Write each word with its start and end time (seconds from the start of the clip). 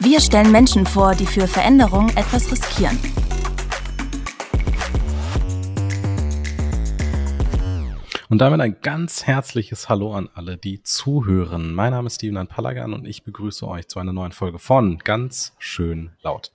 Wir 0.00 0.20
stellen 0.20 0.52
Menschen 0.52 0.86
vor, 0.86 1.16
die 1.16 1.26
für 1.26 1.48
Veränderung 1.48 2.08
etwas 2.10 2.52
riskieren. 2.52 2.96
Und 8.28 8.38
damit 8.38 8.60
ein 8.60 8.76
ganz 8.80 9.26
herzliches 9.26 9.88
Hallo 9.88 10.14
an 10.14 10.28
alle, 10.34 10.56
die 10.56 10.84
zuhören. 10.84 11.74
Mein 11.74 11.90
Name 11.90 12.06
ist 12.06 12.14
Steven 12.14 12.36
Anpalagan 12.36 12.94
und 12.94 13.08
ich 13.08 13.24
begrüße 13.24 13.66
euch 13.66 13.88
zu 13.88 13.98
einer 13.98 14.12
neuen 14.12 14.30
Folge 14.30 14.60
von 14.60 14.98
Ganz 14.98 15.56
schön 15.58 16.12
laut. 16.22 16.52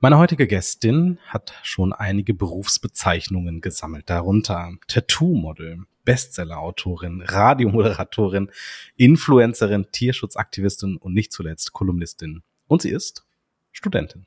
Meine 0.00 0.18
heutige 0.18 0.46
Gästin 0.46 1.18
hat 1.26 1.54
schon 1.62 1.94
einige 1.94 2.34
Berufsbezeichnungen 2.34 3.62
gesammelt, 3.62 4.10
darunter 4.10 4.74
Tattoo-Model, 4.88 5.84
Bestseller-Autorin, 6.04 7.22
Radiomoderatorin, 7.22 8.50
Influencerin, 8.96 9.86
Tierschutzaktivistin 9.90 10.98
und 10.98 11.14
nicht 11.14 11.32
zuletzt 11.32 11.72
Kolumnistin. 11.72 12.42
Und 12.68 12.82
sie 12.82 12.90
ist 12.90 13.26
Studentin. 13.72 14.26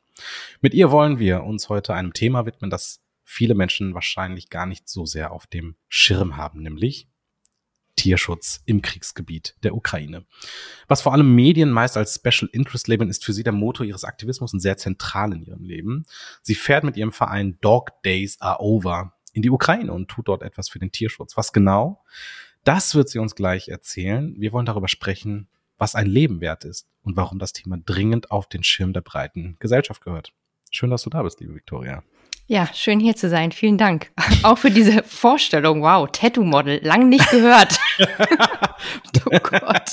Mit 0.59 0.73
ihr 0.73 0.91
wollen 0.91 1.19
wir 1.19 1.43
uns 1.43 1.69
heute 1.69 1.93
einem 1.93 2.13
Thema 2.13 2.45
widmen, 2.45 2.69
das 2.69 3.01
viele 3.23 3.55
Menschen 3.55 3.93
wahrscheinlich 3.93 4.49
gar 4.49 4.65
nicht 4.65 4.89
so 4.89 5.05
sehr 5.05 5.31
auf 5.31 5.47
dem 5.47 5.75
Schirm 5.87 6.35
haben, 6.35 6.61
nämlich 6.61 7.07
Tierschutz 7.95 8.63
im 8.65 8.81
Kriegsgebiet 8.81 9.55
der 9.63 9.75
Ukraine. 9.75 10.25
Was 10.87 11.01
vor 11.01 11.13
allem 11.13 11.35
Medien 11.35 11.69
meist 11.69 11.97
als 11.97 12.15
Special 12.15 12.49
Interest 12.51 12.87
labeln, 12.87 13.09
ist 13.09 13.23
für 13.23 13.33
sie 13.33 13.43
der 13.43 13.53
Motor 13.53 13.85
ihres 13.85 14.03
Aktivismus 14.03 14.53
und 14.53 14.59
sehr 14.59 14.77
zentral 14.77 15.33
in 15.33 15.43
ihrem 15.43 15.63
Leben. 15.63 16.05
Sie 16.41 16.55
fährt 16.55 16.83
mit 16.83 16.97
ihrem 16.97 17.11
Verein 17.11 17.57
Dog 17.61 18.01
Days 18.03 18.39
Are 18.41 18.59
Over 18.59 19.13
in 19.33 19.41
die 19.41 19.49
Ukraine 19.49 19.93
und 19.93 20.09
tut 20.09 20.27
dort 20.27 20.41
etwas 20.41 20.69
für 20.69 20.79
den 20.79 20.91
Tierschutz. 20.91 21.37
Was 21.37 21.53
genau? 21.53 22.03
Das 22.63 22.95
wird 22.95 23.09
sie 23.09 23.19
uns 23.19 23.35
gleich 23.35 23.69
erzählen. 23.69 24.35
Wir 24.37 24.51
wollen 24.51 24.65
darüber 24.65 24.87
sprechen, 24.87 25.47
was 25.81 25.95
ein 25.95 26.05
Leben 26.05 26.41
wert 26.41 26.63
ist 26.63 26.85
und 27.01 27.17
warum 27.17 27.39
das 27.39 27.53
Thema 27.53 27.75
dringend 27.83 28.29
auf 28.29 28.47
den 28.47 28.63
Schirm 28.63 28.93
der 28.93 29.01
breiten 29.01 29.57
Gesellschaft 29.59 30.03
gehört. 30.03 30.31
Schön, 30.69 30.91
dass 30.91 31.01
du 31.01 31.09
da 31.09 31.23
bist, 31.23 31.41
liebe 31.41 31.55
Viktoria. 31.55 32.03
Ja, 32.45 32.69
schön 32.71 32.99
hier 32.99 33.15
zu 33.15 33.29
sein. 33.29 33.51
Vielen 33.51 33.79
Dank. 33.79 34.11
Auch 34.43 34.59
für 34.59 34.69
diese 34.69 35.01
Vorstellung. 35.03 35.81
Wow, 35.81 36.07
Tattoo-Model. 36.11 36.85
Lang 36.85 37.09
nicht 37.09 37.29
gehört. 37.31 37.79
oh 39.25 39.39
Gott. 39.41 39.91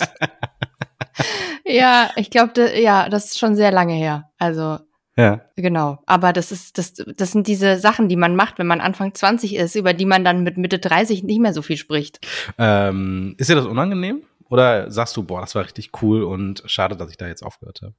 Ja, 1.65 2.11
ich 2.17 2.31
glaube, 2.31 2.79
ja, 2.79 3.09
das 3.09 3.27
ist 3.27 3.39
schon 3.39 3.57
sehr 3.57 3.73
lange 3.73 3.95
her. 3.95 4.31
Also, 4.39 4.79
ja. 5.17 5.41
genau. 5.57 5.99
Aber 6.05 6.35
das 6.35 6.53
ist, 6.53 6.77
das, 6.77 6.93
das 6.93 7.33
sind 7.33 7.47
diese 7.47 7.79
Sachen, 7.79 8.11
die 8.11 8.17
man 8.17 8.37
macht, 8.37 8.59
wenn 8.59 8.67
man 8.67 8.83
Anfang 8.83 9.15
20 9.15 9.57
ist, 9.57 9.75
über 9.75 9.95
die 9.95 10.07
man 10.07 10.23
dann 10.23 10.43
mit 10.43 10.59
Mitte 10.59 10.79
30 10.79 11.23
nicht 11.23 11.41
mehr 11.41 11.55
so 11.55 11.63
viel 11.63 11.79
spricht. 11.79 12.21
Ähm, 12.59 13.35
ist 13.39 13.49
dir 13.49 13.57
das 13.57 13.67
unangenehm? 13.67 14.23
Oder 14.51 14.91
sagst 14.91 15.17
du, 15.17 15.23
boah, 15.23 15.41
das 15.41 15.55
war 15.55 15.65
richtig 15.65 15.91
cool 16.03 16.23
und 16.23 16.63
schade, 16.67 16.97
dass 16.97 17.11
ich 17.11 17.17
da 17.17 17.27
jetzt 17.27 17.43
aufgehört 17.43 17.83
habe? 17.83 17.95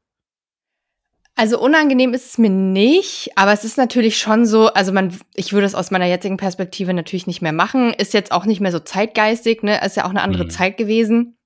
Also 1.36 1.58
unangenehm 1.58 2.14
ist 2.14 2.26
es 2.26 2.38
mir 2.38 2.50
nicht, 2.50 3.32
aber 3.36 3.54
es 3.54 3.64
ist 3.64 3.78
natürlich 3.78 4.18
schon 4.18 4.46
so, 4.46 4.74
also 4.74 4.92
man, 4.92 5.18
ich 5.36 5.54
würde 5.54 5.66
es 5.66 5.76
aus 5.76 5.90
meiner 5.90 6.06
jetzigen 6.06 6.36
Perspektive 6.36 6.94
natürlich 6.94 7.28
nicht 7.28 7.42
mehr 7.42 7.54
machen, 7.54 7.94
ist 7.94 8.14
jetzt 8.14 8.34
auch 8.34 8.46
nicht 8.46 8.60
mehr 8.60 8.74
so 8.74 8.80
zeitgeistig, 8.80 9.64
ne, 9.64 9.80
ist 9.82 9.96
ja 9.96 10.04
auch 10.04 10.10
eine 10.10 10.22
andere 10.22 10.44
mhm. 10.44 10.50
Zeit 10.50 10.76
gewesen 10.76 11.38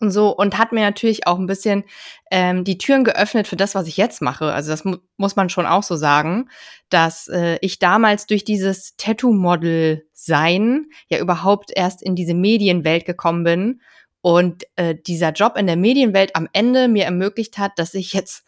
und 0.00 0.10
so 0.10 0.34
und 0.34 0.56
hat 0.56 0.72
mir 0.72 0.80
natürlich 0.80 1.26
auch 1.26 1.38
ein 1.38 1.46
bisschen 1.46 1.84
ähm, 2.30 2.64
die 2.64 2.78
Türen 2.78 3.04
geöffnet 3.04 3.46
für 3.46 3.56
das, 3.56 3.74
was 3.74 3.88
ich 3.88 3.98
jetzt 3.98 4.22
mache. 4.22 4.54
Also 4.54 4.70
das 4.70 4.86
mu 4.86 4.96
muss 5.18 5.36
man 5.36 5.50
schon 5.50 5.66
auch 5.66 5.82
so 5.82 5.96
sagen, 5.96 6.48
dass 6.88 7.28
äh, 7.28 7.58
ich 7.60 7.78
damals 7.78 8.26
durch 8.26 8.44
dieses 8.44 8.96
Tattoo-Model 8.96 10.06
sein 10.14 10.86
ja 11.08 11.18
überhaupt 11.18 11.72
erst 11.74 12.02
in 12.02 12.16
diese 12.16 12.32
Medienwelt 12.32 13.04
gekommen 13.04 13.44
bin 13.44 13.80
und 14.22 14.64
äh, 14.76 14.94
dieser 14.94 15.32
Job 15.32 15.56
in 15.56 15.66
der 15.66 15.76
Medienwelt 15.76 16.36
am 16.36 16.48
Ende 16.52 16.88
mir 16.88 17.04
ermöglicht 17.04 17.58
hat, 17.58 17.78
dass 17.78 17.94
ich 17.94 18.12
jetzt 18.12 18.44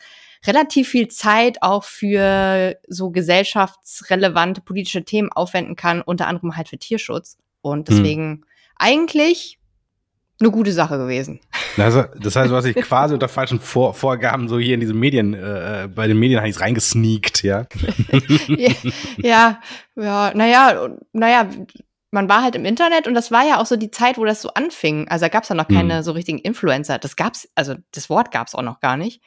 relativ 0.47 0.88
viel 0.88 1.09
Zeit 1.09 1.62
auch 1.62 1.84
für 1.84 2.77
so 2.88 3.10
gesellschaftsrelevante 3.10 4.60
politische 4.60 5.05
Themen 5.05 5.31
aufwenden 5.31 5.77
kann, 5.77 6.03
unter 6.03 6.27
anderem 6.27 6.56
halt 6.56 6.69
für 6.69 6.78
Tierschutz. 6.78 7.38
Und 7.60 7.88
hm. 7.88 7.97
deswegen 7.97 8.31
hm. 8.31 8.44
eigentlich 8.77 9.59
eine 10.41 10.50
gute 10.50 10.72
Sache 10.72 10.99
gewesen. 10.99 11.41
Also, 11.77 12.04
das 12.19 12.37
heißt, 12.37 12.50
du 12.50 12.56
hast 12.56 12.65
dich 12.65 12.77
quasi 12.83 13.15
unter 13.15 13.28
falschen 13.28 13.60
Vor 13.60 13.94
Vorgaben 13.94 14.49
so 14.49 14.59
hier 14.59 14.75
in 14.75 14.81
diese 14.81 14.94
Medien, 14.94 15.34
äh, 15.34 15.89
bei 15.94 16.09
den 16.09 16.19
Medien 16.19 16.41
eigentlich 16.41 16.60
reingesneakt, 16.60 17.43
ja? 17.44 17.66
ja, 18.49 18.72
ja, 19.19 19.60
ja, 19.94 20.33
naja, 20.34 20.89
naja, 21.12 21.49
man 22.12 22.28
war 22.28 22.43
halt 22.43 22.55
im 22.55 22.67
Internet 22.67 23.09
und 23.09 23.15
das 23.15 23.31
war 23.31 23.45
ja 23.45 23.59
auch 23.59 23.67
so 23.67 23.77
die 23.77 23.91
Zeit, 23.91 24.19
wo 24.19 24.25
das 24.25 24.43
so 24.43 24.50
anfing. 24.50 25.09
Also 25.09 25.25
da 25.25 25.28
gab 25.31 25.43
es 25.43 25.49
ja 25.49 25.55
noch 25.55 25.67
keine 25.67 25.97
mhm. 25.97 26.03
so 26.03 26.12
richtigen 26.12 26.39
Influencer. 26.39 26.99
Das 26.99 27.17
gab's, 27.17 27.49
also 27.55 27.75
das 27.93 28.11
Wort 28.11 28.31
gab 28.31 28.47
es 28.47 28.55
auch 28.55 28.62
noch 28.62 28.81
gar 28.81 28.99
nicht. 28.99 29.23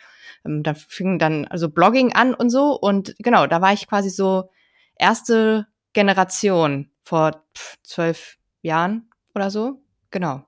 Ähm, 0.45 0.61
da 0.61 0.75
fing 0.75 1.17
dann 1.17 1.45
also 1.45 1.67
Blogging 1.67 2.13
an 2.13 2.35
und 2.35 2.51
so. 2.51 2.79
Und 2.79 3.15
genau, 3.17 3.47
da 3.47 3.59
war 3.59 3.73
ich 3.73 3.87
quasi 3.87 4.11
so 4.11 4.51
erste 4.97 5.65
Generation 5.93 6.91
vor 7.01 7.43
zwölf 7.83 8.37
Jahren 8.61 9.09
oder 9.33 9.49
so. 9.49 9.81
Genau. 10.11 10.45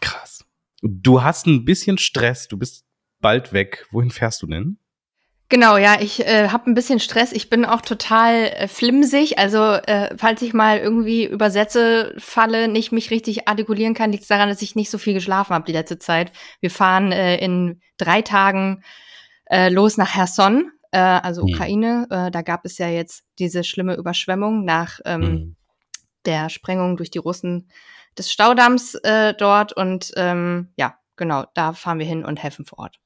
Krass. 0.00 0.46
Du 0.80 1.22
hast 1.22 1.46
ein 1.46 1.66
bisschen 1.66 1.98
Stress, 1.98 2.48
du 2.48 2.56
bist 2.56 2.86
bald 3.20 3.52
weg. 3.52 3.86
Wohin 3.90 4.10
fährst 4.10 4.40
du 4.40 4.46
denn? 4.46 4.78
Genau, 5.50 5.76
ja, 5.76 6.00
ich 6.00 6.24
äh, 6.24 6.48
habe 6.50 6.70
ein 6.70 6.74
bisschen 6.74 7.00
Stress. 7.00 7.32
Ich 7.32 7.50
bin 7.50 7.64
auch 7.64 7.80
total 7.80 8.34
äh, 8.34 8.68
flimsig. 8.68 9.36
Also, 9.36 9.58
äh, 9.58 10.16
falls 10.16 10.42
ich 10.42 10.54
mal 10.54 10.78
irgendwie 10.78 11.26
übersetze, 11.26 12.14
falle, 12.18 12.68
nicht 12.68 12.92
mich 12.92 13.10
richtig 13.10 13.48
artikulieren 13.48 13.92
kann, 13.92 14.12
liegt 14.12 14.22
es 14.22 14.28
daran, 14.28 14.48
dass 14.48 14.62
ich 14.62 14.76
nicht 14.76 14.90
so 14.90 14.96
viel 14.96 15.12
geschlafen 15.12 15.52
habe 15.52 15.64
die 15.64 15.72
letzte 15.72 15.98
Zeit. 15.98 16.30
Wir 16.60 16.70
fahren 16.70 17.10
äh, 17.10 17.36
in 17.38 17.80
drei 17.96 18.22
Tagen 18.22 18.84
äh, 19.46 19.70
los 19.70 19.96
nach 19.96 20.14
Herson, 20.14 20.70
äh, 20.92 20.98
also 20.98 21.42
mhm. 21.42 21.52
Ukraine. 21.52 22.06
Äh, 22.10 22.30
da 22.30 22.42
gab 22.42 22.64
es 22.64 22.78
ja 22.78 22.86
jetzt 22.88 23.24
diese 23.40 23.64
schlimme 23.64 23.96
Überschwemmung 23.96 24.64
nach 24.64 25.00
ähm, 25.04 25.20
mhm. 25.20 25.56
der 26.26 26.48
Sprengung 26.48 26.96
durch 26.96 27.10
die 27.10 27.18
Russen 27.18 27.68
des 28.16 28.30
Staudamms 28.30 28.94
äh, 29.02 29.34
dort. 29.34 29.72
Und 29.72 30.12
ähm, 30.14 30.68
ja, 30.76 30.94
genau, 31.16 31.46
da 31.54 31.72
fahren 31.72 31.98
wir 31.98 32.06
hin 32.06 32.24
und 32.24 32.40
helfen 32.40 32.66
vor 32.66 32.78
Ort. 32.78 33.00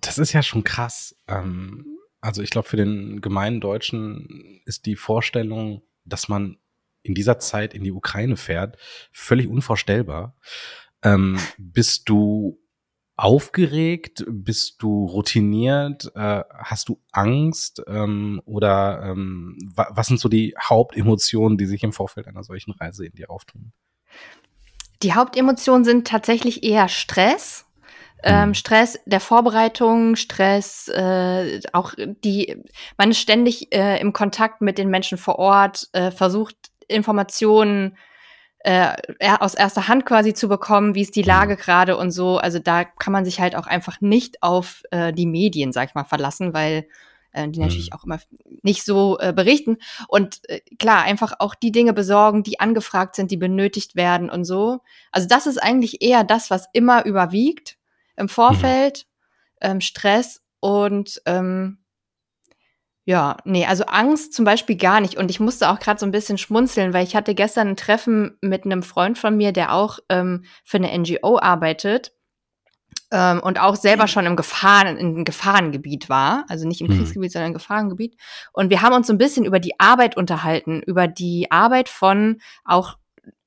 Das 0.00 0.18
ist 0.18 0.32
ja 0.32 0.42
schon 0.42 0.64
krass. 0.64 1.16
Ähm, 1.28 1.98
also 2.20 2.42
ich 2.42 2.50
glaube, 2.50 2.68
für 2.68 2.76
den 2.76 3.20
gemeinen 3.20 3.60
Deutschen 3.60 4.60
ist 4.64 4.86
die 4.86 4.96
Vorstellung, 4.96 5.82
dass 6.04 6.28
man 6.28 6.58
in 7.02 7.14
dieser 7.14 7.38
Zeit 7.38 7.74
in 7.74 7.82
die 7.82 7.92
Ukraine 7.92 8.36
fährt, 8.36 8.76
völlig 9.12 9.48
unvorstellbar. 9.48 10.36
Ähm, 11.02 11.38
bist 11.56 12.08
du 12.08 12.60
aufgeregt? 13.16 14.24
Bist 14.28 14.82
du 14.82 15.06
routiniert? 15.06 16.10
Äh, 16.14 16.42
hast 16.58 16.88
du 16.88 17.00
Angst? 17.12 17.82
Ähm, 17.86 18.40
oder 18.44 19.02
ähm, 19.04 19.56
wa 19.74 19.88
was 19.90 20.08
sind 20.08 20.20
so 20.20 20.28
die 20.28 20.54
Hauptemotionen, 20.58 21.58
die 21.58 21.66
sich 21.66 21.82
im 21.82 21.92
Vorfeld 21.92 22.26
einer 22.26 22.44
solchen 22.44 22.72
Reise 22.72 23.06
in 23.06 23.12
dir 23.12 23.30
auftun? 23.30 23.72
Die 25.02 25.14
Hauptemotionen 25.14 25.84
sind 25.84 26.06
tatsächlich 26.06 26.62
eher 26.62 26.88
Stress 26.88 27.66
ähm, 28.22 28.48
mhm. 28.48 28.54
Stress 28.54 28.98
der 29.06 29.20
Vorbereitung, 29.20 30.16
Stress, 30.16 30.88
äh, 30.88 31.60
auch 31.72 31.94
die, 31.96 32.62
man 32.96 33.10
ist 33.10 33.18
ständig 33.18 33.74
äh, 33.74 34.00
im 34.00 34.12
Kontakt 34.12 34.60
mit 34.60 34.78
den 34.78 34.90
Menschen 34.90 35.18
vor 35.18 35.38
Ort, 35.38 35.88
äh, 35.92 36.10
versucht 36.10 36.56
Informationen 36.88 37.96
äh, 38.60 38.92
aus 39.38 39.54
erster 39.54 39.88
Hand 39.88 40.04
quasi 40.04 40.34
zu 40.34 40.48
bekommen, 40.48 40.94
wie 40.94 41.00
ist 41.00 41.16
die 41.16 41.22
Lage 41.22 41.54
mhm. 41.54 41.58
gerade 41.58 41.96
und 41.96 42.10
so. 42.10 42.38
Also 42.38 42.58
da 42.58 42.84
kann 42.84 43.12
man 43.12 43.24
sich 43.24 43.40
halt 43.40 43.56
auch 43.56 43.66
einfach 43.66 44.00
nicht 44.00 44.42
auf 44.42 44.82
äh, 44.90 45.12
die 45.12 45.26
Medien, 45.26 45.72
sag 45.72 45.88
ich 45.88 45.94
mal, 45.94 46.04
verlassen, 46.04 46.52
weil 46.52 46.86
äh, 47.32 47.48
die 47.48 47.60
natürlich 47.60 47.90
mhm. 47.90 47.96
auch 47.96 48.04
immer 48.04 48.18
nicht 48.62 48.84
so 48.84 49.18
äh, 49.18 49.32
berichten. 49.32 49.78
Und 50.08 50.40
äh, 50.48 50.60
klar, 50.78 51.04
einfach 51.04 51.34
auch 51.38 51.54
die 51.54 51.72
Dinge 51.72 51.94
besorgen, 51.94 52.42
die 52.42 52.60
angefragt 52.60 53.16
sind, 53.16 53.30
die 53.30 53.38
benötigt 53.38 53.96
werden 53.96 54.28
und 54.28 54.44
so. 54.44 54.80
Also 55.10 55.26
das 55.26 55.46
ist 55.46 55.58
eigentlich 55.58 56.02
eher 56.02 56.24
das, 56.24 56.50
was 56.50 56.66
immer 56.74 57.06
überwiegt 57.06 57.78
im 58.20 58.28
Vorfeld, 58.28 59.06
mhm. 59.62 59.70
ähm, 59.70 59.80
Stress 59.80 60.42
und 60.60 61.20
ähm, 61.26 61.78
ja, 63.06 63.38
nee, 63.44 63.66
also 63.66 63.84
Angst 63.86 64.34
zum 64.34 64.44
Beispiel 64.44 64.76
gar 64.76 65.00
nicht. 65.00 65.16
Und 65.16 65.30
ich 65.30 65.40
musste 65.40 65.68
auch 65.70 65.80
gerade 65.80 65.98
so 65.98 66.06
ein 66.06 66.12
bisschen 66.12 66.38
schmunzeln, 66.38 66.92
weil 66.92 67.02
ich 67.04 67.16
hatte 67.16 67.34
gestern 67.34 67.68
ein 67.68 67.76
Treffen 67.76 68.36
mit 68.40 68.64
einem 68.64 68.82
Freund 68.84 69.18
von 69.18 69.36
mir, 69.36 69.52
der 69.52 69.72
auch 69.74 69.98
ähm, 70.10 70.44
für 70.64 70.76
eine 70.76 70.96
NGO 70.96 71.38
arbeitet. 71.40 72.12
ähm, 73.12 73.40
und 73.40 73.60
auch 73.60 73.74
selber 73.76 74.06
schon 74.06 74.26
im 74.26 74.36
Gefahren, 74.36 74.96
im 74.96 75.24
Gefahrengebiet 75.24 76.08
war, 76.08 76.44
also 76.48 76.66
nicht 76.68 76.80
im 76.80 76.88
Mhm. 76.88 76.98
Kriegsgebiet, 76.98 77.32
sondern 77.32 77.48
im 77.50 77.54
Gefahrengebiet. 77.54 78.16
Und 78.52 78.70
wir 78.70 78.82
haben 78.82 78.94
uns 78.94 79.06
so 79.08 79.12
ein 79.12 79.18
bisschen 79.18 79.44
über 79.44 79.58
die 79.60 79.78
Arbeit 79.80 80.16
unterhalten, 80.16 80.82
über 80.82 81.08
die 81.08 81.50
Arbeit 81.50 81.88
von 81.88 82.40
auch 82.64 82.98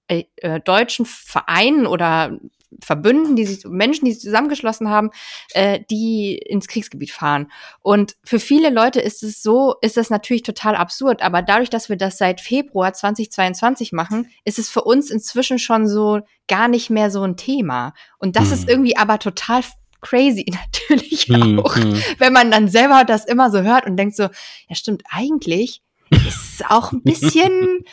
äh, 0.07 0.25
äh, 0.37 0.59
deutschen 0.59 1.05
Vereinen 1.05 1.87
oder 1.87 2.37
Verbünden, 2.81 3.35
die 3.35 3.45
sich, 3.45 3.65
Menschen, 3.65 4.05
die 4.05 4.13
sich 4.13 4.21
zusammengeschlossen 4.21 4.89
haben, 4.89 5.09
äh, 5.53 5.79
die 5.89 6.37
ins 6.37 6.67
Kriegsgebiet 6.67 7.11
fahren. 7.11 7.51
Und 7.81 8.15
für 8.23 8.39
viele 8.39 8.69
Leute 8.69 8.99
ist 9.01 9.23
es 9.23 9.43
so, 9.43 9.75
ist 9.81 9.97
das 9.97 10.09
natürlich 10.09 10.43
total 10.43 10.75
absurd. 10.75 11.21
Aber 11.21 11.41
dadurch, 11.41 11.69
dass 11.69 11.89
wir 11.89 11.97
das 11.97 12.17
seit 12.17 12.41
Februar 12.41 12.93
2022 12.93 13.91
machen, 13.91 14.29
ist 14.45 14.59
es 14.59 14.69
für 14.69 14.83
uns 14.83 15.09
inzwischen 15.09 15.59
schon 15.59 15.87
so 15.87 16.21
gar 16.47 16.67
nicht 16.67 16.89
mehr 16.89 17.09
so 17.09 17.21
ein 17.23 17.37
Thema. 17.37 17.93
Und 18.17 18.35
das 18.35 18.47
Hm. 18.47 18.53
ist 18.53 18.69
irgendwie 18.69 18.97
aber 18.97 19.19
total 19.19 19.61
crazy 20.01 20.45
natürlich 20.89 21.23
Hm, 21.27 21.59
auch, 21.59 21.75
hm. 21.75 22.01
wenn 22.17 22.33
man 22.33 22.51
dann 22.51 22.67
selber 22.67 23.05
das 23.05 23.25
immer 23.25 23.49
so 23.49 23.61
hört 23.61 23.85
und 23.85 23.95
denkt 23.97 24.15
so, 24.15 24.23
ja 24.23 24.75
stimmt, 24.75 25.03
eigentlich 25.09 25.81
ist 26.09 26.59
es 26.59 26.61
auch 26.67 26.91
ein 26.91 27.01
bisschen 27.03 27.85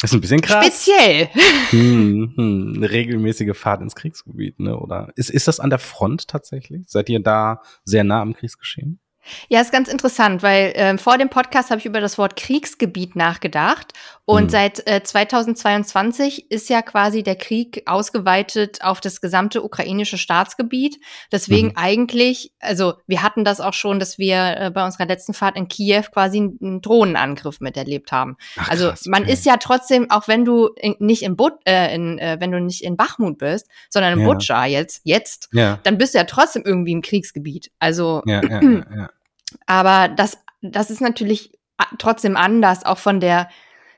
Das 0.00 0.10
ist 0.10 0.14
ein 0.14 0.20
bisschen 0.20 0.40
krass. 0.42 0.64
speziell. 0.64 1.28
Hm, 1.70 2.34
hm, 2.36 2.74
eine 2.76 2.90
regelmäßige 2.90 3.56
Fahrt 3.56 3.80
ins 3.80 3.94
Kriegsgebiet, 3.94 4.60
ne? 4.60 4.78
Oder 4.78 5.12
ist, 5.16 5.30
ist 5.30 5.48
das 5.48 5.58
an 5.58 5.70
der 5.70 5.78
Front 5.78 6.28
tatsächlich? 6.28 6.82
Seid 6.86 7.08
ihr 7.08 7.20
da 7.20 7.62
sehr 7.84 8.04
nah 8.04 8.20
am 8.20 8.34
Kriegsgeschehen? 8.34 9.00
Ja, 9.48 9.60
ist 9.60 9.72
ganz 9.72 9.88
interessant, 9.88 10.42
weil 10.42 10.72
ähm, 10.76 10.98
vor 10.98 11.18
dem 11.18 11.28
Podcast 11.28 11.70
habe 11.70 11.80
ich 11.80 11.86
über 11.86 12.00
das 12.00 12.18
Wort 12.18 12.36
Kriegsgebiet 12.36 13.16
nachgedacht. 13.16 13.92
Und 14.28 14.46
Mhm. 14.46 14.48
seit 14.48 14.86
äh, 14.88 15.04
2022 15.04 16.50
ist 16.50 16.68
ja 16.68 16.82
quasi 16.82 17.22
der 17.22 17.36
Krieg 17.36 17.84
ausgeweitet 17.86 18.82
auf 18.82 19.00
das 19.00 19.20
gesamte 19.20 19.62
ukrainische 19.62 20.18
Staatsgebiet. 20.18 20.98
Deswegen 21.30 21.68
Mhm. 21.68 21.72
eigentlich, 21.76 22.52
also 22.58 22.94
wir 23.06 23.22
hatten 23.22 23.44
das 23.44 23.60
auch 23.60 23.72
schon, 23.72 24.00
dass 24.00 24.18
wir 24.18 24.56
äh, 24.58 24.70
bei 24.72 24.84
unserer 24.84 25.06
letzten 25.06 25.32
Fahrt 25.32 25.56
in 25.56 25.68
Kiew 25.68 26.02
quasi 26.12 26.38
einen, 26.38 26.80
Drohnenangriff 26.82 27.60
miterlebt 27.60 28.10
haben. 28.10 28.36
Ach, 28.56 28.68
also 28.68 28.88
krass, 28.88 29.06
man 29.06 29.22
okay. 29.22 29.32
ist 29.32 29.46
ja 29.46 29.58
trotzdem, 29.58 30.10
auch 30.10 30.26
wenn 30.26 30.44
du 30.44 30.70
in, 30.76 30.96
nicht 30.98 31.22
in, 31.22 31.36
But, 31.36 31.54
äh, 31.64 31.94
in 31.94 32.18
äh, 32.18 32.38
wenn 32.40 32.50
du 32.50 32.60
nicht 32.60 32.82
in 32.82 32.96
Bachmut 32.96 33.38
bist, 33.38 33.68
sondern 33.90 34.14
in 34.14 34.20
Ja. 34.20 34.26
Butscha 34.26 34.66
jetzt, 34.66 35.02
jetzt, 35.04 35.48
Ja, 35.52 35.78
dann 35.84 35.98
bist 35.98 36.14
du 36.14 36.18
ja 36.18 36.24
trotzdem 36.24 36.64
irgendwie 36.66 36.92
im 36.92 37.00
Kriegsgebiet. 37.02 37.70
Also 37.78 38.22
ja, 38.26 38.40
aber 39.66 40.08
das, 40.08 40.38
das 40.62 40.90
ist 40.90 41.00
natürlich 41.00 41.52
trotzdem 41.98 42.36
anders, 42.36 42.84
auch 42.84 42.98
von 42.98 43.20
der 43.20 43.48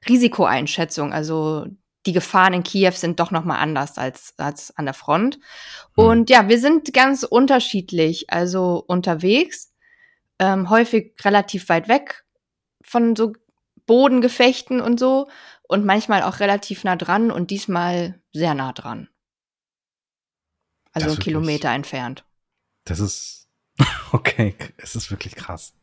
Risikoeinschätzung. 0.06 1.12
Also 1.12 1.66
die 2.06 2.12
Gefahren 2.12 2.54
in 2.54 2.62
Kiew 2.62 2.92
sind 2.92 3.20
doch 3.20 3.30
noch 3.30 3.44
mal 3.44 3.58
anders 3.58 3.98
als, 3.98 4.34
als 4.38 4.76
an 4.76 4.84
der 4.84 4.94
Front. 4.94 5.38
Hm. 5.96 6.04
Und 6.04 6.30
ja, 6.30 6.48
wir 6.48 6.58
sind 6.58 6.92
ganz 6.92 7.22
unterschiedlich, 7.22 8.30
also 8.30 8.84
unterwegs, 8.86 9.72
ähm, 10.38 10.70
häufig 10.70 11.14
relativ 11.24 11.68
weit 11.68 11.88
weg 11.88 12.24
von 12.82 13.16
so 13.16 13.32
Bodengefechten 13.86 14.80
und 14.80 15.00
so 15.00 15.28
und 15.62 15.84
manchmal 15.84 16.22
auch 16.22 16.40
relativ 16.40 16.84
nah 16.84 16.96
dran 16.96 17.30
und 17.30 17.50
diesmal 17.50 18.20
sehr 18.32 18.54
nah 18.54 18.72
dran. 18.72 19.08
Also 20.92 21.10
einen 21.10 21.18
Kilometer 21.18 21.70
entfernt. 21.70 22.24
Das 22.84 23.00
ist 23.00 23.48
okay, 24.12 24.54
es 24.78 24.96
ist 24.96 25.10
wirklich 25.10 25.34
krass. 25.34 25.74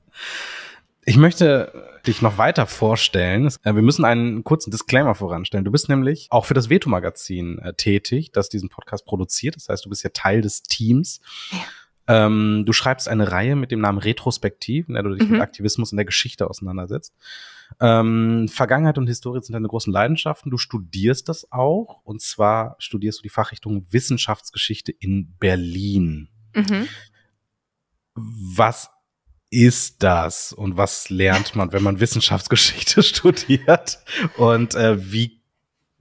Ich 1.06 1.18
möchte 1.18 2.00
dich 2.08 2.22
noch 2.22 2.38
weiter 2.38 2.66
vorstellen. 2.66 3.48
Äh, 3.64 3.76
Wir 3.76 3.82
müssen 3.82 4.06
einen 4.06 4.44
kurzen 4.44 4.72
Disclaimer 4.72 5.16
voranstellen. 5.16 5.66
Du 5.66 5.72
bist 5.72 5.88
nämlich 5.90 6.28
auch 6.32 6.46
für 6.46 6.54
das 6.56 6.70
Veto-Magazin 6.70 7.60
äh, 7.60 7.74
tätig, 7.74 8.32
das 8.32 8.50
diesen 8.50 8.70
Podcast 8.70 9.06
produziert. 9.06 9.56
Das 9.56 9.70
heißt, 9.70 9.86
du 9.86 9.90
bist 9.90 10.04
ja 10.04 10.10
Teil 10.14 10.42
des 10.42 10.64
Teams. 10.64 11.22
Ähm, 12.08 12.64
du 12.66 12.74
schreibst 12.74 13.08
eine 13.08 13.32
Reihe 13.32 13.56
mit 13.56 13.72
dem 13.72 13.82
Namen 13.82 13.98
Retrospektiv, 13.98 14.88
in 14.88 14.94
der 14.96 15.04
du 15.04 15.16
dich 15.16 15.26
Mhm. 15.28 15.34
mit 15.34 15.42
Aktivismus 15.42 15.92
in 15.92 15.98
der 15.98 16.06
Geschichte 16.06 16.48
auseinandersetzt. 16.50 17.14
Ähm, 17.80 18.48
Vergangenheit 18.48 18.98
und 19.00 19.08
Historie 19.08 19.42
sind 19.42 19.54
deine 19.54 19.68
großen 19.68 19.92
Leidenschaften. 19.92 20.52
Du 20.52 20.58
studierst 20.58 21.30
das 21.30 21.52
auch. 21.52 22.02
Und 22.04 22.22
zwar 22.22 22.76
studierst 22.80 23.20
du 23.20 23.24
die 23.24 23.30
Fachrichtung 23.30 23.86
Wissenschaftsgeschichte 23.90 24.92
in 24.92 25.34
Berlin. 25.40 26.30
Mhm. 26.56 26.88
Was 28.14 28.92
ist 29.56 30.04
das 30.04 30.52
und 30.52 30.76
was 30.76 31.10
lernt 31.10 31.56
man, 31.56 31.72
wenn 31.72 31.82
man 31.82 32.02
Wissenschaftsgeschichte 32.02 33.02
studiert? 33.04 34.00
Und 34.36 34.76
äh, 34.76 35.12
wie 35.12 35.42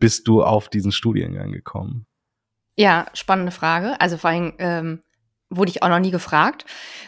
bist 0.01 0.27
du 0.27 0.43
auf 0.43 0.69
diesen 0.69 0.91
Studiengang 0.91 1.53
gekommen? 1.53 2.05
Ja, 2.77 3.07
spannende 3.15 3.53
Frage. 3.53 4.01
Also 4.01 4.17
vor 4.17 4.31
allem 4.31 4.55
ähm, 4.59 5.03
wurde 5.51 5.71
ich 5.71 5.85
auch 5.85 5.89
noch 5.89 6.01
nie 6.01 6.11
gefragt, 6.11 6.65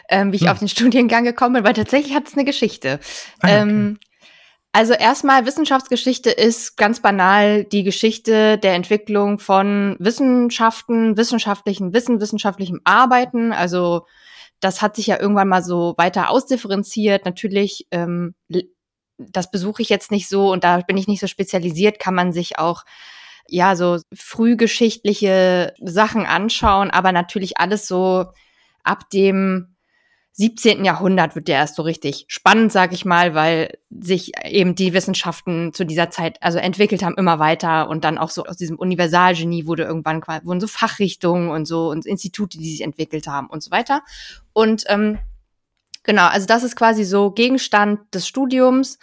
ähm, 0.07 0.31
wie 0.31 0.37
ich 0.37 0.43
Hm. 0.43 0.49
auf 0.49 0.59
den 0.59 0.67
Studiengang 0.69 1.25
gekommen 1.25 1.55
bin, 1.55 1.63
weil 1.65 1.73
tatsächlich 1.73 2.15
hat 2.15 2.27
es 2.27 2.33
eine 2.35 2.45
Geschichte. 2.45 3.01
Ah, 3.41 3.47
okay. 3.47 3.61
ähm, 3.61 3.99
also 4.71 4.93
erstmal, 4.93 5.45
Wissenschaftsgeschichte 5.45 6.29
ist 6.29 6.77
ganz 6.77 7.01
banal 7.01 7.65
die 7.65 7.83
Geschichte 7.83 8.57
der 8.57 8.75
Entwicklung 8.75 9.39
von 9.39 9.97
Wissenschaften, 9.99 11.17
wissenschaftlichen 11.17 11.93
Wissen, 11.93 12.21
wissenschaftlichem 12.21 12.79
Arbeiten. 12.85 13.51
Also 13.51 14.05
das 14.59 14.81
hat 14.81 14.95
sich 14.95 15.07
ja 15.07 15.19
irgendwann 15.19 15.47
mal 15.47 15.63
so 15.63 15.93
weiter 15.97 16.29
ausdifferenziert. 16.29 17.25
Natürlich, 17.25 17.87
ähm, 17.91 18.35
das 19.17 19.51
besuche 19.51 19.81
ich 19.81 19.89
jetzt 19.89 20.11
nicht 20.11 20.29
so 20.29 20.51
und 20.51 20.63
da 20.63 20.79
bin 20.81 20.97
ich 20.97 21.07
nicht 21.07 21.19
so 21.19 21.27
spezialisiert, 21.27 21.99
kann 21.99 22.15
man 22.15 22.31
sich 22.31 22.59
auch 22.59 22.83
ja 23.47 23.75
so 23.75 23.99
frühgeschichtliche 24.13 25.73
Sachen 25.81 26.25
anschauen, 26.25 26.91
aber 26.91 27.11
natürlich 27.11 27.59
alles 27.59 27.87
so 27.87 28.25
ab 28.83 29.09
dem 29.11 29.76
17. 30.39 30.85
Jahrhundert 30.85 31.35
wird 31.35 31.47
der 31.47 31.57
erst 31.57 31.75
so 31.75 31.81
richtig 31.81 32.25
spannend, 32.27 32.71
sag 32.71 32.93
ich 32.93 33.05
mal, 33.05 33.33
weil 33.33 33.75
sich 33.89 34.33
eben 34.45 34.75
die 34.75 34.93
Wissenschaften 34.93 35.73
zu 35.73 35.83
dieser 35.83 36.11
Zeit 36.11 36.37
also 36.43 36.59
entwickelt 36.59 37.01
haben 37.01 37.17
immer 37.17 37.39
weiter 37.39 37.89
und 37.89 38.03
dann 38.03 38.19
auch 38.19 38.29
so 38.29 38.45
aus 38.45 38.55
diesem 38.55 38.77
Universalgenie 38.77 39.65
wurde 39.65 39.83
irgendwann 39.83 40.21
wurden 40.43 40.59
so 40.59 40.67
Fachrichtungen 40.67 41.49
und 41.49 41.65
so 41.65 41.89
und 41.89 42.05
Institute, 42.05 42.55
die 42.55 42.69
sich 42.69 42.81
entwickelt 42.81 43.25
haben 43.25 43.47
und 43.47 43.63
so 43.63 43.71
weiter. 43.71 44.03
Und 44.53 44.83
ähm, 44.89 45.17
genau, 46.03 46.27
also 46.27 46.45
das 46.45 46.61
ist 46.61 46.75
quasi 46.75 47.03
so 47.03 47.31
Gegenstand 47.31 48.01
des 48.13 48.27
Studiums. 48.27 48.99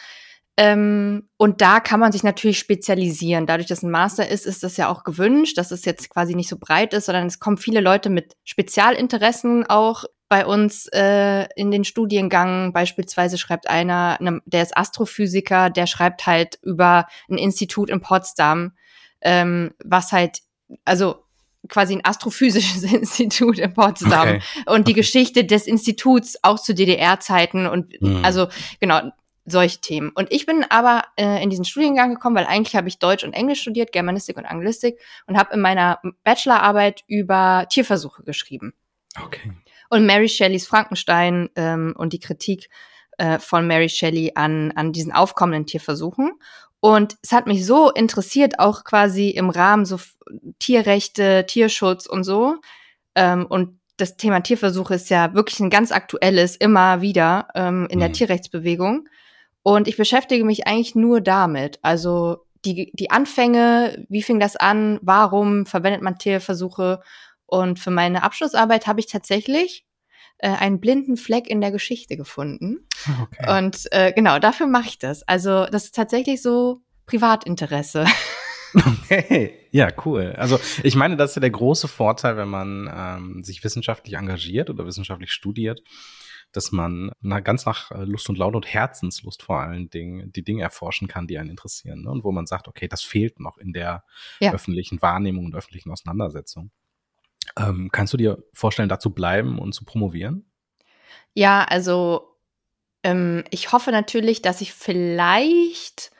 Ähm, 0.56 1.28
und 1.36 1.60
da 1.60 1.80
kann 1.80 1.98
man 1.98 2.12
sich 2.12 2.22
natürlich 2.22 2.60
spezialisieren. 2.60 3.46
Dadurch, 3.46 3.66
dass 3.66 3.82
ein 3.82 3.90
Master 3.90 4.28
ist, 4.28 4.46
ist 4.46 4.62
das 4.62 4.76
ja 4.76 4.88
auch 4.88 5.02
gewünscht, 5.02 5.58
dass 5.58 5.72
es 5.72 5.84
jetzt 5.84 6.10
quasi 6.10 6.36
nicht 6.36 6.48
so 6.48 6.56
breit 6.60 6.94
ist, 6.94 7.06
sondern 7.06 7.26
es 7.26 7.40
kommen 7.40 7.56
viele 7.56 7.80
Leute 7.80 8.08
mit 8.08 8.36
Spezialinteressen 8.44 9.66
auch 9.66 10.04
bei 10.34 10.46
uns 10.46 10.88
äh, 10.88 11.46
in 11.54 11.70
den 11.70 11.84
Studiengang. 11.84 12.72
Beispielsweise 12.72 13.38
schreibt 13.38 13.70
einer, 13.70 14.18
ne, 14.20 14.40
der 14.46 14.62
ist 14.62 14.76
Astrophysiker, 14.76 15.70
der 15.70 15.86
schreibt 15.86 16.26
halt 16.26 16.58
über 16.60 17.06
ein 17.30 17.38
Institut 17.38 17.88
in 17.88 18.00
Potsdam, 18.00 18.72
ähm, 19.20 19.70
was 19.84 20.10
halt, 20.10 20.40
also 20.84 21.22
quasi 21.68 21.94
ein 21.94 22.04
astrophysisches 22.04 22.82
Institut 22.92 23.60
in 23.60 23.72
Potsdam 23.74 24.22
Okay. 24.28 24.40
und 24.66 24.88
die 24.88 24.92
Geschichte 24.94 25.44
des 25.44 25.68
Instituts 25.68 26.36
auch 26.42 26.58
zu 26.58 26.74
DDR-Zeiten 26.74 27.68
und 27.68 27.92
Mhm. 28.02 28.24
also 28.24 28.48
genau 28.80 29.02
solche 29.44 29.80
Themen. 29.80 30.10
Und 30.16 30.32
ich 30.32 30.46
bin 30.46 30.66
aber 30.68 31.04
äh, 31.16 31.40
in 31.44 31.48
diesen 31.50 31.64
Studiengang 31.64 32.14
gekommen, 32.14 32.34
weil 32.34 32.46
eigentlich 32.46 32.74
habe 32.74 32.88
ich 32.88 32.98
Deutsch 32.98 33.22
und 33.22 33.34
Englisch 33.34 33.60
studiert, 33.60 33.92
Germanistik 33.92 34.36
und 34.36 34.46
Anglistik 34.46 34.98
und 35.28 35.38
habe 35.38 35.54
in 35.54 35.60
meiner 35.60 36.00
Bachelorarbeit 36.24 37.04
über 37.06 37.66
Tierversuche 37.70 38.24
geschrieben. 38.24 38.72
Okay. 39.22 39.52
Und 39.90 40.06
Mary 40.06 40.28
Shelleys 40.28 40.66
Frankenstein 40.66 41.50
ähm, 41.56 41.94
und 41.96 42.12
die 42.12 42.20
Kritik 42.20 42.68
äh, 43.18 43.38
von 43.38 43.66
Mary 43.66 43.88
Shelley 43.88 44.32
an, 44.34 44.72
an 44.72 44.92
diesen 44.92 45.12
aufkommenden 45.12 45.66
Tierversuchen. 45.66 46.32
Und 46.80 47.16
es 47.22 47.32
hat 47.32 47.46
mich 47.46 47.64
so 47.64 47.90
interessiert, 47.90 48.58
auch 48.58 48.84
quasi 48.84 49.30
im 49.30 49.50
Rahmen 49.50 49.84
so 49.84 49.98
Tierrechte, 50.58 51.46
Tierschutz 51.46 52.06
und 52.06 52.24
so. 52.24 52.56
Ähm, 53.14 53.46
und 53.46 53.78
das 53.96 54.16
Thema 54.16 54.40
Tierversuche 54.40 54.94
ist 54.94 55.08
ja 55.10 55.34
wirklich 55.34 55.60
ein 55.60 55.70
ganz 55.70 55.92
aktuelles, 55.92 56.56
immer 56.56 57.00
wieder 57.00 57.48
ähm, 57.54 57.86
in 57.88 58.00
der 58.00 58.08
Mhm. 58.08 58.14
Tierrechtsbewegung. 58.14 59.08
Und 59.62 59.88
ich 59.88 59.96
beschäftige 59.96 60.44
mich 60.44 60.66
eigentlich 60.66 60.94
nur 60.94 61.20
damit. 61.20 61.78
Also 61.82 62.44
die, 62.64 62.90
die 62.94 63.10
Anfänge, 63.10 64.04
wie 64.08 64.22
fing 64.22 64.40
das 64.40 64.56
an, 64.56 64.98
warum 65.02 65.66
verwendet 65.66 66.02
man 66.02 66.18
Tierversuche? 66.18 67.00
Und 67.46 67.78
für 67.78 67.90
meine 67.90 68.22
Abschlussarbeit 68.22 68.86
habe 68.86 69.00
ich 69.00 69.06
tatsächlich 69.06 69.84
äh, 70.38 70.48
einen 70.48 70.80
blinden 70.80 71.16
Fleck 71.16 71.48
in 71.48 71.60
der 71.60 71.70
Geschichte 71.70 72.16
gefunden. 72.16 72.88
okay. 73.22 73.58
Und 73.58 73.86
äh, 73.92 74.12
genau, 74.12 74.38
dafür 74.38 74.66
mache 74.66 74.88
ich 74.88 74.98
das. 74.98 75.22
Also 75.28 75.66
das 75.66 75.84
ist 75.84 75.94
tatsächlich 75.94 76.42
so 76.42 76.80
Privatinteresse. 77.06 78.06
Okay, 78.76 79.52
ja, 79.70 79.88
cool. 80.04 80.34
Also 80.36 80.58
ich 80.82 80.96
meine, 80.96 81.16
das 81.16 81.30
ist 81.30 81.36
ja 81.36 81.40
der 81.40 81.50
große 81.50 81.86
Vorteil, 81.86 82.36
wenn 82.36 82.48
man 82.48 82.90
ähm, 82.92 83.44
sich 83.44 83.62
wissenschaftlich 83.62 84.14
engagiert 84.14 84.68
oder 84.68 84.84
wissenschaftlich 84.84 85.30
studiert, 85.30 85.80
dass 86.50 86.72
man 86.72 87.12
na, 87.20 87.38
ganz 87.38 87.66
nach 87.66 87.92
äh, 87.92 88.02
Lust 88.02 88.28
und 88.28 88.36
Laune 88.36 88.56
und 88.56 88.66
Herzenslust 88.66 89.44
vor 89.44 89.60
allen 89.60 89.90
Dingen 89.90 90.32
die 90.32 90.42
Dinge 90.42 90.62
erforschen 90.64 91.06
kann, 91.06 91.28
die 91.28 91.38
einen 91.38 91.50
interessieren. 91.50 92.02
Ne? 92.02 92.10
Und 92.10 92.24
wo 92.24 92.32
man 92.32 92.46
sagt, 92.46 92.66
okay, 92.66 92.88
das 92.88 93.02
fehlt 93.02 93.38
noch 93.38 93.58
in 93.58 93.72
der 93.72 94.02
Ja. 94.40 94.52
öffentlichen 94.52 95.00
Wahrnehmung 95.00 95.44
und 95.44 95.54
öffentlichen 95.54 95.92
Auseinandersetzung. 95.92 96.72
Ähm, 97.58 97.90
kannst 97.92 98.12
du 98.12 98.16
dir 98.16 98.42
vorstellen, 98.52 98.88
da 98.88 98.98
zu 98.98 99.10
bleiben 99.10 99.58
und 99.58 99.74
zu 99.74 99.84
promovieren? 99.84 100.50
Ja, 101.34 101.64
also 101.64 102.36
ähm, 103.02 103.44
ich 103.50 103.72
hoffe 103.72 103.92
natürlich, 103.92 104.42
dass 104.42 104.60
ich 104.60 104.72
vielleicht 104.72 106.12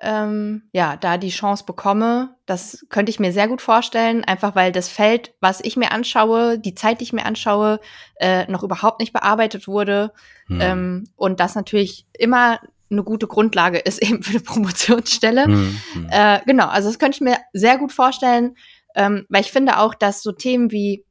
ähm, 0.00 0.62
ja, 0.72 0.96
da 0.96 1.16
die 1.16 1.30
Chance 1.30 1.64
bekomme. 1.64 2.36
Das 2.46 2.84
könnte 2.90 3.10
ich 3.10 3.20
mir 3.20 3.32
sehr 3.32 3.48
gut 3.48 3.62
vorstellen, 3.62 4.24
einfach 4.24 4.54
weil 4.54 4.72
das 4.72 4.88
Feld, 4.88 5.34
was 5.40 5.60
ich 5.62 5.76
mir 5.76 5.92
anschaue, 5.92 6.58
die 6.58 6.74
Zeit, 6.74 7.00
die 7.00 7.04
ich 7.04 7.12
mir 7.12 7.24
anschaue, 7.24 7.80
äh, 8.16 8.50
noch 8.50 8.62
überhaupt 8.62 9.00
nicht 9.00 9.12
bearbeitet 9.12 9.68
wurde. 9.68 10.12
Hm. 10.46 10.60
Ähm, 10.60 11.04
und 11.16 11.40
das 11.40 11.54
natürlich 11.54 12.06
immer 12.18 12.60
eine 12.90 13.02
gute 13.02 13.26
Grundlage 13.26 13.78
ist 13.84 14.02
eben 14.02 14.22
für 14.22 14.30
eine 14.30 14.40
Promotionsstelle. 14.40 15.44
Hm, 15.44 15.80
hm. 15.92 16.08
Äh, 16.10 16.40
genau, 16.44 16.66
also 16.66 16.88
das 16.88 16.98
könnte 16.98 17.16
ich 17.16 17.22
mir 17.22 17.38
sehr 17.52 17.78
gut 17.78 17.92
vorstellen, 17.92 18.56
ähm, 18.94 19.26
weil 19.28 19.42
ich 19.42 19.52
finde 19.52 19.78
auch, 19.78 19.94
dass 19.94 20.22
so 20.22 20.32
Themen 20.32 20.70
wie 20.70 21.04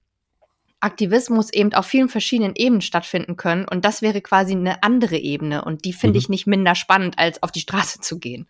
Aktivismus 0.84 1.52
eben 1.52 1.74
auf 1.74 1.86
vielen 1.86 2.10
verschiedenen 2.10 2.54
Ebenen 2.56 2.82
stattfinden 2.82 3.38
können. 3.38 3.66
Und 3.68 3.86
das 3.86 4.02
wäre 4.02 4.22
quasi 4.22 4.54
eine 4.54 4.84
andere 4.84 5.18
Ebene. 5.18 5.64
Und 5.64 5.86
die 5.86 5.94
finde 5.94 6.16
mhm. 6.16 6.20
ich 6.20 6.30
nicht 6.30 6.48
minder 6.48 6.76
spannend, 6.76 7.18
als 7.18 7.42
auf 7.42 7.52
die 7.52 7.62
Straße 7.62 8.02
zu 8.02 8.20
gehen. 8.20 8.48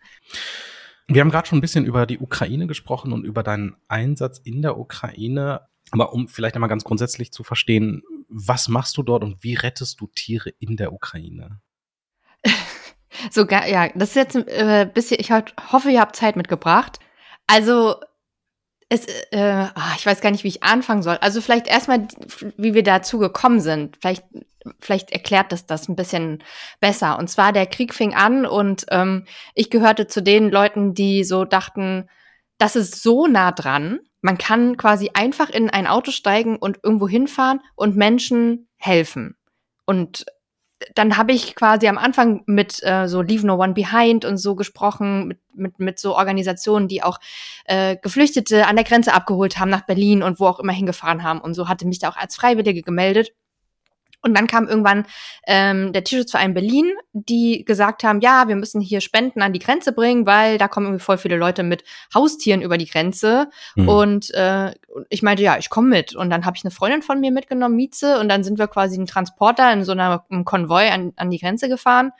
Wir 1.06 1.20
haben 1.20 1.30
gerade 1.30 1.46
schon 1.46 1.58
ein 1.58 1.62
bisschen 1.62 1.84
über 1.84 2.06
die 2.06 2.18
Ukraine 2.18 2.66
gesprochen 2.66 3.12
und 3.12 3.24
über 3.24 3.42
deinen 3.42 3.76
Einsatz 3.88 4.40
in 4.42 4.62
der 4.62 4.78
Ukraine. 4.78 5.60
Aber 5.90 6.12
um 6.12 6.28
vielleicht 6.28 6.56
einmal 6.56 6.70
ganz 6.70 6.82
grundsätzlich 6.82 7.30
zu 7.30 7.44
verstehen, 7.44 8.02
was 8.28 8.68
machst 8.68 8.96
du 8.96 9.02
dort 9.02 9.22
und 9.22 9.44
wie 9.44 9.54
rettest 9.54 10.00
du 10.00 10.08
Tiere 10.08 10.50
in 10.58 10.76
der 10.76 10.92
Ukraine? 10.92 11.60
Sogar, 13.30 13.68
ja, 13.68 13.90
das 13.94 14.10
ist 14.10 14.16
jetzt 14.16 14.34
äh, 14.34 14.90
bisschen, 14.92 15.20
ich 15.20 15.30
hoffe, 15.30 15.90
ihr 15.90 16.00
habt 16.00 16.16
Zeit 16.16 16.36
mitgebracht. 16.36 16.98
Also 17.46 17.96
es, 18.88 19.06
äh, 19.30 19.68
ah, 19.74 19.94
ich 19.96 20.06
weiß 20.06 20.20
gar 20.20 20.30
nicht, 20.30 20.44
wie 20.44 20.48
ich 20.48 20.62
anfangen 20.62 21.02
soll. 21.02 21.16
Also 21.20 21.40
vielleicht 21.40 21.66
erstmal, 21.66 22.06
wie 22.56 22.74
wir 22.74 22.82
dazu 22.82 23.18
gekommen 23.18 23.60
sind. 23.60 23.96
Vielleicht, 24.00 24.24
vielleicht 24.80 25.10
erklärt 25.10 25.52
das 25.52 25.66
das 25.66 25.88
ein 25.88 25.96
bisschen 25.96 26.42
besser. 26.80 27.18
Und 27.18 27.28
zwar 27.28 27.52
der 27.52 27.66
Krieg 27.66 27.94
fing 27.94 28.14
an 28.14 28.46
und 28.46 28.86
ähm, 28.90 29.26
ich 29.54 29.70
gehörte 29.70 30.06
zu 30.06 30.22
den 30.22 30.50
Leuten, 30.50 30.94
die 30.94 31.24
so 31.24 31.44
dachten, 31.44 32.08
das 32.58 32.76
ist 32.76 33.02
so 33.02 33.26
nah 33.26 33.52
dran. 33.52 34.00
Man 34.20 34.38
kann 34.38 34.76
quasi 34.76 35.10
einfach 35.12 35.50
in 35.50 35.70
ein 35.70 35.86
Auto 35.86 36.10
steigen 36.10 36.56
und 36.56 36.78
irgendwo 36.82 37.08
hinfahren 37.08 37.60
und 37.74 37.96
Menschen 37.96 38.68
helfen. 38.76 39.36
Und 39.86 40.24
dann 40.94 41.16
habe 41.16 41.32
ich 41.32 41.54
quasi 41.54 41.88
am 41.88 41.98
Anfang 41.98 42.42
mit 42.46 42.82
äh, 42.82 43.08
so 43.08 43.22
Leave 43.22 43.46
No 43.46 43.54
One 43.56 43.74
Behind 43.74 44.24
und 44.24 44.36
so 44.36 44.54
gesprochen, 44.54 45.28
mit, 45.28 45.38
mit, 45.54 45.78
mit 45.78 45.98
so 45.98 46.16
Organisationen, 46.16 46.88
die 46.88 47.02
auch 47.02 47.18
äh, 47.64 47.96
Geflüchtete 47.96 48.66
an 48.66 48.76
der 48.76 48.84
Grenze 48.84 49.12
abgeholt 49.12 49.58
haben 49.58 49.70
nach 49.70 49.86
Berlin 49.86 50.22
und 50.22 50.40
wo 50.40 50.46
auch 50.46 50.60
immer 50.60 50.72
hingefahren 50.72 51.22
haben. 51.22 51.40
Und 51.40 51.54
so 51.54 51.68
hatte 51.68 51.86
mich 51.86 51.98
da 51.98 52.10
auch 52.10 52.16
als 52.16 52.36
Freiwillige 52.36 52.82
gemeldet. 52.82 53.32
Und 54.24 54.34
dann 54.36 54.46
kam 54.46 54.66
irgendwann 54.66 55.06
ähm, 55.46 55.92
der 55.92 56.02
Tierschutzverein 56.02 56.54
Berlin, 56.54 56.92
die 57.12 57.64
gesagt 57.64 58.04
haben, 58.04 58.20
ja, 58.20 58.48
wir 58.48 58.56
müssen 58.56 58.80
hier 58.80 59.02
Spenden 59.02 59.42
an 59.42 59.52
die 59.52 59.58
Grenze 59.58 59.92
bringen, 59.92 60.26
weil 60.26 60.56
da 60.56 60.66
kommen 60.66 60.86
irgendwie 60.86 61.04
voll 61.04 61.18
viele 61.18 61.36
Leute 61.36 61.62
mit 61.62 61.84
Haustieren 62.14 62.62
über 62.62 62.78
die 62.78 62.86
Grenze. 62.86 63.50
Mhm. 63.76 63.88
Und 63.88 64.34
äh, 64.34 64.74
ich 65.10 65.22
meinte, 65.22 65.42
ja, 65.42 65.58
ich 65.58 65.68
komme 65.68 65.88
mit. 65.88 66.16
Und 66.16 66.30
dann 66.30 66.46
habe 66.46 66.56
ich 66.56 66.64
eine 66.64 66.70
Freundin 66.70 67.02
von 67.02 67.20
mir 67.20 67.30
mitgenommen, 67.30 67.76
Mieze, 67.76 68.18
und 68.18 68.30
dann 68.30 68.42
sind 68.42 68.58
wir 68.58 68.66
quasi 68.66 68.96
einen 68.96 69.06
Transporter 69.06 69.70
in 69.72 69.84
so 69.84 69.92
einer, 69.92 70.24
einem 70.30 70.46
Konvoi 70.46 70.88
an, 70.88 71.12
an 71.16 71.30
die 71.30 71.38
Grenze 71.38 71.68
gefahren 71.68 72.12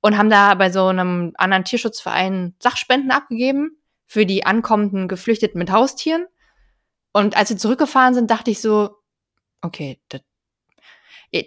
und 0.00 0.16
haben 0.16 0.30
da 0.30 0.54
bei 0.54 0.70
so 0.70 0.86
einem 0.86 1.32
anderen 1.36 1.64
Tierschutzverein 1.64 2.54
Sachspenden 2.58 3.10
abgegeben 3.10 3.78
für 4.06 4.24
die 4.24 4.46
ankommenden 4.46 5.08
Geflüchteten 5.08 5.58
mit 5.58 5.70
Haustieren. 5.70 6.26
Und 7.12 7.36
als 7.36 7.50
wir 7.50 7.56
zurückgefahren 7.56 8.14
sind, 8.14 8.30
dachte 8.30 8.50
ich 8.50 8.60
so, 8.60 8.96
okay, 9.60 10.00
das 10.08 10.22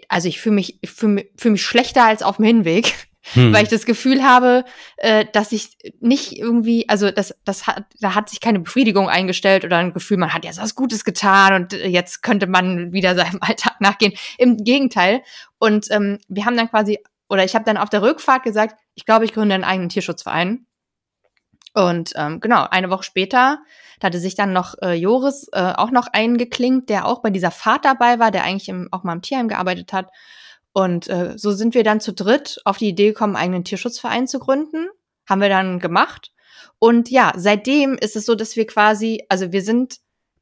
also 0.10 0.27
ich 0.27 0.39
fühle 0.39 0.56
mich, 0.56 0.79
ich 0.82 0.89
fühle 0.89 1.29
fühl 1.38 1.51
mich 1.51 1.63
schlechter 1.63 2.06
als 2.06 2.24
auf 2.24 2.38
dem 2.38 2.46
Hinweg, 2.46 2.94
hm. 3.34 3.53
weil 3.53 3.63
ich 3.63 3.70
das 3.70 3.86
Gefühl 3.86 4.24
habe, 4.24 4.65
äh, 4.98 5.25
dass 5.32 5.51
ich 5.51 5.77
nicht 6.00 6.38
irgendwie, 6.38 6.88
also 6.89 7.12
das, 7.12 7.34
das 7.46 7.67
hat, 7.67 7.86
da 8.00 8.15
hat 8.15 8.29
sich 8.29 8.39
keine 8.39 8.60
Befriedigung 8.60 9.10
eingestellt 9.10 9.65
oder 9.65 9.77
ein 9.77 9.94
Gefühl, 9.94 10.17
man 10.17 10.34
hat 10.34 10.46
jetzt 10.46 10.62
was 10.62 10.75
Gutes 10.75 11.03
getan 11.03 11.53
und 11.53 11.74
äh, 11.74 11.88
jetzt 11.88 12.24
könnte 12.24 12.48
man 12.48 12.91
wieder 12.91 13.15
seinem 13.15 13.39
Alltag 13.41 13.79
nachgehen. 13.79 14.13
Im 14.38 14.58
Gegenteil. 14.58 15.22
Und 15.60 15.88
ähm, 15.91 16.20
wir 16.27 16.46
haben 16.46 16.58
dann 16.58 16.70
quasi, 16.70 17.00
oder 17.29 17.44
ich 17.44 17.56
habe 17.56 17.65
dann 17.65 17.77
auf 17.77 17.89
der 17.89 18.01
Rückfahrt 18.01 18.44
gesagt, 18.44 18.79
ich 18.96 19.06
glaube, 19.06 19.25
ich 19.25 19.34
gründe 19.34 19.56
einen 19.56 19.63
eigenen 19.63 19.89
Tierschutzverein. 19.89 20.65
Und 21.77 22.13
ähm, 22.15 22.39
genau, 22.39 22.65
eine 22.72 22.89
Woche 22.89 23.03
später, 23.03 23.60
da 24.00 24.07
hatte 24.07 24.17
sich 24.17 24.34
dann 24.34 24.51
noch 24.51 24.74
äh, 24.81 24.93
Joris 24.93 25.48
äh, 25.51 25.74
auch 25.77 25.91
noch 25.91 26.07
eingeklinkt, 26.07 26.89
der 26.89 27.05
auch 27.05 27.22
bei 27.22 27.29
dieser 27.29 27.51
Fahrt 27.51 27.86
dabei 27.86 28.17
war, 28.17 28.31
der 28.31 28.46
eigentlich 28.46 28.69
im, 28.69 28.88
auch 28.91 29.03
mal 29.03 29.13
im 29.13 29.22
Tierheim 29.22 29.48
gearbeitet 29.48 29.93
hat. 29.93 30.10
Und 30.74 31.07
äh, 31.07 31.34
so 31.38 31.51
sind 31.51 31.75
wir 31.75 31.84
dann 31.84 32.00
zu 32.00 32.13
dritt 32.13 32.60
auf 32.65 32.79
die 32.79 32.88
Idee 32.88 33.10
gekommen, 33.10 33.36
einen 33.36 33.43
eigenen 33.43 33.63
Tierschutzverein 33.63 34.25
zu 34.27 34.39
gründen. 34.39 34.88
Haben 35.29 35.41
wir 35.41 35.50
dann 35.50 35.77
gemacht. 35.77 36.31
Und 36.79 37.12
ja, 37.12 37.34
seitdem 37.36 37.93
ist 37.93 38.15
es 38.15 38.25
so, 38.25 38.34
dass 38.34 38.55
wir 38.55 38.65
quasi, 38.65 39.24
also 39.29 39.51
wir 39.51 39.62
sind 39.62 39.98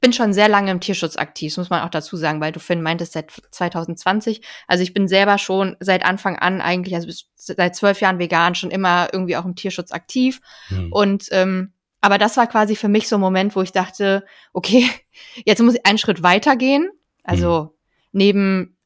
bin 0.05 0.13
schon 0.13 0.33
sehr 0.33 0.47
lange 0.47 0.69
im 0.69 0.81
Tierschutz 0.81 1.17
aktiv, 1.17 1.51
das 1.51 1.57
muss 1.57 1.71
man 1.71 1.81
auch 1.81 1.89
dazu 1.89 2.15
sagen, 2.15 2.39
weil 2.39 2.51
du 2.51 2.59
Finn 2.59 2.83
meintest 2.83 3.13
seit 3.13 3.31
2020. 3.50 4.39
Also 4.67 4.83
ich 4.83 4.93
bin 4.93 5.07
selber 5.07 5.39
schon 5.39 5.77
seit 5.79 6.05
Anfang 6.05 6.35
an 6.38 6.62
eigentlich, 6.62 6.93
also 6.93 7.09
seit 7.33 7.75
zwölf 7.75 8.01
Jahren 8.01 8.19
vegan, 8.19 8.53
schon 8.53 8.69
immer 8.69 9.07
irgendwie 9.12 9.35
auch 9.35 9.45
im 9.45 9.55
Tierschutz 9.55 9.91
aktiv. 9.91 10.41
Mhm. 10.69 10.91
Und 10.91 11.25
ähm, 11.31 11.74
aber 12.01 12.19
das 12.19 12.38
war 12.38 12.45
quasi 12.45 12.75
für 12.75 12.88
mich 12.88 13.07
so 13.07 13.15
ein 13.15 13.19
Moment, 13.19 13.55
wo 13.55 13.63
ich 13.63 13.71
dachte, 13.71 14.24
okay, 14.53 14.88
jetzt 15.43 15.63
muss 15.63 15.74
ich 15.74 15.88
einen 15.88 15.97
Schritt 15.97 16.21
weitergehen. 16.21 16.91
Also 17.24 17.62
mhm. 17.62 17.69
neben 18.12 18.77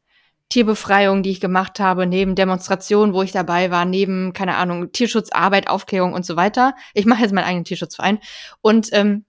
Tierbefreiung, 0.48 1.22
die 1.22 1.32
ich 1.32 1.42
gemacht 1.42 1.82
habe, 1.82 2.08
neben 2.08 2.36
Demonstrationen, 2.36 3.14
wo 3.14 3.24
ich 3.24 3.34
dabei 3.34 3.72
war, 3.72 3.84
neben, 3.84 4.32
keine 4.32 4.56
Ahnung, 4.56 4.94
Tierschutzarbeit, 4.94 5.68
Aufklärung 5.68 6.14
und 6.14 6.26
so 6.26 6.38
weiter. 6.38 6.76
Ich 6.94 7.06
mache 7.06 7.24
jetzt 7.24 7.34
meinen 7.34 7.44
eigenen 7.44 7.66
Tierschutzverein. 7.66 8.20
Und 8.62 8.88
ähm, 8.94 9.26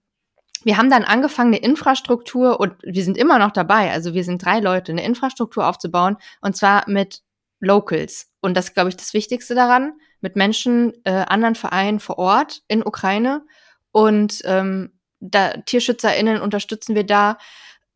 wir 0.63 0.77
haben 0.77 0.89
dann 0.89 1.03
angefangen, 1.03 1.53
eine 1.53 1.63
Infrastruktur 1.63 2.59
und 2.59 2.73
wir 2.83 3.03
sind 3.03 3.17
immer 3.17 3.39
noch 3.39 3.51
dabei, 3.51 3.91
also 3.91 4.13
wir 4.13 4.23
sind 4.23 4.43
drei 4.43 4.59
Leute, 4.59 4.91
eine 4.91 5.03
Infrastruktur 5.03 5.67
aufzubauen 5.67 6.17
und 6.41 6.55
zwar 6.55 6.87
mit 6.87 7.21
Locals. 7.61 8.27
Und 8.41 8.57
das 8.57 8.65
ist, 8.65 8.73
glaube 8.73 8.89
ich, 8.89 8.97
das 8.97 9.13
Wichtigste 9.13 9.55
daran, 9.55 9.93
mit 10.19 10.35
Menschen, 10.35 10.93
äh, 11.05 11.11
anderen 11.11 11.55
Vereinen 11.55 11.99
vor 11.99 12.17
Ort 12.17 12.63
in 12.67 12.85
Ukraine. 12.85 13.43
Und 13.91 14.41
ähm, 14.45 14.91
da, 15.19 15.53
TierschützerInnen 15.53 16.41
unterstützen 16.41 16.95
wir 16.95 17.05
da. 17.05 17.37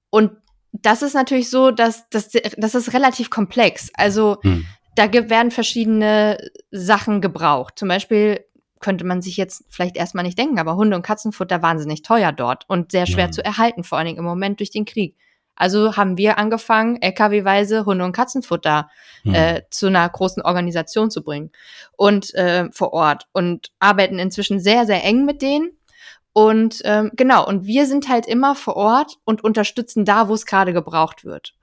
Und 0.10 0.32
das 0.72 1.02
ist 1.02 1.14
natürlich 1.14 1.50
so, 1.50 1.72
dass, 1.72 2.08
dass 2.10 2.30
das 2.30 2.76
ist 2.76 2.94
relativ 2.94 3.30
komplex. 3.30 3.90
Also 3.96 4.38
hm. 4.42 4.66
da 4.96 5.12
werden 5.12 5.52
verschiedene 5.52 6.38
Sachen 6.72 7.22
gebraucht. 7.22 7.80
Zum 7.80 7.88
Beispiel 7.88 8.46
könnte 8.86 9.04
man 9.04 9.24
sich 9.24 9.36
jetzt 9.36 9.64
vielleicht 9.68 9.98
erstmal 9.98 10.24
nicht 10.24 10.38
denken, 10.38 10.60
aber 10.60 10.76
Hunde- 10.76 10.96
und 10.96 11.02
Katzenfutter 11.02 11.64
wahnsinnig 11.64 12.04
teuer 12.04 12.32
dort 12.32 12.66
und 12.70 12.92
sehr 12.92 13.08
schwer 13.08 13.30
mhm. 13.30 13.32
zu 13.32 13.44
erhalten, 13.44 13.84
vor 13.84 13.98
allen 13.98 14.06
Dingen 14.06 14.20
im 14.20 14.26
Moment 14.26 14.60
durch 14.60 14.70
den 14.70 14.86
Krieg. 14.86 15.18
Also 15.56 15.98
haben 15.98 16.20
wir 16.20 16.38
angefangen, 16.38 17.02
LKW-weise 17.02 17.88
Hunde- 17.88 18.06
und 18.06 18.12
Katzenfutter 18.12 18.92
mhm. 19.24 19.34
äh, 19.34 19.62
zu 19.72 19.88
einer 19.88 20.08
großen 20.08 20.44
Organisation 20.44 21.10
zu 21.10 21.24
bringen 21.24 21.52
und 21.98 22.32
äh, 22.36 22.70
vor 22.72 22.94
Ort 22.94 23.28
und 23.34 23.72
arbeiten 23.80 24.20
inzwischen 24.20 24.60
sehr, 24.60 24.86
sehr 24.86 25.04
eng 25.04 25.26
mit 25.26 25.42
denen. 25.42 25.72
Und 26.32 26.82
ähm, 26.84 27.10
genau, 27.16 27.48
und 27.48 27.66
wir 27.66 27.88
sind 27.88 28.08
halt 28.08 28.28
immer 28.28 28.54
vor 28.54 28.76
Ort 28.76 29.18
und 29.24 29.44
unterstützen 29.44 30.06
da, 30.06 30.30
wo 30.30 30.36
es 30.36 30.46
gerade 30.46 30.74
gebraucht 30.74 31.26
wird. 31.26 31.56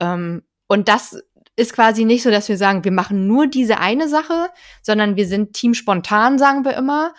Ähm, 0.00 0.42
und 0.66 0.88
das 0.88 1.22
ist 1.56 1.72
quasi 1.72 2.04
nicht 2.04 2.22
so, 2.22 2.30
dass 2.30 2.48
wir 2.48 2.56
sagen, 2.56 2.84
wir 2.84 2.92
machen 2.92 3.26
nur 3.26 3.46
diese 3.46 3.78
eine 3.78 4.08
Sache, 4.08 4.48
sondern 4.82 5.16
wir 5.16 5.26
sind 5.26 5.52
Team 5.52 5.74
spontan, 5.74 6.38
sagen 6.38 6.64
wir 6.64 6.76
immer. 6.76 7.14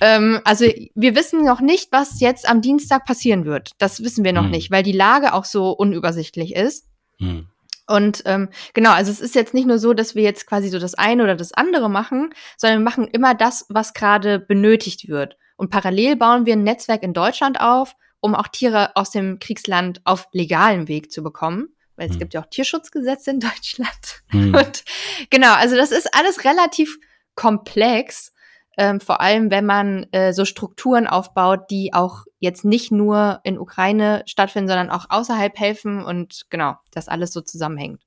Ähm, 0.00 0.40
also 0.44 0.66
wir 0.94 1.14
wissen 1.14 1.44
noch 1.44 1.60
nicht, 1.60 1.90
was 1.92 2.20
jetzt 2.20 2.48
am 2.48 2.60
Dienstag 2.60 3.06
passieren 3.06 3.44
wird. 3.44 3.72
Das 3.78 4.02
wissen 4.02 4.24
wir 4.24 4.32
noch 4.32 4.44
hm. 4.44 4.50
nicht, 4.50 4.70
weil 4.70 4.82
die 4.82 4.92
Lage 4.92 5.32
auch 5.32 5.44
so 5.44 5.70
unübersichtlich 5.70 6.54
ist. 6.54 6.86
Hm. 7.18 7.46
Und 7.86 8.22
ähm, 8.26 8.50
genau, 8.72 8.92
also 8.92 9.10
es 9.10 9.20
ist 9.20 9.34
jetzt 9.34 9.52
nicht 9.52 9.66
nur 9.66 9.78
so, 9.78 9.94
dass 9.94 10.14
wir 10.14 10.22
jetzt 10.22 10.46
quasi 10.46 10.68
so 10.68 10.78
das 10.78 10.94
eine 10.94 11.24
oder 11.24 11.34
das 11.34 11.52
andere 11.52 11.90
machen, 11.90 12.32
sondern 12.56 12.80
wir 12.80 12.84
machen 12.84 13.08
immer 13.08 13.34
das, 13.34 13.66
was 13.68 13.94
gerade 13.94 14.38
benötigt 14.38 15.08
wird. 15.08 15.36
Und 15.56 15.70
parallel 15.70 16.16
bauen 16.16 16.46
wir 16.46 16.52
ein 16.52 16.62
Netzwerk 16.62 17.02
in 17.02 17.12
Deutschland 17.12 17.60
auf, 17.60 17.96
um 18.20 18.34
auch 18.34 18.48
Tiere 18.48 18.94
aus 18.94 19.10
dem 19.10 19.38
Kriegsland 19.38 20.02
auf 20.04 20.28
legalem 20.32 20.86
Weg 20.86 21.10
zu 21.10 21.22
bekommen 21.22 21.70
weil 22.00 22.08
es 22.08 22.14
hm. 22.14 22.20
gibt 22.20 22.34
ja 22.34 22.40
auch 22.40 22.46
Tierschutzgesetze 22.46 23.30
in 23.30 23.40
Deutschland. 23.40 24.22
Hm. 24.28 24.54
Und 24.54 24.84
genau, 25.28 25.52
also 25.52 25.76
das 25.76 25.92
ist 25.92 26.08
alles 26.14 26.44
relativ 26.44 26.98
komplex, 27.34 28.32
ähm, 28.78 29.00
vor 29.00 29.20
allem 29.20 29.50
wenn 29.50 29.66
man 29.66 30.06
äh, 30.12 30.32
so 30.32 30.44
Strukturen 30.44 31.06
aufbaut, 31.06 31.70
die 31.70 31.92
auch 31.92 32.24
jetzt 32.38 32.64
nicht 32.64 32.90
nur 32.90 33.40
in 33.44 33.58
Ukraine 33.58 34.22
stattfinden, 34.26 34.68
sondern 34.68 34.90
auch 34.90 35.06
außerhalb 35.10 35.56
helfen 35.58 36.02
und 36.02 36.46
genau, 36.48 36.76
das 36.90 37.08
alles 37.08 37.32
so 37.32 37.42
zusammenhängt. 37.42 38.02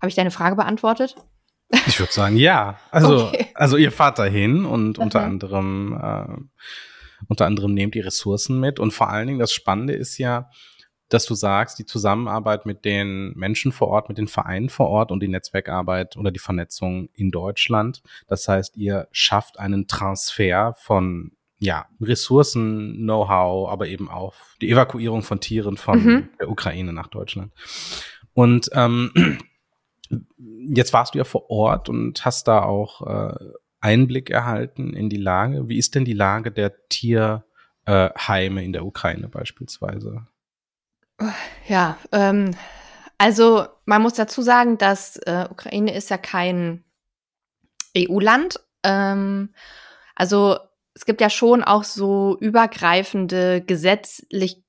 Habe 0.00 0.08
ich 0.08 0.16
deine 0.16 0.32
Frage 0.32 0.56
beantwortet? 0.56 1.14
Ich 1.86 2.00
würde 2.00 2.12
sagen, 2.12 2.36
ja. 2.36 2.78
Also, 2.90 3.26
okay. 3.28 3.46
also 3.54 3.76
ihr 3.76 3.92
fahrt 3.92 4.18
dahin 4.18 4.64
und 4.64 4.98
unter 4.98 5.22
anderem, 5.22 5.92
äh, 6.02 6.66
unter 7.28 7.46
anderem 7.46 7.74
nehmt 7.74 7.94
die 7.94 8.00
Ressourcen 8.00 8.58
mit 8.58 8.80
und 8.80 8.90
vor 8.90 9.08
allen 9.08 9.28
Dingen 9.28 9.38
das 9.38 9.52
Spannende 9.52 9.94
ist 9.94 10.18
ja, 10.18 10.50
dass 11.12 11.26
du 11.26 11.34
sagst, 11.34 11.78
die 11.78 11.84
Zusammenarbeit 11.84 12.64
mit 12.64 12.84
den 12.84 13.32
Menschen 13.36 13.72
vor 13.72 13.88
Ort, 13.88 14.08
mit 14.08 14.18
den 14.18 14.28
Vereinen 14.28 14.68
vor 14.68 14.88
Ort 14.88 15.10
und 15.10 15.20
die 15.20 15.28
Netzwerkarbeit 15.28 16.16
oder 16.16 16.30
die 16.30 16.38
Vernetzung 16.38 17.10
in 17.14 17.30
Deutschland. 17.30 18.02
Das 18.28 18.48
heißt, 18.48 18.76
ihr 18.76 19.08
schafft 19.12 19.58
einen 19.58 19.86
Transfer 19.88 20.74
von 20.78 21.32
ja, 21.58 21.86
Ressourcen, 22.00 22.94
Know-how, 22.96 23.70
aber 23.70 23.86
eben 23.86 24.08
auch 24.08 24.34
die 24.60 24.70
Evakuierung 24.70 25.22
von 25.22 25.38
Tieren 25.40 25.76
von 25.76 26.04
mhm. 26.04 26.28
der 26.40 26.50
Ukraine 26.50 26.92
nach 26.92 27.06
Deutschland. 27.06 27.52
Und 28.32 28.70
ähm, 28.72 29.38
jetzt 30.74 30.92
warst 30.92 31.14
du 31.14 31.18
ja 31.18 31.24
vor 31.24 31.50
Ort 31.50 31.88
und 31.88 32.24
hast 32.24 32.48
da 32.48 32.62
auch 32.62 33.06
äh, 33.06 33.34
Einblick 33.80 34.30
erhalten 34.30 34.94
in 34.94 35.08
die 35.08 35.18
Lage. 35.18 35.68
Wie 35.68 35.78
ist 35.78 35.94
denn 35.94 36.04
die 36.04 36.14
Lage 36.14 36.50
der 36.50 36.88
Tierheime 36.88 38.60
äh, 38.60 38.64
in 38.64 38.72
der 38.72 38.86
Ukraine 38.86 39.28
beispielsweise? 39.28 40.26
Ja, 41.68 41.98
ähm, 42.10 42.56
also 43.18 43.66
man 43.84 44.02
muss 44.02 44.14
dazu 44.14 44.42
sagen, 44.42 44.78
dass 44.78 45.16
äh, 45.18 45.46
Ukraine 45.50 45.94
ist 45.94 46.10
ja 46.10 46.18
kein 46.18 46.84
EU-Land. 47.96 48.60
Ähm, 48.82 49.54
also 50.16 50.58
es 50.94 51.04
gibt 51.04 51.20
ja 51.20 51.30
schon 51.30 51.62
auch 51.62 51.84
so 51.84 52.36
übergreifende 52.40 53.62
Gesetzlichkeiten 53.62 54.61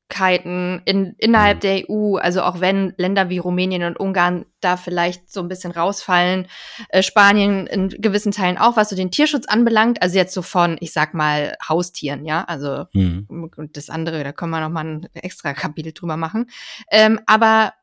in, 0.85 1.15
innerhalb 1.17 1.57
mhm. 1.57 1.59
der 1.61 1.89
EU, 1.89 2.17
also 2.17 2.43
auch 2.43 2.59
wenn 2.59 2.93
Länder 2.97 3.29
wie 3.29 3.39
Rumänien 3.39 3.83
und 3.83 3.99
Ungarn 3.99 4.45
da 4.61 4.77
vielleicht 4.77 5.31
so 5.31 5.41
ein 5.41 5.47
bisschen 5.47 5.71
rausfallen, 5.71 6.47
äh, 6.89 7.01
Spanien 7.01 7.65
in 7.67 7.89
gewissen 7.89 8.31
Teilen 8.31 8.57
auch, 8.57 8.77
was 8.77 8.89
so 8.89 8.95
den 8.95 9.11
Tierschutz 9.11 9.47
anbelangt, 9.47 10.01
also 10.01 10.17
jetzt 10.17 10.33
so 10.33 10.41
von, 10.41 10.77
ich 10.81 10.93
sag 10.93 11.13
mal, 11.13 11.55
Haustieren, 11.67 12.25
ja, 12.25 12.43
also 12.43 12.85
mhm. 12.93 13.27
und 13.57 13.75
das 13.75 13.89
andere, 13.89 14.23
da 14.23 14.31
können 14.31 14.51
wir 14.51 14.61
noch 14.61 14.69
mal 14.69 14.85
ein 14.85 15.07
extra 15.13 15.53
Kapitel 15.53 15.93
drüber 15.93 16.15
machen. 16.15 16.47
Ähm, 16.91 17.19
aber 17.25 17.73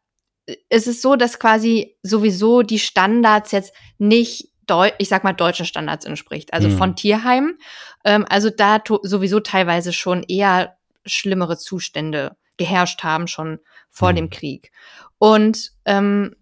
es 0.68 0.86
ist 0.86 1.02
so, 1.02 1.16
dass 1.16 1.38
quasi 1.38 1.96
sowieso 2.02 2.62
die 2.62 2.78
Standards 2.78 3.52
jetzt 3.52 3.74
nicht 3.98 4.50
ich 4.98 5.08
sag 5.08 5.24
mal, 5.24 5.32
deutschen 5.32 5.66
Standards 5.66 6.04
entspricht, 6.04 6.52
also 6.52 6.68
mhm. 6.68 6.78
von 6.78 6.94
Tierheimen. 6.94 7.58
Ähm, 8.04 8.24
also 8.28 8.50
da 8.50 8.80
sowieso 9.02 9.40
teilweise 9.40 9.92
schon 9.92 10.22
eher 10.22 10.76
schlimmere 11.04 11.58
Zustände 11.58 12.36
geherrscht 12.56 13.02
haben, 13.02 13.26
schon 13.26 13.58
vor 13.90 14.12
mhm. 14.12 14.16
dem 14.16 14.30
Krieg. 14.30 14.70
Und 15.18 15.72
ähm, 15.84 16.36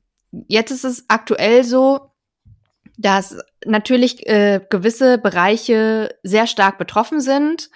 jetzt 0.49 0.71
ist 0.71 0.85
es 0.85 1.05
aktuell 1.09 1.65
so, 1.65 2.13
dass 2.97 3.37
natürlich 3.65 4.27
äh, 4.27 4.61
gewisse 4.69 5.19
Bereiche 5.19 6.17
sehr 6.23 6.47
stark 6.47 6.79
betroffen 6.79 7.21
sind. 7.21 7.71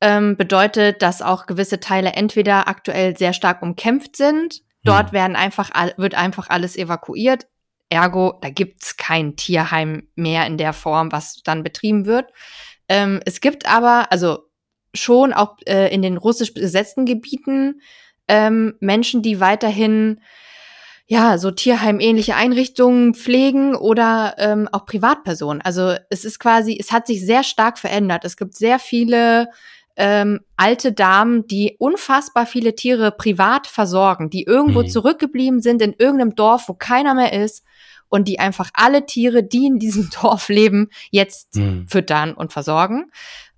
Ähm, 0.00 0.36
bedeutet, 0.36 1.00
dass 1.00 1.22
auch 1.22 1.46
gewisse 1.46 1.78
Teile 1.78 2.14
entweder 2.14 2.66
aktuell 2.66 3.16
sehr 3.16 3.32
stark 3.32 3.62
umkämpft 3.62 4.16
sind. 4.16 4.62
Dort 4.82 5.12
mhm. 5.12 5.16
werden 5.16 5.36
einfach, 5.36 5.70
wird 5.96 6.14
einfach 6.14 6.50
alles 6.50 6.76
evakuiert. 6.76 7.46
Ergo, 7.88 8.38
da 8.40 8.48
gibt's 8.48 8.96
kein 8.96 9.36
Tierheim 9.36 10.08
mehr 10.16 10.46
in 10.46 10.56
der 10.56 10.72
Form, 10.72 11.12
was 11.12 11.42
dann 11.44 11.62
betrieben 11.62 12.06
wird. 12.06 12.32
Ähm, 12.88 13.20
es 13.26 13.40
gibt 13.40 13.66
aber, 13.66 14.10
also 14.10 14.48
schon 14.94 15.32
auch 15.32 15.56
äh, 15.66 15.92
in 15.92 16.02
den 16.02 16.16
russisch 16.16 16.54
besetzten 16.54 17.04
Gebieten 17.06 17.80
ähm, 18.28 18.74
Menschen, 18.80 19.22
die 19.22 19.40
weiterhin 19.40 20.20
ja 21.06 21.36
so 21.38 21.50
Tierheim-ähnliche 21.50 22.36
Einrichtungen 22.36 23.14
pflegen 23.14 23.74
oder 23.74 24.34
ähm, 24.38 24.68
auch 24.72 24.86
Privatpersonen. 24.86 25.60
Also 25.60 25.94
es 26.10 26.24
ist 26.24 26.38
quasi, 26.38 26.76
es 26.78 26.92
hat 26.92 27.06
sich 27.06 27.24
sehr 27.24 27.42
stark 27.42 27.78
verändert. 27.78 28.24
Es 28.24 28.36
gibt 28.36 28.56
sehr 28.56 28.78
viele 28.78 29.48
ähm, 29.96 30.40
alte 30.56 30.92
Damen, 30.92 31.46
die 31.46 31.76
unfassbar 31.78 32.46
viele 32.46 32.74
Tiere 32.74 33.12
privat 33.12 33.66
versorgen, 33.66 34.30
die 34.30 34.44
irgendwo 34.44 34.82
mhm. 34.82 34.88
zurückgeblieben 34.88 35.60
sind 35.60 35.82
in 35.82 35.94
irgendeinem 35.98 36.34
Dorf, 36.34 36.68
wo 36.68 36.74
keiner 36.74 37.14
mehr 37.14 37.32
ist 37.32 37.62
und 38.08 38.28
die 38.28 38.38
einfach 38.38 38.70
alle 38.74 39.06
Tiere, 39.06 39.42
die 39.42 39.66
in 39.66 39.78
diesem 39.78 40.08
Dorf 40.22 40.48
leben, 40.48 40.88
jetzt 41.10 41.56
mhm. 41.56 41.86
füttern 41.88 42.34
und 42.34 42.52
versorgen. 42.52 43.10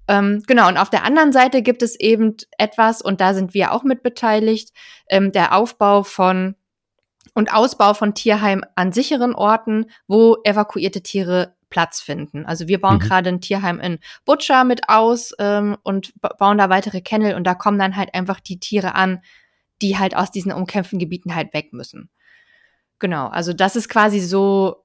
Ähm, 0.07 0.43
genau, 0.47 0.69
und 0.69 0.77
auf 0.77 0.90
der 0.90 1.05
anderen 1.05 1.33
Seite 1.33 1.62
gibt 1.62 1.83
es 1.83 1.99
eben 1.99 2.37
etwas, 2.59 3.01
und 3.01 3.21
da 3.21 3.35
sind 3.35 3.55
wir 3.55 3.73
auch 3.73 3.85
mit 3.85 4.03
beteiligt, 4.03 4.73
ähm, 5.09 5.33
der 5.33 5.57
Aufbau 5.57 6.03
von 6.03 6.57
und 7.35 7.53
Ausbau 7.53 7.95
von 7.95 8.14
Tierheim 8.14 8.64
an 8.77 8.93
sicheren 8.93 9.35
Orten, 9.35 9.87
wo 10.07 10.37
evakuierte 10.45 11.03
Tiere 11.03 11.57
Platz 11.69 12.01
finden. 12.01 12.47
Also 12.47 12.69
wir 12.69 12.81
bauen 12.81 12.97
mhm. 12.97 13.01
gerade 13.01 13.29
ein 13.31 13.40
Tierheim 13.40 13.81
in 13.81 13.99
Butcher 14.25 14.62
mit 14.62 14.88
aus 14.88 15.33
ähm, 15.40 15.77
und 15.83 16.12
bauen 16.38 16.59
da 16.59 16.69
weitere 16.69 17.01
Kennel 17.01 17.35
und 17.35 17.45
da 17.45 17.55
kommen 17.55 17.81
dann 17.81 17.97
halt 17.97 18.14
einfach 18.14 18.38
die 18.38 18.61
Tiere 18.61 18.95
an, 18.95 19.21
die 19.83 19.99
halt 19.99 20.17
aus 20.17 20.31
diesen 20.31 20.53
umkämpften 20.53 21.01
Gebieten 21.01 21.35
halt 21.35 21.53
weg 21.53 21.73
müssen. 21.73 22.11
Genau, 23.01 23.27
also 23.27 23.53
das 23.53 23.75
ist 23.75 23.88
quasi 23.88 24.21
so 24.21 24.84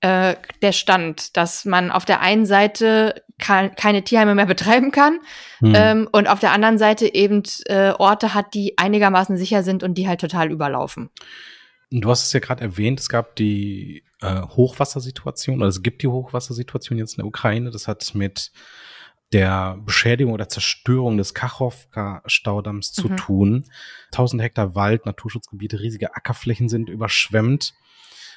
äh, 0.00 0.36
der 0.62 0.72
Stand, 0.72 1.36
dass 1.36 1.64
man 1.64 1.90
auf 1.90 2.04
der 2.04 2.20
einen 2.20 2.46
Seite 2.46 3.22
kann, 3.38 3.74
keine 3.74 4.02
Tierheime 4.02 4.34
mehr 4.34 4.46
betreiben 4.54 4.90
kann 4.90 5.18
mhm. 5.60 5.72
ähm, 5.74 6.08
und 6.12 6.28
auf 6.28 6.40
der 6.40 6.52
anderen 6.52 6.78
Seite 6.78 7.12
eben 7.14 7.42
äh, 7.66 7.90
Orte 7.90 8.34
hat, 8.34 8.54
die 8.54 8.78
einigermaßen 8.78 9.36
sicher 9.36 9.62
sind 9.62 9.82
und 9.82 9.94
die 9.94 10.08
halt 10.08 10.20
total 10.20 10.50
überlaufen. 10.50 11.10
Du 11.90 12.10
hast 12.10 12.24
es 12.24 12.32
ja 12.32 12.40
gerade 12.40 12.62
erwähnt, 12.62 13.00
es 13.00 13.08
gab 13.08 13.34
die 13.36 14.04
äh, 14.20 14.42
Hochwassersituation, 14.42 15.58
oder 15.58 15.68
es 15.68 15.82
gibt 15.82 16.02
die 16.02 16.08
Hochwassersituation 16.08 16.98
jetzt 16.98 17.14
in 17.14 17.22
der 17.22 17.26
Ukraine. 17.26 17.70
Das 17.70 17.88
hat 17.88 18.14
mit 18.14 18.52
der 19.32 19.78
Beschädigung 19.84 20.32
oder 20.32 20.48
Zerstörung 20.48 21.18
des 21.18 21.34
Kachowka-Staudamms 21.34 22.90
mhm. 22.90 23.00
zu 23.02 23.08
tun. 23.16 23.66
1000 24.12 24.42
Hektar 24.42 24.74
Wald, 24.74 25.06
Naturschutzgebiete, 25.06 25.80
riesige 25.80 26.14
Ackerflächen 26.14 26.68
sind 26.68 26.88
überschwemmt. 26.88 27.74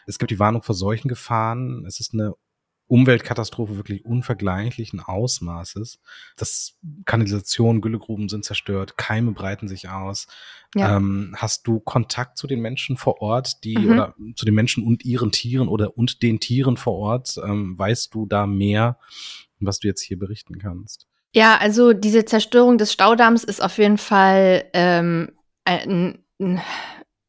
Es 0.07 0.19
gibt 0.19 0.31
die 0.31 0.39
Warnung 0.39 0.63
vor 0.63 0.75
solchen 0.75 1.07
Gefahren. 1.07 1.85
Es 1.85 1.99
ist 1.99 2.13
eine 2.13 2.33
Umweltkatastrophe 2.91 3.77
wirklich 3.77 4.03
unvergleichlichen 4.03 4.99
Ausmaßes. 4.99 5.99
Das 6.35 6.77
Kanalisation, 7.05 7.79
Güllegruben 7.79 8.27
sind 8.27 8.43
zerstört, 8.43 8.97
Keime 8.97 9.31
breiten 9.31 9.69
sich 9.69 9.87
aus. 9.87 10.27
Ja. 10.75 10.97
Ähm, 10.97 11.33
hast 11.37 11.65
du 11.67 11.79
Kontakt 11.79 12.37
zu 12.37 12.47
den 12.47 12.59
Menschen 12.59 12.97
vor 12.97 13.21
Ort, 13.21 13.63
die 13.63 13.77
mhm. 13.77 13.91
oder 13.91 14.15
zu 14.35 14.43
den 14.43 14.55
Menschen 14.55 14.85
und 14.85 15.05
ihren 15.05 15.31
Tieren 15.31 15.69
oder 15.69 15.97
und 15.97 16.21
den 16.21 16.41
Tieren 16.41 16.75
vor 16.75 16.95
Ort? 16.95 17.39
Ähm, 17.41 17.79
weißt 17.79 18.13
du 18.13 18.25
da 18.25 18.45
mehr, 18.45 18.99
was 19.61 19.79
du 19.79 19.87
jetzt 19.87 20.01
hier 20.01 20.19
berichten 20.19 20.59
kannst? 20.59 21.07
Ja, 21.33 21.57
also 21.57 21.93
diese 21.93 22.25
Zerstörung 22.25 22.77
des 22.77 22.91
Staudamms 22.91 23.45
ist 23.45 23.63
auf 23.63 23.77
jeden 23.77 23.99
Fall 23.99 24.65
ähm, 24.73 25.31
ein, 25.63 26.25
ein 26.41 26.61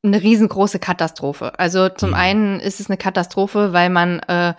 eine 0.03 0.23
riesengroße 0.23 0.79
Katastrophe. 0.79 1.59
Also 1.59 1.89
zum 1.89 2.11
mhm. 2.11 2.17
einen 2.17 2.61
ist 2.61 2.81
es 2.81 2.89
eine 2.89 2.97
Katastrophe, 2.97 3.73
weil 3.73 3.91
man 3.91 4.21
äh, 4.21 4.55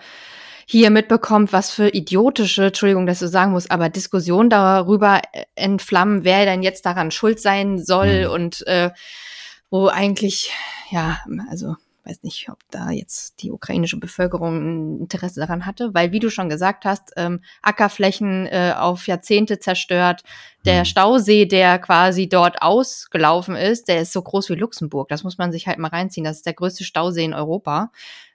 hier 0.66 0.90
mitbekommt, 0.90 1.52
was 1.52 1.70
für 1.70 1.88
idiotische, 1.88 2.66
Entschuldigung, 2.66 3.06
dass 3.06 3.18
du 3.18 3.28
sagen 3.28 3.52
muss, 3.52 3.70
aber 3.70 3.90
Diskussionen 3.90 4.48
darüber 4.48 5.20
entflammen, 5.54 6.24
wer 6.24 6.46
denn 6.46 6.62
jetzt 6.62 6.86
daran 6.86 7.10
schuld 7.10 7.40
sein 7.40 7.78
soll 7.78 8.26
mhm. 8.26 8.30
und 8.30 8.66
äh, 8.66 8.90
wo 9.70 9.88
eigentlich, 9.88 10.52
ja, 10.90 11.18
also 11.50 11.76
weiß 12.04 12.22
nicht, 12.22 12.48
ob 12.50 12.58
da 12.70 12.90
jetzt 12.90 13.42
die 13.42 13.50
ukrainische 13.50 13.98
Bevölkerung 13.98 14.96
ein 14.96 15.00
Interesse 15.00 15.40
daran 15.40 15.66
hatte, 15.66 15.94
weil 15.94 16.12
wie 16.12 16.20
du 16.20 16.30
schon 16.30 16.48
gesagt 16.48 16.84
hast, 16.84 17.12
ähm, 17.16 17.40
Ackerflächen 17.62 18.46
äh, 18.46 18.74
auf 18.76 19.06
Jahrzehnte 19.06 19.58
zerstört. 19.58 20.22
Der 20.64 20.80
mhm. 20.80 20.84
Stausee, 20.84 21.46
der 21.46 21.78
quasi 21.78 22.28
dort 22.28 22.62
ausgelaufen 22.62 23.56
ist, 23.56 23.88
der 23.88 24.02
ist 24.02 24.12
so 24.12 24.22
groß 24.22 24.50
wie 24.50 24.54
Luxemburg. 24.54 25.08
Das 25.08 25.24
muss 25.24 25.38
man 25.38 25.52
sich 25.52 25.66
halt 25.66 25.78
mal 25.78 25.88
reinziehen. 25.88 26.24
Das 26.24 26.36
ist 26.38 26.46
der 26.46 26.54
größte 26.54 26.84
Stausee 26.84 27.24
in 27.24 27.34
Europa. 27.34 27.90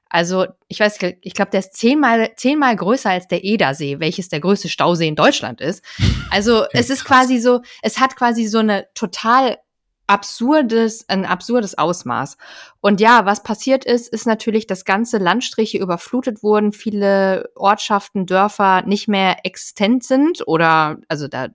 Also 0.10 0.48
ich 0.68 0.80
weiß, 0.80 0.98
ich 1.22 1.34
glaube, 1.34 1.52
der 1.52 1.60
ist 1.60 1.76
zehnmal, 1.76 2.32
zehnmal 2.36 2.76
größer 2.76 3.12
als 3.12 3.28
der 3.28 3.44
Edersee, 3.44 4.00
welches 4.00 4.28
der 4.30 4.40
größte 4.40 4.68
Stausee 4.68 5.08
in 5.08 5.16
Deutschland 5.16 5.62
ist. 5.62 5.84
Also 6.32 6.66
es 6.74 6.92
ist 6.92 7.06
quasi 7.06 7.40
so, 7.40 7.62
es 7.82 8.00
hat 8.00 8.16
quasi 8.16 8.46
so 8.46 8.60
eine 8.60 8.86
total 8.94 9.58
absurdes, 10.10 11.08
ein 11.08 11.24
absurdes 11.24 11.78
Ausmaß. 11.78 12.38
Und 12.82 13.00
ja, 13.00 13.26
was 13.26 13.44
passiert 13.44 13.86
ist, 13.86 14.08
ist 14.10 14.26
natürlich, 14.26 14.66
dass 14.66 14.84
ganze 14.84 15.20
Landstriche 15.20 15.78
überflutet 15.78 16.42
wurden, 16.42 16.72
viele 16.74 17.52
Ortschaften, 17.56 18.26
Dörfer 18.26 18.82
nicht 18.82 19.08
mehr 19.08 19.46
existent 19.46 20.04
sind 20.04 20.48
oder 20.48 20.98
also 21.08 21.28
da 21.28 21.50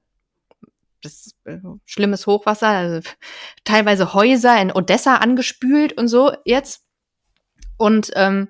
das 1.02 1.34
äh, 1.44 1.58
schlimmes 1.84 2.26
Hochwasser, 2.26 2.68
also 2.68 3.08
teilweise 3.64 4.14
Häuser 4.14 4.58
in 4.60 4.70
Odessa 4.72 5.16
angespült 5.16 5.92
und 5.98 6.06
so 6.06 6.32
jetzt. 6.44 6.84
Und 7.76 8.12
ähm, 8.14 8.48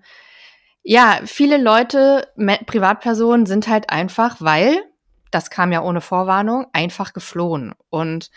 ja, 0.83 1.21
viele 1.25 1.57
Leute, 1.57 2.29
Privatpersonen 2.67 3.47
sind 3.47 3.69
halt 3.69 3.89
einfach, 3.89 4.37
weil, 4.41 4.83
das 5.31 5.49
kam 5.49 5.73
ja 5.73 5.83
ohne 5.83 6.03
Vorwarnung, 6.03 6.67
einfach 6.75 7.15
geflohen. 7.15 7.73
Und 7.89 8.31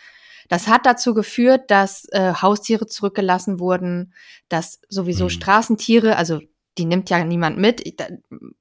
das 0.47 0.67
hat 0.67 0.85
dazu 0.85 1.13
geführt, 1.13 1.69
dass 1.69 2.05
äh, 2.11 2.33
Haustiere 2.33 2.87
zurückgelassen 2.87 3.59
wurden, 3.59 4.13
dass 4.49 4.79
sowieso 4.89 5.25
mhm. 5.25 5.29
Straßentiere, 5.29 6.15
also 6.15 6.41
die 6.77 6.85
nimmt 6.85 7.09
ja 7.09 7.23
niemand 7.23 7.57
mit. 7.57 7.99
Da 7.99 8.05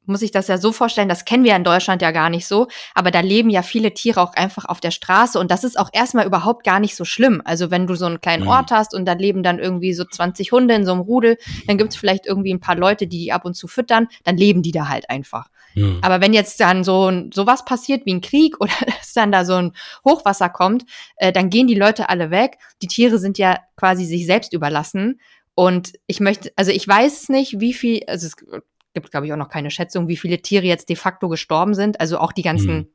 muss 0.05 0.23
ich 0.23 0.31
das 0.31 0.49
ja 0.49 0.59
so 0.59 0.73
vorstellen, 0.73 1.09
das 1.09 1.25
kennen 1.25 1.45
wir 1.45 1.57
in 1.57 1.65
Deutschland 1.65 2.01
ja 2.01 2.11
gar 2.13 2.31
nicht 2.31 2.47
so, 2.47 2.69
aber 2.95 3.11
da 3.11 3.21
leben 3.21 3.51
ja 3.51 3.63
viele 3.63 3.93
Tiere 3.93 4.23
auch 4.23 4.35
einfach 4.35 4.65
auf 4.65 4.81
der 4.81 4.91
Straße 4.93 5.39
und 5.39 5.51
das 5.51 5.65
ist 5.65 5.79
auch 5.79 5.91
erstmal 5.93 6.27
überhaupt 6.27 6.65
gar 6.65 6.81
nicht 6.81 6.97
so 6.97 7.05
schlimm. 7.05 7.43
Also 7.45 7.71
wenn 7.71 7.87
du 7.87 7.95
so 7.95 8.07
einen 8.07 8.21
kleinen 8.21 8.45
mhm. 8.45 8.51
Ort 8.51 8.71
hast 8.71 8.95
und 8.95 9.05
da 9.05 9.13
leben 9.13 9.43
dann 9.43 9.59
irgendwie 9.59 9.93
so 9.93 10.05
20 10.05 10.53
Hunde 10.53 10.75
in 10.75 10.85
so 10.85 10.93
einem 10.93 11.01
Rudel, 11.01 11.39
dann 11.67 11.77
gibt 11.77 11.93
es 11.93 11.97
vielleicht 11.97 12.27
irgendwie 12.27 12.55
ein 12.55 12.61
paar 12.61 12.77
Leute, 12.77 13.07
die 13.07 13.27
die 13.27 13.33
ab 13.33 13.45
und 13.45 13.55
zu 13.55 13.67
füttern, 13.67 14.09
dann 14.25 14.37
leben 14.37 14.63
die 14.63 14.73
da 14.73 14.89
halt 14.89 15.11
einfach. 15.11 15.49
Mhm. 15.75 15.99
Aber 16.03 16.21
wenn 16.21 16.33
jetzt 16.33 16.61
dann 16.61 16.85
so 16.85 17.11
sowas 17.33 17.65
passiert 17.65 18.07
wie 18.07 18.15
ein 18.15 18.21
Krieg 18.21 18.57
oder 18.61 18.73
dass 18.87 19.13
dann 19.13 19.33
da 19.33 19.45
so 19.45 19.55
ein 19.55 19.73
Hochwasser 20.05 20.49
kommt, 20.49 20.85
äh, 21.17 21.33
dann 21.33 21.51
gehen 21.51 21.67
die 21.67 21.75
Leute 21.75 22.09
alle 22.09 22.31
weg. 22.31 22.59
Die 22.83 22.89
Tiere 22.89 23.19
sind 23.19 23.39
ja 23.39 23.59
quasi 23.77 24.05
sich 24.05 24.27
selbst 24.27 24.53
überlassen 24.53 25.21
und 25.57 25.95
ich 26.07 26.21
möchte, 26.21 26.53
also 26.55 26.71
ich 26.71 26.87
weiß 26.87 27.31
nicht, 27.31 27.61
wie 27.61 27.73
viel, 27.73 28.03
also 28.07 28.27
es 28.27 28.37
gibt, 28.37 29.11
glaube 29.11 29.27
ich, 29.27 29.33
auch 29.33 29.39
noch 29.39 29.49
keine 29.49 29.71
Schätzung, 29.71 30.07
wie 30.07 30.19
viele 30.19 30.43
Tiere 30.43 30.67
jetzt 30.67 30.91
de 30.91 30.97
facto 30.97 31.31
gestorben 31.31 31.73
sind. 31.73 31.99
Also 31.99 32.19
auch 32.19 32.33
die 32.33 32.43
ganzen 32.43 32.77
mhm. 32.77 32.89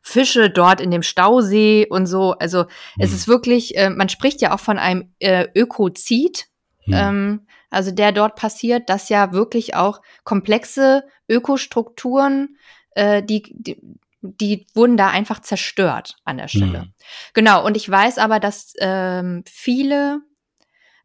Fische 0.00 0.50
dort 0.50 0.80
in 0.80 0.92
dem 0.92 1.02
Stausee 1.02 1.84
und 1.90 2.06
so. 2.06 2.34
Also 2.34 2.62
mhm. 2.62 2.68
es 3.00 3.12
ist 3.12 3.26
wirklich, 3.26 3.76
äh, 3.76 3.90
man 3.90 4.08
spricht 4.08 4.40
ja 4.40 4.54
auch 4.54 4.60
von 4.60 4.78
einem 4.78 5.12
äh, 5.18 5.48
Ökozid, 5.52 6.46
mhm. 6.86 6.94
ähm, 6.94 7.46
also 7.70 7.90
der 7.90 8.12
dort 8.12 8.36
passiert, 8.36 8.88
dass 8.88 9.08
ja 9.08 9.32
wirklich 9.32 9.74
auch 9.74 10.00
komplexe 10.22 11.02
Ökostrukturen, 11.28 12.56
äh, 12.92 13.20
die, 13.20 13.42
die 13.50 13.82
die 14.20 14.66
wurden 14.74 14.96
da 14.96 15.10
einfach 15.10 15.40
zerstört 15.40 16.16
an 16.24 16.38
der 16.38 16.48
Stelle. 16.48 16.82
Mhm. 16.82 16.92
Genau, 17.34 17.64
und 17.64 17.76
ich 17.76 17.88
weiß 17.88 18.18
aber, 18.18 18.40
dass 18.40 18.72
ähm, 18.80 19.44
viele 19.46 20.22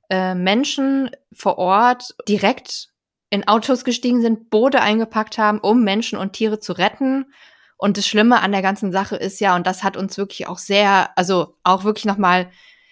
äh, 0.10 0.36
Menschen 0.36 1.12
vor 1.32 1.58
Ort 1.58 2.16
direkt 2.28 2.89
in 3.30 3.48
Autos 3.48 3.84
gestiegen 3.84 4.22
sind, 4.22 4.50
Boote 4.50 4.82
eingepackt 4.82 5.38
haben, 5.38 5.60
um 5.60 5.84
Menschen 5.84 6.20
und 6.20 6.34
Tiere 6.34 6.60
zu 6.60 6.74
retten. 6.74 7.26
Und 7.78 7.98
das 7.98 8.08
Schlimme 8.08 8.42
an 8.42 8.52
der 8.52 8.62
ganzen 8.62 8.92
Sache 8.92 9.16
ist 9.16 9.39
ja, 9.39 9.56
und 9.56 9.66
das 9.66 9.84
hat 9.84 9.98
uns 9.98 10.18
wirklich 10.18 10.48
auch 10.48 10.60
sehr, 10.60 11.10
also 11.18 11.56
auch 11.63 11.84
wirklich 11.84 12.06
nochmal 12.06 12.50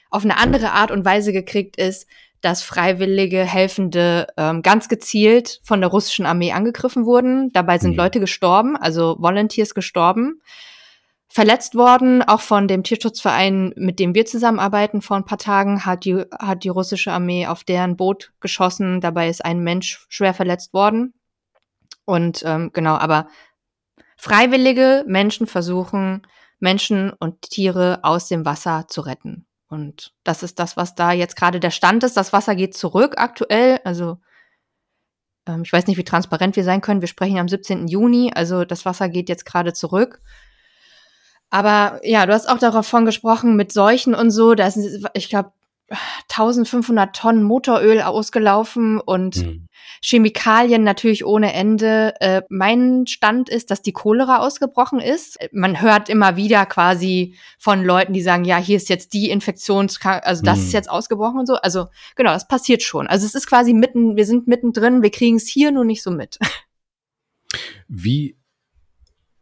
auf 0.10 0.24
eine 0.24 0.38
andere 0.38 0.72
Art 0.72 0.92
und 0.92 1.06
Weise 1.06 1.32
gekriegt, 1.32 1.78
ist, 1.78 2.08
dass 2.42 2.64
freiwillige 2.64 3.44
Helfende 3.44 4.28
ähm, 4.36 4.64
ganz 4.64 4.90
gezielt 4.90 5.62
von 5.64 5.80
der 5.80 5.92
russischen 5.92 6.26
Armee 6.26 6.54
angegriffen 6.54 7.06
wurden. 7.06 7.52
Dabei 7.54 7.78
sind 7.78 7.92
mhm. 7.92 7.98
Leute 7.98 8.20
gestorben, 8.20 8.76
also 8.76 9.18
Volunteers 9.20 9.76
gestorben 9.76 10.42
verletzt 11.32 11.76
worden. 11.76 12.22
Auch 12.22 12.42
von 12.42 12.68
dem 12.68 12.84
Tierschutzverein, 12.84 13.74
mit 13.78 14.00
dem 14.00 14.14
wir 14.14 14.26
zusammenarbeiten, 14.26 15.02
vor 15.02 15.16
ein 15.16 15.26
paar 15.26 15.38
Tagen 15.38 15.86
hat 15.86 16.04
die, 16.04 16.26
hat 16.38 16.66
die 16.66 16.70
russische 16.70 17.14
Armee 17.14 17.48
auf 17.48 17.64
deren 17.64 17.96
Boot 17.96 18.34
geschossen. 18.42 19.00
Dabei 19.00 19.30
ist 19.30 19.44
ein 19.44 19.62
Mensch 19.62 20.06
schwer 20.10 20.34
verletzt 20.34 20.74
worden. 20.74 21.14
Und 22.04 22.44
ähm, 22.46 22.72
genau, 22.74 22.96
aber 22.96 23.28
freiwillige 24.18 25.06
Menschen 25.08 25.48
versuchen, 25.48 26.28
Menschen 26.60 27.12
und 27.14 27.42
Tiere 27.42 28.00
aus 28.04 28.28
dem 28.28 28.46
Wasser 28.46 28.86
zu 28.90 29.02
retten. 29.02 29.46
Und 29.70 30.14
das 30.26 30.44
ist 30.44 30.60
das, 30.60 30.76
was 30.76 30.96
da 30.96 31.14
jetzt 31.14 31.38
gerade 31.38 31.62
der 31.62 31.72
Stand 31.72 32.04
ist. 32.04 32.18
Das 32.18 32.34
Wasser 32.34 32.56
geht 32.56 32.76
zurück 32.76 33.14
aktuell. 33.16 33.80
Also 33.86 34.18
ähm, 35.48 35.62
ich 35.64 35.72
weiß 35.72 35.88
nicht, 35.88 35.98
wie 35.98 36.04
transparent 36.04 36.58
wir 36.58 36.66
sein 36.66 36.82
können. 36.82 37.00
Wir 37.00 37.08
sprechen 37.08 37.38
am 37.38 37.48
17. 37.48 37.88
Juni. 37.88 38.34
Also 38.36 38.66
das 38.66 38.84
Wasser 38.86 39.08
geht 39.08 39.30
jetzt 39.30 39.46
gerade 39.46 39.72
zurück. 39.72 40.22
Aber 41.52 42.00
ja, 42.04 42.26
du 42.26 42.34
hast 42.34 42.50
auch 42.50 42.58
davon 42.58 43.06
gesprochen 43.06 43.56
mit 43.56 43.72
Seuchen 43.72 44.16
und 44.16 44.32
so. 44.32 44.56
Da 44.56 44.68
ist, 44.68 44.80
ich 45.14 45.30
glaube, 45.30 45.52
1500 46.30 47.14
Tonnen 47.14 47.44
Motoröl 47.44 48.02
ausgelaufen 48.02 49.00
und 49.00 49.38
mhm. 49.38 49.68
Chemikalien 50.02 50.84
natürlich 50.84 51.26
ohne 51.26 51.54
Ende. 51.54 52.14
Äh, 52.22 52.44
mein 52.50 53.06
Stand 53.08 53.50
ist, 53.50 53.72
dass 53.72 53.82
die 53.82 53.92
Cholera 53.92 54.38
ausgebrochen 54.38 55.00
ist. 55.00 55.38
Man 55.52 55.82
hört 55.82 56.08
immer 56.08 56.38
wieder 56.38 56.66
quasi 56.66 57.36
von 57.60 57.84
Leuten, 57.84 58.14
die 58.14 58.22
sagen, 58.22 58.46
ja, 58.46 58.58
hier 58.58 58.78
ist 58.78 58.90
jetzt 58.90 59.14
die 59.14 59.30
Infektionskrankheit, 59.30 60.26
also 60.26 60.44
das 60.44 60.60
mhm. 60.60 60.66
ist 60.66 60.74
jetzt 60.74 60.90
ausgebrochen 60.90 61.40
und 61.40 61.48
so. 61.48 61.56
Also 61.56 61.88
genau, 62.16 62.32
das 62.32 62.48
passiert 62.48 62.82
schon. 62.84 63.08
Also 63.08 63.26
es 63.26 63.36
ist 63.36 63.48
quasi 63.48 63.74
mitten, 63.74 64.16
wir 64.16 64.26
sind 64.26 64.48
mittendrin, 64.48 65.04
wir 65.04 65.12
kriegen 65.12 65.36
es 65.36 65.48
hier 65.48 65.72
nur 65.72 65.84
nicht 65.84 66.04
so 66.04 66.12
mit. 66.12 66.40
Wie 67.90 68.38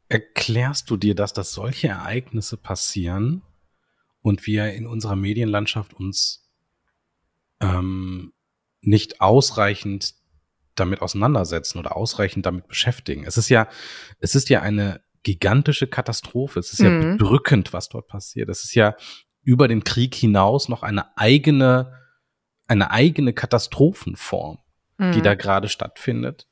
erklärst 0.10 0.90
du 0.90 0.98
dir 0.98 1.16
das, 1.16 1.34
dass 1.34 1.54
solche 1.54 1.88
Ereignisse 1.88 2.58
passieren 2.58 3.44
und 4.22 4.48
wir 4.48 4.74
in 4.74 4.88
unserer 4.88 5.16
Medienlandschaft 5.16 5.94
uns 5.94 6.52
ähm, 7.62 8.34
nicht 8.82 9.22
ausreichend 9.22 10.16
damit 10.76 11.02
auseinandersetzen 11.02 11.78
oder 11.78 11.96
ausreichend 11.96 12.46
damit 12.46 12.68
beschäftigen? 12.68 13.24
Es 13.24 13.38
ist 13.38 13.50
ja, 13.50 13.70
es 14.20 14.36
ist 14.36 14.50
ja 14.50 14.62
eine 14.62 15.02
gigantische 15.24 15.88
Katastrophe. 15.88 16.60
Es 16.60 16.74
ist 16.74 16.82
mhm. 16.82 16.86
ja 16.86 17.12
bedrückend, 17.12 17.72
was 17.72 17.90
dort 17.90 18.08
passiert. 18.08 18.50
Es 18.50 18.64
ist 18.64 18.74
ja 18.74 18.96
über 19.44 19.68
den 19.68 19.84
Krieg 19.84 20.16
hinaus 20.16 20.70
noch 20.70 20.84
eine 20.84 21.18
eigene, 21.18 21.94
eine 22.68 22.92
eigene 22.92 23.34
Katastrophenform, 23.34 24.60
mhm. 24.98 25.12
die 25.12 25.22
da 25.22 25.36
gerade 25.36 25.70
stattfindet. 25.70 26.48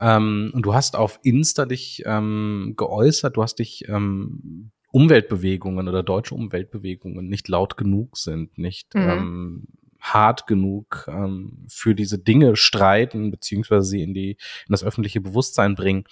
Ähm, 0.00 0.50
und 0.54 0.62
du 0.62 0.74
hast 0.74 0.96
auf 0.96 1.18
Insta 1.22 1.66
dich 1.66 2.02
ähm, 2.06 2.74
geäußert, 2.76 3.36
du 3.36 3.42
hast 3.42 3.56
dich 3.56 3.88
ähm, 3.88 4.70
Umweltbewegungen 4.90 5.88
oder 5.88 6.02
deutsche 6.02 6.34
Umweltbewegungen 6.34 7.28
nicht 7.28 7.48
laut 7.48 7.76
genug 7.76 8.16
sind, 8.16 8.56
nicht 8.58 8.94
mhm. 8.94 9.00
ähm, 9.00 9.66
hart 10.00 10.46
genug 10.46 11.06
ähm, 11.08 11.66
für 11.68 11.94
diese 11.94 12.18
Dinge 12.18 12.56
streiten, 12.56 13.30
beziehungsweise 13.30 13.86
sie 13.86 14.02
in 14.02 14.14
die 14.14 14.30
in 14.30 14.70
das 14.70 14.84
öffentliche 14.84 15.20
Bewusstsein 15.20 15.74
bringen. 15.74 16.04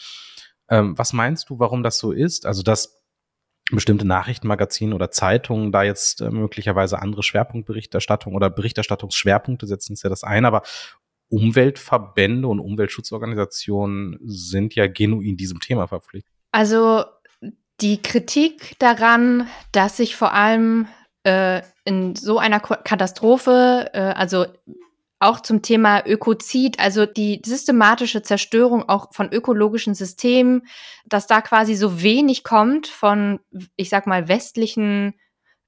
Ähm, 0.68 0.98
was 0.98 1.12
meinst 1.12 1.48
du, 1.50 1.58
warum 1.58 1.82
das 1.82 1.98
so 1.98 2.12
ist? 2.12 2.46
Also, 2.46 2.62
dass 2.62 3.02
bestimmte 3.72 4.06
Nachrichtenmagazine 4.06 4.94
oder 4.94 5.10
Zeitungen 5.10 5.72
da 5.72 5.82
jetzt 5.82 6.20
äh, 6.20 6.30
möglicherweise 6.30 7.00
andere 7.00 7.22
Schwerpunktberichterstattung 7.22 8.34
oder 8.34 8.50
Berichterstattungsschwerpunkte 8.50 9.66
setzen, 9.66 9.94
ist 9.94 10.04
ja 10.04 10.10
das 10.10 10.22
eine, 10.22 10.46
aber 10.46 10.62
Umweltverbände 11.28 12.46
und 12.46 12.60
Umweltschutzorganisationen 12.60 14.18
sind 14.24 14.74
ja 14.74 14.86
genuin 14.86 15.36
diesem 15.36 15.60
Thema 15.60 15.88
verpflichtet. 15.88 16.32
Also 16.52 17.04
die 17.80 18.00
Kritik 18.00 18.78
daran, 18.78 19.48
dass 19.72 19.96
sich 19.96 20.16
vor 20.16 20.32
allem 20.32 20.86
äh, 21.24 21.62
in 21.84 22.14
so 22.14 22.38
einer 22.38 22.60
Katastrophe, 22.60 23.90
äh, 23.92 23.98
also 23.98 24.46
auch 25.18 25.40
zum 25.40 25.62
Thema 25.62 26.06
Ökozid, 26.06 26.78
also 26.78 27.06
die 27.06 27.42
systematische 27.44 28.22
Zerstörung 28.22 28.88
auch 28.88 29.12
von 29.14 29.32
ökologischen 29.32 29.94
Systemen, 29.94 30.66
dass 31.06 31.26
da 31.26 31.40
quasi 31.40 31.74
so 31.74 32.02
wenig 32.02 32.44
kommt 32.44 32.86
von, 32.86 33.40
ich 33.76 33.88
sag 33.88 34.06
mal, 34.06 34.28
westlichen 34.28 35.14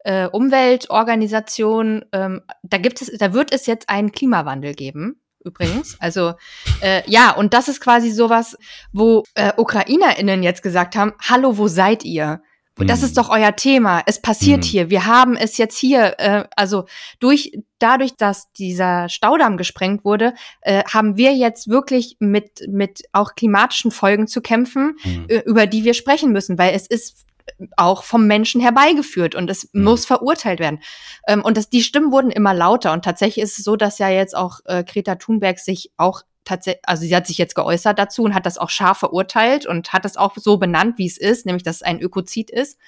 äh, 0.01 0.27
Umweltorganisationen. 0.27 2.05
Ähm, 2.13 2.43
da 2.63 2.79
gibt 2.79 3.03
es, 3.03 3.11
da 3.19 3.33
wird 3.33 3.53
es 3.53 3.67
jetzt 3.67 3.89
einen 3.89 4.13
Klimawandel 4.13 4.75
geben 4.75 5.21
übrigens. 5.45 5.97
Also 6.01 6.35
äh, 6.81 7.03
ja, 7.07 7.33
und 7.33 7.55
das 7.55 7.69
ist 7.69 7.81
quasi 7.81 8.11
sowas, 8.11 8.57
wo 8.93 9.25
äh, 9.35 9.53
UkrainerInnen 9.57 10.43
jetzt 10.43 10.63
gesagt 10.63 10.97
haben, 10.97 11.13
hallo, 11.21 11.59
wo 11.59 11.69
seid 11.69 12.05
ihr? 12.05 12.41
Das 12.87 13.03
ist 13.03 13.17
mhm. 13.17 13.23
doch 13.23 13.31
euer 13.31 13.57
Thema. 13.57 14.03
Es 14.07 14.21
passiert 14.23 14.59
mhm. 14.59 14.69
hier. 14.69 14.91
Wir 14.91 15.07
haben 15.07 15.37
es 15.37 15.57
jetzt 15.57 15.79
hier. 15.79 16.15
Äh, 16.19 16.45
also 16.57 16.85
durch 17.19 17.53
dadurch, 17.79 18.15
dass 18.17 18.53
dieser 18.53 19.09
Staudamm 19.09 19.57
gesprengt 19.57 20.05
wurde, 20.05 20.35
äh, 20.63 20.85
haben 20.85 21.17
wir 21.17 21.35
jetzt 21.35 21.69
wirklich 21.69 22.17
mit 22.21 22.63
mit 22.69 23.03
auch 23.13 23.35
klimatischen 23.35 23.91
Folgen 23.91 24.27
zu 24.27 24.41
kämpfen, 24.41 24.97
mhm. 25.05 25.27
äh, 25.29 25.41
über 25.41 25.67
die 25.67 25.85
wir 25.85 25.95
sprechen 25.95 26.33
müssen, 26.33 26.59
weil 26.59 26.75
es 26.75 26.87
ist 26.87 27.27
auch 27.77 28.03
vom 28.03 28.27
Menschen 28.27 28.61
herbeigeführt 28.61 29.35
und 29.35 29.51
es 29.51 29.69
mhm. 29.73 29.85
muss 29.85 30.07
verurteilt 30.07 30.61
werden. 30.61 30.81
Ähm, 31.27 31.43
und 31.43 31.57
das, 31.57 31.71
die 31.71 31.83
Stimmen 31.83 32.13
wurden 32.13 32.31
immer 32.31 32.55
lauter 32.55 32.93
und 32.93 33.05
tatsächlich 33.05 33.43
ist 33.43 33.59
es 33.59 33.65
so, 33.65 33.77
dass 33.77 33.99
ja 33.99 34.09
jetzt 34.09 34.37
auch 34.37 34.61
äh, 34.65 34.85
Greta 34.85 35.17
Thunberg 35.17 35.59
sich 35.59 35.93
auch 35.97 36.23
tatsächlich, 36.45 36.83
also 36.87 37.03
sie 37.03 37.15
hat 37.15 37.27
sich 37.27 37.39
jetzt 37.39 37.55
geäußert 37.55 37.99
dazu 37.99 38.23
und 38.23 38.35
hat 38.35 38.47
das 38.47 38.59
auch 38.59 38.71
scharf 38.71 38.99
verurteilt 38.99 39.67
und 39.67 39.93
hat 39.93 40.05
das 40.05 40.17
auch 40.17 40.37
so 40.37 40.57
benannt, 40.57 40.99
wie 40.99 41.07
es 41.07 41.19
ist, 41.19 41.47
nämlich 41.47 41.63
dass 41.63 41.77
es 41.77 41.83
ein 41.83 42.01
Ökozid 42.01 42.51
ist. 42.51 42.79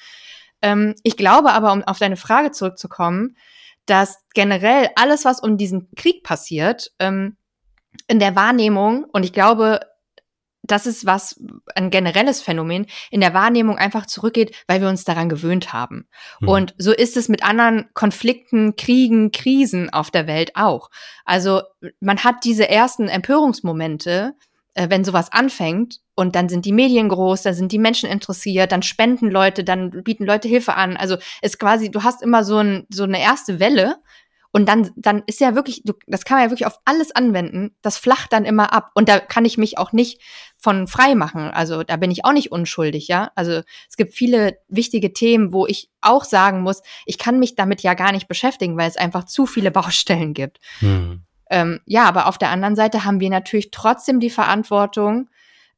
Ähm, 0.63 0.95
ich 1.03 1.17
glaube 1.17 1.53
aber, 1.53 1.73
um 1.73 1.83
auf 1.85 1.99
deine 1.99 2.17
Frage 2.17 2.51
zurückzukommen, 2.51 3.37
dass 3.87 4.19
generell 4.35 4.89
alles, 4.97 5.25
was 5.25 5.41
um 5.41 5.57
diesen 5.57 5.89
Krieg 5.97 6.23
passiert, 6.23 6.93
ähm, 6.99 7.37
in 8.07 8.21
der 8.21 8.37
Wahrnehmung, 8.37 9.05
und 9.05 9.25
ich 9.25 9.33
glaube, 9.33 9.81
das 10.71 10.87
ist 10.87 11.07
was, 11.07 11.41
ein 11.75 11.91
generelles 11.91 12.41
Phänomen, 12.43 12.87
in 13.11 13.21
der 13.21 13.35
Wahrnehmung 13.35 13.79
einfach 13.79 14.07
zurückgeht, 14.07 14.55
weil 14.67 14.81
wir 14.81 14.89
uns 14.89 15.05
daran 15.05 15.29
gewöhnt 15.29 15.73
haben. 15.73 16.07
Mhm. 16.41 16.49
Und 16.49 16.75
so 16.79 16.93
ist 16.93 17.17
es 17.17 17.29
mit 17.29 17.45
anderen 17.45 17.89
Konflikten, 17.95 18.77
Kriegen, 18.77 19.33
Krisen 19.33 19.91
auf 19.91 20.11
der 20.11 20.27
Welt 20.27 20.53
auch. 20.55 20.91
Also 21.25 21.63
man 22.01 22.25
hat 22.25 22.45
diese 22.45 22.69
ersten 22.69 23.09
Empörungsmomente, 23.09 24.35
äh, 24.75 24.89
wenn 24.91 25.05
sowas 25.05 25.33
anfängt 25.33 26.01
und 26.15 26.37
dann 26.37 26.49
sind 26.49 26.65
die 26.65 26.73
Medien 26.73 27.09
groß, 27.09 27.43
dann 27.43 27.55
sind 27.55 27.73
die 27.73 27.79
Menschen 27.79 28.09
interessiert, 28.09 28.73
dann 28.73 28.83
spenden 28.83 29.31
Leute, 29.31 29.65
dann 29.65 29.91
bieten 30.05 30.25
Leute 30.25 30.49
Hilfe 30.49 30.75
an. 30.75 30.97
Also 30.97 31.17
es 31.43 31.59
quasi, 31.59 31.91
du 31.91 32.03
hast 32.03 32.23
immer 32.23 32.45
so, 32.45 32.59
ein, 32.59 32.87
so 32.91 33.05
eine 33.05 33.21
erste 33.21 33.59
Welle 33.59 33.97
Und 34.53 34.69
dann, 34.69 34.91
dann 34.97 35.23
ist 35.27 35.41
ja 35.41 35.55
wirklich, 35.55 35.83
du, 35.85 35.93
das 36.07 36.25
kann 36.25 36.37
man 36.37 36.45
ja 36.45 36.51
wirklich 36.51 36.67
auf 36.67 36.81
alles 36.85 37.15
anwenden. 37.15 37.77
Das 37.83 37.97
flacht 37.97 38.33
dann 38.33 38.45
immer 38.45 38.73
ab. 38.73 38.91
Und 38.95 39.09
da 39.09 39.21
kann 39.21 39.45
ich 39.45 39.59
mich 39.59 39.79
auch 39.79 39.93
nicht 39.93 40.21
von 40.61 40.87
frei 40.87 41.15
machen. 41.15 41.51
Also 41.51 41.83
da 41.83 41.97
bin 41.97 42.11
ich 42.11 42.25
auch 42.25 42.33
nicht 42.33 42.53
unschuldig, 42.53 43.09
ja. 43.09 43.31
Also 43.35 43.63
es 43.89 43.97
gibt 43.97 44.15
viele 44.15 44.59
wichtige 44.69 45.13
Themen, 45.13 45.53
wo 45.53 45.67
ich 45.67 45.91
auch 46.03 46.25
sagen 46.25 46.61
muss, 46.61 46.83
ich 47.07 47.19
kann 47.19 47.39
mich 47.39 47.55
damit 47.55 47.83
ja 47.83 47.95
gar 47.95 48.13
nicht 48.13 48.29
beschäftigen, 48.29 48.77
weil 48.77 48.89
es 48.89 48.97
einfach 48.97 49.25
zu 49.25 49.47
viele 49.47 49.71
Baustellen 49.81 50.35
gibt. 50.35 50.61
Hm. 50.81 51.23
Ähm, 51.49 51.81
ja, 51.87 52.05
aber 52.05 52.27
auf 52.27 52.39
der 52.39 52.51
anderen 52.51 52.77
Seite 52.77 53.05
haben 53.05 53.21
wir 53.21 53.31
natürlich 53.31 53.71
trotzdem 53.71 54.21
die 54.21 54.31
Verantwortung, 54.31 55.29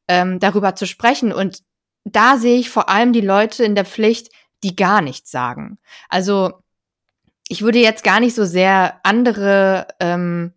ähm, 0.07 0.39
darüber 0.39 0.75
zu 0.75 0.85
sprechen. 0.85 1.31
Und 1.31 1.63
da 2.03 2.37
sehe 2.37 2.59
ich 2.59 2.69
vor 2.69 2.89
allem 2.89 3.13
die 3.13 3.21
Leute 3.21 3.63
in 3.63 3.75
der 3.75 3.85
Pflicht, 3.85 4.29
die 4.63 4.75
gar 4.75 5.01
nichts 5.01 5.31
sagen. 5.31 5.79
Also 6.09 6.53
ich 7.47 7.61
würde 7.61 7.79
jetzt 7.79 8.03
gar 8.03 8.19
nicht 8.19 8.35
so 8.35 8.45
sehr 8.45 8.99
andere, 9.03 9.87
ähm, 9.99 10.53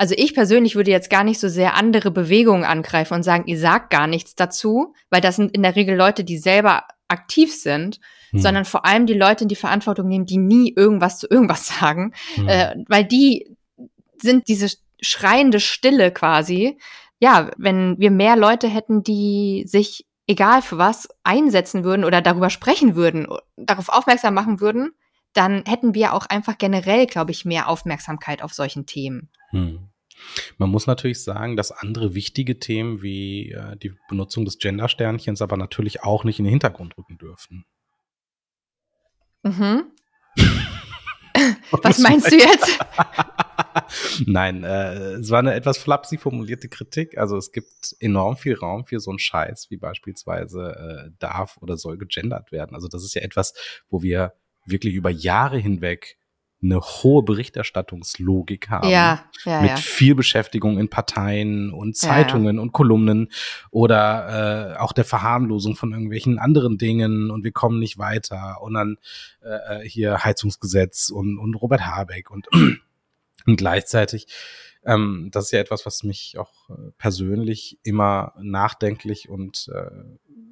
also 0.00 0.14
ich 0.16 0.32
persönlich 0.32 0.76
würde 0.76 0.90
jetzt 0.90 1.10
gar 1.10 1.24
nicht 1.24 1.38
so 1.38 1.50
sehr 1.50 1.76
andere 1.76 2.10
Bewegungen 2.10 2.64
angreifen 2.64 3.12
und 3.12 3.22
sagen, 3.22 3.46
ihr 3.46 3.58
sagt 3.58 3.90
gar 3.90 4.06
nichts 4.06 4.34
dazu, 4.34 4.94
weil 5.10 5.20
das 5.20 5.36
sind 5.36 5.52
in 5.54 5.62
der 5.62 5.76
Regel 5.76 5.94
Leute, 5.94 6.24
die 6.24 6.38
selber 6.38 6.84
aktiv 7.08 7.54
sind, 7.54 8.00
hm. 8.30 8.40
sondern 8.40 8.64
vor 8.64 8.86
allem 8.86 9.04
die 9.04 9.12
Leute 9.12 9.44
in 9.44 9.48
die 9.48 9.56
Verantwortung 9.56 10.08
nehmen, 10.08 10.24
die 10.24 10.38
nie 10.38 10.72
irgendwas 10.74 11.18
zu 11.18 11.26
irgendwas 11.28 11.66
sagen, 11.80 12.14
hm. 12.36 12.48
äh, 12.48 12.76
weil 12.88 13.04
die 13.04 13.54
sind 14.16 14.48
diese 14.48 14.74
schreiende 15.02 15.60
Stille 15.60 16.12
quasi. 16.12 16.78
Ja, 17.18 17.50
wenn 17.58 17.98
wir 17.98 18.10
mehr 18.10 18.36
Leute 18.36 18.68
hätten, 18.68 19.02
die 19.02 19.64
sich 19.66 20.06
egal 20.26 20.62
für 20.62 20.78
was 20.78 21.10
einsetzen 21.24 21.84
würden 21.84 22.06
oder 22.06 22.22
darüber 22.22 22.48
sprechen 22.48 22.94
würden, 22.94 23.26
darauf 23.58 23.90
aufmerksam 23.90 24.32
machen 24.32 24.62
würden, 24.62 24.92
dann 25.34 25.62
hätten 25.66 25.94
wir 25.94 26.14
auch 26.14 26.24
einfach 26.24 26.56
generell, 26.56 27.04
glaube 27.04 27.32
ich, 27.32 27.44
mehr 27.44 27.68
Aufmerksamkeit 27.68 28.40
auf 28.42 28.54
solchen 28.54 28.86
Themen. 28.86 29.28
Hm. 29.50 29.89
Man 30.58 30.70
muss 30.70 30.86
natürlich 30.86 31.22
sagen, 31.22 31.56
dass 31.56 31.72
andere 31.72 32.14
wichtige 32.14 32.58
Themen 32.58 33.02
wie 33.02 33.52
äh, 33.52 33.76
die 33.76 33.92
Benutzung 34.08 34.44
des 34.44 34.58
Gender-Sternchens 34.58 35.42
aber 35.42 35.56
natürlich 35.56 36.02
auch 36.02 36.24
nicht 36.24 36.38
in 36.38 36.44
den 36.44 36.50
Hintergrund 36.50 36.96
rücken 36.98 37.18
dürfen. 37.18 37.64
Mhm. 39.42 39.84
Was 41.70 41.98
meinst 41.98 42.30
du 42.30 42.36
jetzt? 42.36 42.78
Nein, 44.26 44.64
äh, 44.64 45.14
es 45.14 45.30
war 45.30 45.38
eine 45.38 45.54
etwas 45.54 45.78
flapsig 45.78 46.20
formulierte 46.20 46.68
Kritik. 46.68 47.16
Also 47.18 47.36
es 47.36 47.52
gibt 47.52 47.96
enorm 48.00 48.36
viel 48.36 48.54
Raum 48.54 48.84
für 48.86 49.00
so 49.00 49.10
einen 49.10 49.18
Scheiß, 49.18 49.70
wie 49.70 49.76
beispielsweise 49.76 51.08
äh, 51.08 51.10
darf 51.18 51.58
oder 51.60 51.76
soll 51.76 51.98
gegendert 51.98 52.52
werden. 52.52 52.74
Also 52.74 52.88
das 52.88 53.04
ist 53.04 53.14
ja 53.14 53.22
etwas, 53.22 53.54
wo 53.88 54.02
wir 54.02 54.34
wirklich 54.66 54.94
über 54.94 55.10
Jahre 55.10 55.58
hinweg 55.58 56.18
eine 56.62 56.80
hohe 56.80 57.22
Berichterstattungslogik 57.22 58.68
haben. 58.68 58.88
Ja, 58.88 59.24
ja, 59.44 59.60
mit 59.62 59.70
ja. 59.70 59.76
viel 59.76 60.14
Beschäftigung 60.14 60.78
in 60.78 60.90
Parteien 60.90 61.72
und 61.72 61.96
Zeitungen 61.96 62.56
ja, 62.56 62.62
und 62.62 62.72
Kolumnen 62.72 63.28
oder 63.70 64.74
äh, 64.74 64.78
auch 64.78 64.92
der 64.92 65.04
Verharmlosung 65.04 65.74
von 65.74 65.92
irgendwelchen 65.92 66.38
anderen 66.38 66.76
Dingen 66.76 67.30
und 67.30 67.44
wir 67.44 67.52
kommen 67.52 67.78
nicht 67.78 67.98
weiter 67.98 68.58
und 68.60 68.74
dann 68.74 68.98
äh, 69.40 69.80
hier 69.88 70.22
Heizungsgesetz 70.24 71.10
und, 71.10 71.38
und 71.38 71.54
Robert 71.54 71.86
Habeck 71.86 72.30
und, 72.30 72.48
und 73.46 73.56
gleichzeitig 73.56 74.26
ähm, 74.84 75.28
das 75.32 75.46
ist 75.46 75.50
ja 75.52 75.60
etwas, 75.60 75.84
was 75.84 76.02
mich 76.02 76.36
auch 76.38 76.70
äh, 76.70 76.90
persönlich 76.96 77.78
immer 77.82 78.34
nachdenklich 78.40 79.28
und 79.28 79.70
äh, 79.74 79.90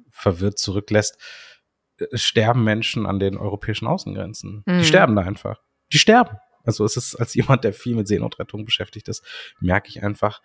verwirrt 0.09 0.59
zurücklässt 0.59 1.17
sterben 2.13 2.63
Menschen 2.63 3.05
an 3.05 3.19
den 3.19 3.37
europäischen 3.37 3.87
Außengrenzen. 3.87 4.63
Mhm. 4.65 4.79
Die 4.79 4.85
sterben 4.85 5.15
da 5.15 5.23
einfach. 5.23 5.61
Die 5.91 5.99
sterben. 5.99 6.37
Also 6.63 6.85
es 6.85 6.97
ist 6.97 7.15
als 7.15 7.33
jemand, 7.33 7.63
der 7.63 7.73
viel 7.73 7.95
mit 7.95 8.07
Seenotrettung 8.07 8.65
beschäftigt 8.65 9.07
ist, 9.07 9.23
merke 9.59 9.89
ich 9.89 10.03
einfach, 10.03 10.41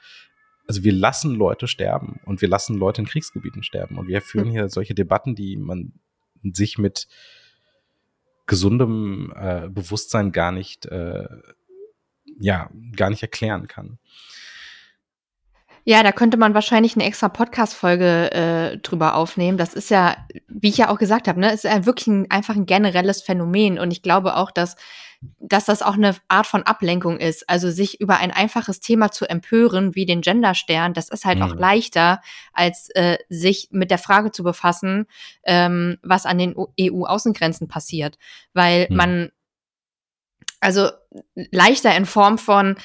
also 0.67 0.85
wir 0.85 0.93
lassen 0.93 1.35
Leute 1.35 1.69
sterben 1.69 2.21
und 2.25 2.41
wir 2.41 2.49
lassen 2.49 2.77
Leute 2.77 3.03
in 3.03 3.07
Kriegsgebieten 3.07 3.63
sterben 3.63 3.99
und 3.99 4.09
wir 4.09 4.23
führen 4.23 4.51
hier 4.51 4.69
solche 4.69 4.95
Debatten, 4.95 5.35
die 5.35 5.57
man 5.57 5.93
sich 6.43 6.79
mit 6.79 7.09
gesundem 8.47 9.33
äh, 9.37 9.69
Bewusstsein 9.69 10.33
gar 10.33 10.53
nicht, 10.53 10.87
äh, 10.87 11.29
ja, 12.39 12.71
gar 12.97 13.11
nicht 13.11 13.23
erklären 13.23 13.69
kann. 13.69 13.99
Ja, 15.87 16.03
da 16.03 16.13
könnte 16.13 16.39
man 16.39 16.55
wahrscheinlich 16.55 16.95
eine 16.95 17.05
extra 17.05 17.29
Podcast-Folge 17.29 18.33
äh, 18.33 18.79
drüber 18.79 19.17
aufnehmen. 19.17 19.59
Das 19.59 19.75
ist 19.75 19.91
ja, 19.91 20.17
wie 20.49 20.71
ich 20.71 20.79
ja 20.79 20.89
auch 20.89 20.99
gesagt 20.99 21.29
habe, 21.29 21.39
ne, 21.41 21.53
ist 21.53 21.65
ja 21.65 21.85
wirklich 21.85 22.07
ein, 22.07 22.31
einfach 22.31 22.57
ein 22.57 22.65
generelles 22.65 23.21
Phänomen. 23.21 23.79
Und 23.79 23.91
ich 23.91 24.01
glaube 24.01 24.37
auch, 24.37 24.51
dass, 24.51 24.77
dass 25.39 25.65
das 25.65 25.83
auch 25.83 25.95
eine 25.95 26.15
Art 26.29 26.47
von 26.47 26.63
Ablenkung 26.63 27.19
ist. 27.19 27.49
Also 27.49 27.71
sich 27.71 28.01
über 28.01 28.19
ein 28.19 28.31
einfaches 28.31 28.81
Thema 28.81 29.11
zu 29.11 29.27
empören, 29.27 29.95
wie 29.95 30.07
den 30.07 30.21
Genderstern, 30.21 30.95
das 30.95 31.09
ist 31.09 31.25
halt 31.25 31.39
mhm. 31.39 31.45
auch 31.45 31.55
leichter, 31.55 32.21
als 32.53 32.89
äh, 32.91 33.19
sich 33.29 33.69
mit 33.71 33.91
der 33.91 33.99
Frage 33.99 34.31
zu 34.31 34.43
befassen, 34.43 35.07
ähm, 35.45 35.99
was 36.03 36.27
an 36.27 36.39
den 36.39 36.55
EU-Außengrenzen 36.81 37.69
passiert. 37.69 38.19
Weil 38.53 38.87
mhm. 38.91 38.97
man, 38.97 39.33
also 40.61 40.91
leichter 41.35 41.97
in 41.97 42.07
Form 42.07 42.39
von, 42.39 42.77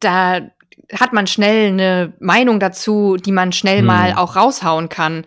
da 0.00 0.50
hat 0.92 1.12
man 1.12 1.26
schnell 1.26 1.68
eine 1.68 2.14
Meinung 2.20 2.60
dazu, 2.60 3.16
die 3.16 3.32
man 3.32 3.52
schnell 3.52 3.80
hm. 3.80 3.86
mal 3.86 4.14
auch 4.14 4.36
raushauen 4.36 4.88
kann. 4.88 5.26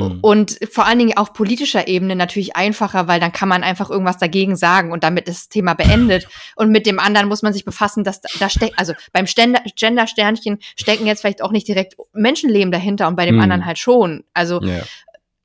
Hm. 0.00 0.18
Und 0.20 0.58
vor 0.70 0.86
allen 0.86 0.98
Dingen 0.98 1.16
auf 1.16 1.32
politischer 1.32 1.88
Ebene 1.88 2.16
natürlich 2.16 2.56
einfacher, 2.56 3.08
weil 3.08 3.20
dann 3.20 3.32
kann 3.32 3.48
man 3.48 3.62
einfach 3.62 3.90
irgendwas 3.90 4.18
dagegen 4.18 4.56
sagen 4.56 4.92
und 4.92 5.04
damit 5.04 5.28
ist 5.28 5.38
das 5.38 5.48
Thema 5.48 5.74
beendet. 5.74 6.26
Und 6.56 6.70
mit 6.70 6.86
dem 6.86 6.98
anderen 6.98 7.28
muss 7.28 7.42
man 7.42 7.52
sich 7.52 7.64
befassen, 7.64 8.04
dass 8.04 8.20
da, 8.20 8.28
da 8.40 8.48
steckt, 8.48 8.78
also 8.78 8.94
beim 9.12 9.26
Gender-Sternchen 9.26 10.58
stecken 10.76 11.06
jetzt 11.06 11.20
vielleicht 11.20 11.42
auch 11.42 11.52
nicht 11.52 11.68
direkt 11.68 11.96
Menschenleben 12.12 12.72
dahinter 12.72 13.06
und 13.06 13.16
bei 13.16 13.26
dem 13.26 13.36
hm. 13.36 13.42
anderen 13.42 13.64
halt 13.64 13.78
schon. 13.78 14.24
Also 14.34 14.60
ja 14.62 14.82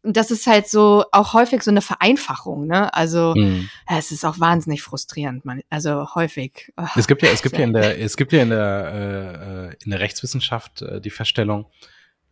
das 0.04 0.32
ist 0.32 0.46
halt 0.48 0.68
so 0.68 1.06
auch 1.12 1.34
häufig 1.34 1.64
so 1.64 1.72
eine 1.72 1.82
Vereinfachung, 1.82 2.68
ne? 2.68 2.94
Also 2.94 3.34
mhm. 3.36 3.70
es 3.88 4.12
ist 4.12 4.26
auch 4.26 4.40
wahnsinnig 4.40 4.82
frustrierend, 4.82 5.46
man, 5.46 5.62
also 5.70 6.14
häufig. 6.14 6.72
Oh, 6.76 6.86
es 6.96 7.08
gibt 7.08 7.24
ja, 7.24 7.30
es 7.30 7.42
gibt 7.42 7.58
ja 7.58 7.64
in 7.64 7.74
der, 7.74 8.00
es 8.00 8.18
gibt 8.18 8.34
ja 8.34 8.42
in 8.42 8.50
der 8.50 8.92
äh, 8.94 9.68
äh, 9.70 9.76
in 9.84 9.92
der 9.92 10.02
Rechtswissenschaft 10.02 10.82
äh, 10.82 11.00
die 11.00 11.10
Feststellung, 11.10 11.68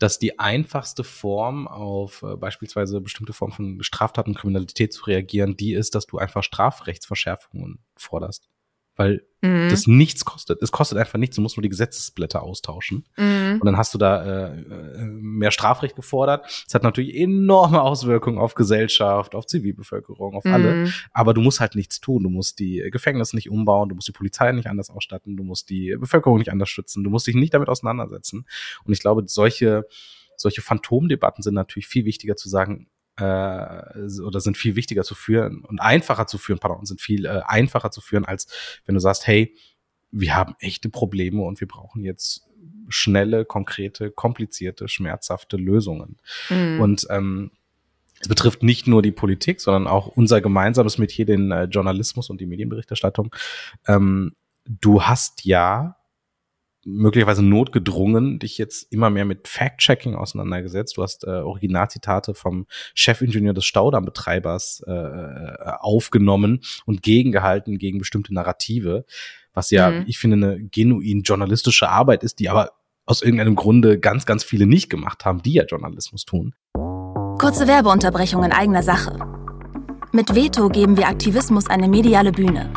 dass 0.01 0.17
die 0.17 0.39
einfachste 0.39 1.03
Form 1.03 1.67
auf 1.67 2.23
äh, 2.23 2.35
beispielsweise 2.35 3.01
bestimmte 3.01 3.33
Formen 3.33 3.53
von 3.53 3.83
Straftaten 3.83 4.31
und 4.31 4.37
Kriminalität 4.37 4.93
zu 4.93 5.05
reagieren, 5.05 5.55
die 5.55 5.73
ist, 5.73 5.93
dass 5.93 6.07
du 6.07 6.17
einfach 6.17 6.43
Strafrechtsverschärfungen 6.43 7.79
forderst 7.95 8.49
weil 9.01 9.25
mhm. 9.41 9.69
das 9.69 9.87
nichts 9.87 10.25
kostet. 10.25 10.61
Es 10.61 10.71
kostet 10.71 10.99
einfach 10.99 11.17
nichts, 11.17 11.35
du 11.35 11.41
musst 11.41 11.57
nur 11.57 11.63
die 11.63 11.69
Gesetzesblätter 11.69 12.43
austauschen. 12.43 13.07
Mhm. 13.17 13.57
Und 13.59 13.65
dann 13.65 13.75
hast 13.75 13.95
du 13.95 13.97
da 13.97 14.23
äh, 14.23 14.61
äh, 14.61 15.05
mehr 15.05 15.49
Strafrecht 15.49 15.95
gefordert. 15.95 16.45
Es 16.67 16.75
hat 16.75 16.83
natürlich 16.83 17.15
enorme 17.15 17.81
Auswirkungen 17.81 18.37
auf 18.37 18.53
Gesellschaft, 18.53 19.33
auf 19.33 19.47
Zivilbevölkerung, 19.47 20.35
auf 20.35 20.45
mhm. 20.45 20.53
alle. 20.53 20.93
Aber 21.13 21.33
du 21.33 21.41
musst 21.41 21.59
halt 21.59 21.73
nichts 21.73 21.99
tun. 21.99 22.21
Du 22.21 22.29
musst 22.29 22.59
die 22.59 22.87
Gefängnisse 22.91 23.35
nicht 23.35 23.49
umbauen, 23.49 23.89
du 23.89 23.95
musst 23.95 24.07
die 24.07 24.13
Polizei 24.13 24.51
nicht 24.51 24.67
anders 24.67 24.91
ausstatten, 24.91 25.35
du 25.35 25.43
musst 25.43 25.71
die 25.71 25.95
Bevölkerung 25.99 26.37
nicht 26.37 26.51
anders 26.51 26.69
schützen, 26.69 27.03
du 27.03 27.09
musst 27.09 27.25
dich 27.25 27.35
nicht 27.35 27.55
damit 27.55 27.69
auseinandersetzen. 27.69 28.45
Und 28.85 28.93
ich 28.93 28.99
glaube, 28.99 29.23
solche 29.25 29.87
solche 30.37 30.61
Phantomdebatten 30.61 31.43
sind 31.43 31.53
natürlich 31.53 31.87
viel 31.87 32.05
wichtiger 32.05 32.35
zu 32.35 32.49
sagen, 32.49 32.87
äh, 33.17 34.21
oder 34.23 34.39
sind 34.39 34.57
viel 34.57 34.75
wichtiger 34.75 35.03
zu 35.03 35.15
führen 35.15 35.63
und 35.65 35.79
einfacher 35.79 36.27
zu 36.27 36.37
führen, 36.37 36.59
pardon, 36.59 36.85
sind 36.85 37.01
viel 37.01 37.25
äh, 37.25 37.41
einfacher 37.45 37.91
zu 37.91 38.01
führen, 38.01 38.25
als 38.25 38.47
wenn 38.85 38.95
du 38.95 39.01
sagst, 39.01 39.27
hey, 39.27 39.55
wir 40.11 40.35
haben 40.35 40.55
echte 40.59 40.89
Probleme 40.89 41.41
und 41.41 41.59
wir 41.59 41.67
brauchen 41.67 42.03
jetzt 42.03 42.47
schnelle, 42.89 43.45
konkrete, 43.45 44.11
komplizierte, 44.11 44.87
schmerzhafte 44.87 45.57
Lösungen. 45.57 46.17
Mhm. 46.49 46.81
Und 46.81 47.07
ähm, 47.09 47.51
es 48.19 48.27
betrifft 48.27 48.61
nicht 48.61 48.87
nur 48.87 49.01
die 49.01 49.11
Politik, 49.11 49.61
sondern 49.61 49.87
auch 49.87 50.07
unser 50.07 50.41
gemeinsames 50.41 50.97
Metier, 50.97 51.25
den 51.25 51.51
äh, 51.51 51.63
Journalismus 51.63 52.29
und 52.29 52.39
die 52.39 52.45
Medienberichterstattung. 52.45 53.33
Ähm, 53.87 54.35
du 54.65 55.03
hast 55.03 55.45
ja 55.45 55.97
möglicherweise 56.85 57.43
notgedrungen 57.43 58.39
dich 58.39 58.57
jetzt 58.57 58.91
immer 58.91 59.09
mehr 59.09 59.25
mit 59.25 59.47
Fact-Checking 59.47 60.15
auseinandergesetzt. 60.15 60.97
Du 60.97 61.03
hast 61.03 61.25
äh, 61.25 61.29
Originalzitate 61.29 62.33
vom 62.33 62.65
Chefingenieur 62.95 63.53
des 63.53 63.65
Staudammbetreibers 63.65 64.83
äh, 64.87 64.91
äh, 64.91 65.55
aufgenommen 65.79 66.61
und 66.85 67.03
gegengehalten 67.03 67.77
gegen 67.77 67.99
bestimmte 67.99 68.33
Narrative, 68.33 69.05
was 69.53 69.69
ja, 69.69 69.91
mhm. 69.91 70.05
ich 70.07 70.17
finde, 70.17 70.35
eine 70.37 70.63
genuin 70.63 71.21
journalistische 71.23 71.89
Arbeit 71.89 72.23
ist, 72.23 72.39
die 72.39 72.49
aber 72.49 72.71
aus 73.05 73.21
irgendeinem 73.21 73.55
Grunde 73.55 73.99
ganz, 73.99 74.25
ganz 74.25 74.43
viele 74.43 74.65
nicht 74.65 74.89
gemacht 74.89 75.25
haben, 75.25 75.41
die 75.41 75.53
ja 75.53 75.65
Journalismus 75.65 76.25
tun. 76.25 76.53
Kurze 77.39 77.67
Werbeunterbrechung 77.67 78.43
in 78.43 78.51
eigener 78.51 78.83
Sache. 78.83 79.17
Mit 80.11 80.35
Veto 80.35 80.69
geben 80.69 80.97
wir 80.97 81.07
Aktivismus 81.07 81.67
eine 81.67 81.87
mediale 81.87 82.31
Bühne. 82.31 82.71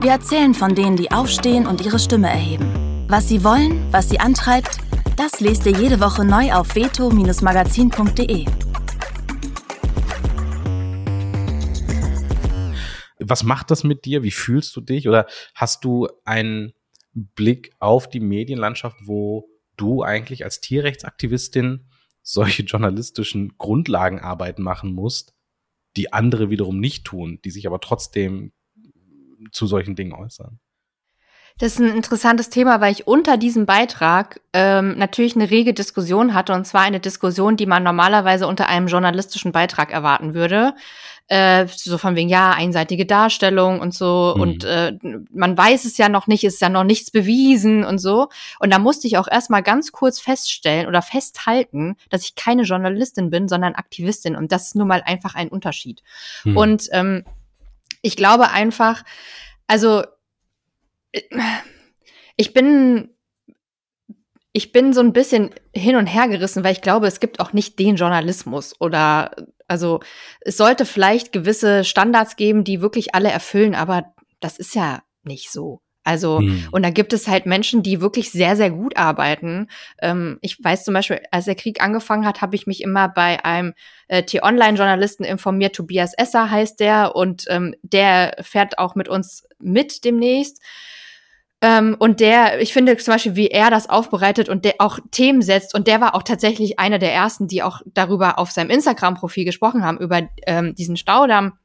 Wir 0.00 0.12
erzählen 0.12 0.54
von 0.54 0.74
denen, 0.74 0.96
die 0.96 1.10
aufstehen 1.10 1.66
und 1.66 1.84
ihre 1.84 1.98
Stimme 1.98 2.28
erheben. 2.28 2.85
Was 3.08 3.28
Sie 3.28 3.44
wollen, 3.44 3.92
was 3.92 4.08
Sie 4.08 4.18
antreibt, 4.18 4.78
das 5.16 5.40
lest 5.40 5.64
ihr 5.66 5.72
jede 5.72 6.00
Woche 6.00 6.24
neu 6.24 6.52
auf 6.52 6.74
veto-magazin.de. 6.74 8.46
was 13.28 13.44
macht 13.44 13.70
das 13.70 13.84
mit 13.84 14.04
dir? 14.04 14.22
Wie 14.22 14.30
fühlst 14.30 14.74
du 14.76 14.80
dich? 14.80 15.08
Oder 15.08 15.26
hast 15.54 15.84
du 15.84 16.08
einen 16.24 16.72
Blick 17.12 17.72
auf 17.78 18.08
die 18.08 18.20
Medienlandschaft, 18.20 18.98
wo 19.04 19.48
du 19.76 20.02
eigentlich 20.02 20.44
als 20.44 20.60
Tierrechtsaktivistin 20.60 21.88
solche 22.22 22.62
journalistischen 22.62 23.56
Grundlagenarbeiten 23.58 24.62
machen 24.62 24.92
musst, 24.92 25.34
die 25.96 26.12
andere 26.12 26.50
wiederum 26.50 26.80
nicht 26.80 27.04
tun, 27.04 27.40
die 27.44 27.50
sich 27.50 27.66
aber 27.66 27.80
trotzdem 27.80 28.52
zu 29.52 29.66
solchen 29.66 29.96
Dingen 29.96 30.12
äußern? 30.12 30.60
Das 31.58 31.72
ist 31.72 31.78
ein 31.78 31.96
interessantes 31.96 32.50
Thema, 32.50 32.82
weil 32.82 32.92
ich 32.92 33.06
unter 33.06 33.38
diesem 33.38 33.64
Beitrag 33.64 34.42
ähm, 34.52 34.98
natürlich 34.98 35.36
eine 35.36 35.50
rege 35.50 35.72
Diskussion 35.72 36.34
hatte, 36.34 36.52
und 36.52 36.66
zwar 36.66 36.82
eine 36.82 37.00
Diskussion, 37.00 37.56
die 37.56 37.64
man 37.64 37.82
normalerweise 37.82 38.46
unter 38.46 38.68
einem 38.68 38.88
journalistischen 38.88 39.52
Beitrag 39.52 39.90
erwarten 39.90 40.34
würde. 40.34 40.74
Äh, 41.28 41.66
so 41.66 41.96
von 41.96 42.14
wegen, 42.14 42.28
ja, 42.28 42.50
einseitige 42.50 43.06
Darstellung 43.06 43.80
und 43.80 43.94
so. 43.94 44.34
Mhm. 44.36 44.42
Und 44.42 44.64
äh, 44.64 44.98
man 45.32 45.56
weiß 45.56 45.86
es 45.86 45.96
ja 45.96 46.10
noch 46.10 46.26
nicht, 46.26 46.44
ist 46.44 46.60
ja 46.60 46.68
noch 46.68 46.84
nichts 46.84 47.10
bewiesen 47.10 47.84
und 47.84 47.98
so. 47.98 48.28
Und 48.60 48.70
da 48.70 48.78
musste 48.78 49.06
ich 49.06 49.16
auch 49.16 49.26
erstmal 49.26 49.62
ganz 49.62 49.92
kurz 49.92 50.20
feststellen 50.20 50.86
oder 50.86 51.00
festhalten, 51.00 51.96
dass 52.10 52.22
ich 52.22 52.34
keine 52.34 52.62
Journalistin 52.62 53.30
bin, 53.30 53.48
sondern 53.48 53.74
Aktivistin. 53.74 54.36
Und 54.36 54.52
das 54.52 54.68
ist 54.68 54.76
nun 54.76 54.88
mal 54.88 55.02
einfach 55.04 55.34
ein 55.34 55.48
Unterschied. 55.48 56.02
Mhm. 56.44 56.56
Und 56.56 56.88
ähm, 56.92 57.24
ich 58.02 58.14
glaube 58.14 58.50
einfach, 58.50 59.02
also 59.66 60.04
ich 62.36 62.52
bin 62.52 63.10
ich 64.52 64.72
bin 64.72 64.94
so 64.94 65.02
ein 65.02 65.12
bisschen 65.12 65.50
hin 65.74 65.96
und 65.96 66.06
her 66.06 66.28
gerissen, 66.28 66.64
weil 66.64 66.72
ich 66.72 66.80
glaube, 66.80 67.06
es 67.06 67.20
gibt 67.20 67.40
auch 67.40 67.52
nicht 67.52 67.78
den 67.78 67.96
Journalismus 67.96 68.74
oder 68.80 69.32
also 69.68 70.00
es 70.40 70.56
sollte 70.56 70.86
vielleicht 70.86 71.30
gewisse 71.32 71.84
Standards 71.84 72.36
geben, 72.36 72.64
die 72.64 72.80
wirklich 72.80 73.14
alle 73.14 73.30
erfüllen, 73.30 73.74
aber 73.74 74.14
das 74.40 74.58
ist 74.58 74.74
ja 74.74 75.02
nicht 75.24 75.50
so. 75.50 75.80
Also, 76.04 76.38
hm. 76.38 76.68
und 76.70 76.84
da 76.84 76.90
gibt 76.90 77.12
es 77.12 77.26
halt 77.26 77.46
Menschen, 77.46 77.82
die 77.82 78.00
wirklich 78.00 78.30
sehr, 78.30 78.54
sehr 78.54 78.70
gut 78.70 78.96
arbeiten. 78.96 79.66
Ähm, 80.00 80.38
ich 80.40 80.56
weiß 80.62 80.84
zum 80.84 80.94
Beispiel, 80.94 81.20
als 81.32 81.46
der 81.46 81.56
Krieg 81.56 81.82
angefangen 81.82 82.24
hat, 82.24 82.40
habe 82.40 82.54
ich 82.54 82.68
mich 82.68 82.80
immer 82.80 83.08
bei 83.08 83.44
einem 83.44 83.74
äh, 84.06 84.22
T-Online-Journalisten 84.22 85.24
informiert, 85.24 85.74
Tobias 85.74 86.14
Esser 86.16 86.48
heißt 86.48 86.78
der, 86.78 87.16
und 87.16 87.44
ähm, 87.48 87.74
der 87.82 88.36
fährt 88.40 88.78
auch 88.78 88.94
mit 88.94 89.08
uns 89.08 89.48
mit 89.58 90.04
demnächst. 90.04 90.62
Ähm, 91.66 91.96
und 91.98 92.20
der, 92.20 92.60
ich 92.60 92.72
finde 92.72 92.96
zum 92.96 93.14
Beispiel, 93.14 93.34
wie 93.34 93.48
er 93.48 93.70
das 93.70 93.90
aufbereitet 93.90 94.48
und 94.48 94.64
der 94.64 94.74
auch 94.78 95.00
Themen 95.10 95.42
setzt. 95.42 95.74
Und 95.74 95.88
der 95.88 96.00
war 96.00 96.14
auch 96.14 96.22
tatsächlich 96.22 96.78
einer 96.78 97.00
der 97.00 97.12
ersten, 97.12 97.48
die 97.48 97.64
auch 97.64 97.80
darüber 97.86 98.38
auf 98.38 98.52
seinem 98.52 98.70
Instagram-Profil 98.70 99.44
gesprochen 99.44 99.84
haben, 99.84 99.98
über 99.98 100.22
ähm, 100.46 100.76
diesen 100.76 100.96
Staudamm 100.96 101.58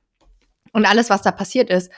und 0.74 0.88
alles, 0.88 1.12
was 1.12 1.22
da 1.22 1.32
passiert 1.32 1.70
ist. 1.70 1.92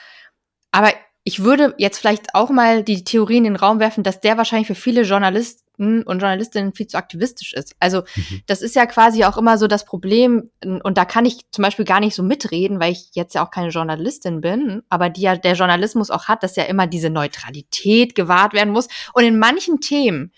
Aber 0.70 0.92
ich 1.24 1.42
würde 1.42 1.74
jetzt 1.78 1.98
vielleicht 1.98 2.34
auch 2.34 2.50
mal 2.50 2.82
die 2.84 3.02
Theorie 3.02 3.38
in 3.38 3.44
den 3.44 3.56
Raum 3.56 3.80
werfen, 3.80 4.04
dass 4.04 4.20
der 4.20 4.36
wahrscheinlich 4.36 4.66
für 4.66 4.74
viele 4.74 5.02
Journalisten 5.02 6.02
und 6.02 6.20
Journalistinnen 6.20 6.74
viel 6.74 6.86
zu 6.86 6.98
aktivistisch 6.98 7.54
ist. 7.54 7.74
Also 7.80 8.02
mhm. 8.14 8.42
das 8.46 8.60
ist 8.60 8.76
ja 8.76 8.84
quasi 8.84 9.24
auch 9.24 9.38
immer 9.38 9.56
so 9.56 9.66
das 9.66 9.86
Problem, 9.86 10.50
und 10.62 10.98
da 10.98 11.06
kann 11.06 11.24
ich 11.24 11.50
zum 11.50 11.62
Beispiel 11.62 11.86
gar 11.86 12.00
nicht 12.00 12.14
so 12.14 12.22
mitreden, 12.22 12.78
weil 12.78 12.92
ich 12.92 13.08
jetzt 13.14 13.34
ja 13.34 13.44
auch 13.44 13.50
keine 13.50 13.70
Journalistin 13.70 14.42
bin, 14.42 14.82
aber 14.90 15.08
die 15.08 15.22
ja 15.22 15.34
der 15.34 15.54
Journalismus 15.54 16.10
auch 16.10 16.28
hat, 16.28 16.42
dass 16.42 16.56
ja 16.56 16.64
immer 16.64 16.86
diese 16.86 17.08
Neutralität 17.08 18.14
gewahrt 18.14 18.52
werden 18.52 18.74
muss. 18.74 18.88
Und 19.14 19.24
in 19.24 19.38
manchen 19.38 19.80
Themen, 19.80 20.30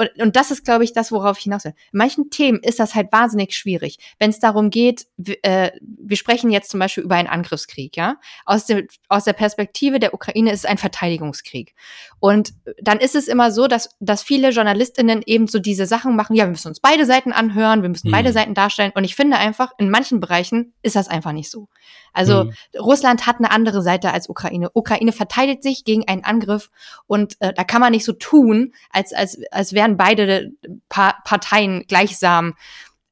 und, 0.00 0.10
und 0.18 0.36
das 0.36 0.50
ist, 0.50 0.64
glaube 0.64 0.84
ich, 0.84 0.94
das, 0.94 1.12
worauf 1.12 1.36
ich 1.36 1.44
hinaus 1.44 1.64
will. 1.64 1.74
In 1.92 1.98
manchen 1.98 2.30
Themen 2.30 2.60
ist 2.60 2.80
das 2.80 2.94
halt 2.94 3.12
wahnsinnig 3.12 3.54
schwierig. 3.54 3.98
Wenn 4.18 4.30
es 4.30 4.38
darum 4.38 4.70
geht, 4.70 5.06
äh, 5.42 5.72
wir 5.82 6.16
sprechen 6.16 6.50
jetzt 6.50 6.70
zum 6.70 6.80
Beispiel 6.80 7.04
über 7.04 7.16
einen 7.16 7.28
Angriffskrieg, 7.28 7.96
ja. 7.96 8.16
Aus, 8.46 8.64
dem, 8.64 8.88
aus 9.08 9.24
der 9.24 9.34
Perspektive 9.34 10.00
der 10.00 10.14
Ukraine 10.14 10.52
ist 10.52 10.60
es 10.60 10.64
ein 10.64 10.78
Verteidigungskrieg. 10.78 11.74
Und 12.18 12.54
dann 12.80 12.98
ist 12.98 13.14
es 13.14 13.28
immer 13.28 13.50
so, 13.50 13.66
dass, 13.66 13.96
dass 14.00 14.22
viele 14.22 14.50
JournalistInnen 14.50 15.22
eben 15.26 15.46
so 15.48 15.58
diese 15.58 15.84
Sachen 15.84 16.16
machen, 16.16 16.34
ja, 16.34 16.44
wir 16.44 16.50
müssen 16.50 16.68
uns 16.68 16.80
beide 16.80 17.04
Seiten 17.04 17.32
anhören, 17.32 17.82
wir 17.82 17.90
müssen 17.90 18.08
mhm. 18.08 18.12
beide 18.12 18.32
Seiten 18.32 18.54
darstellen. 18.54 18.92
Und 18.94 19.04
ich 19.04 19.14
finde 19.14 19.36
einfach, 19.36 19.72
in 19.76 19.90
manchen 19.90 20.20
Bereichen 20.20 20.72
ist 20.82 20.96
das 20.96 21.08
einfach 21.08 21.32
nicht 21.32 21.50
so. 21.50 21.68
Also 22.12 22.44
mhm. 22.44 22.52
Russland 22.78 23.26
hat 23.26 23.36
eine 23.38 23.50
andere 23.50 23.82
Seite 23.82 24.12
als 24.12 24.28
Ukraine. 24.28 24.70
Ukraine 24.72 25.12
verteidigt 25.12 25.62
sich 25.62 25.84
gegen 25.84 26.06
einen 26.08 26.24
Angriff 26.24 26.70
und 27.06 27.36
äh, 27.40 27.52
da 27.52 27.64
kann 27.64 27.80
man 27.80 27.92
nicht 27.92 28.04
so 28.04 28.12
tun, 28.12 28.72
als, 28.90 29.12
als, 29.12 29.40
als 29.50 29.72
wären 29.72 29.96
beide 29.96 30.52
pa 30.88 31.14
Parteien 31.24 31.84
gleichsam 31.86 32.54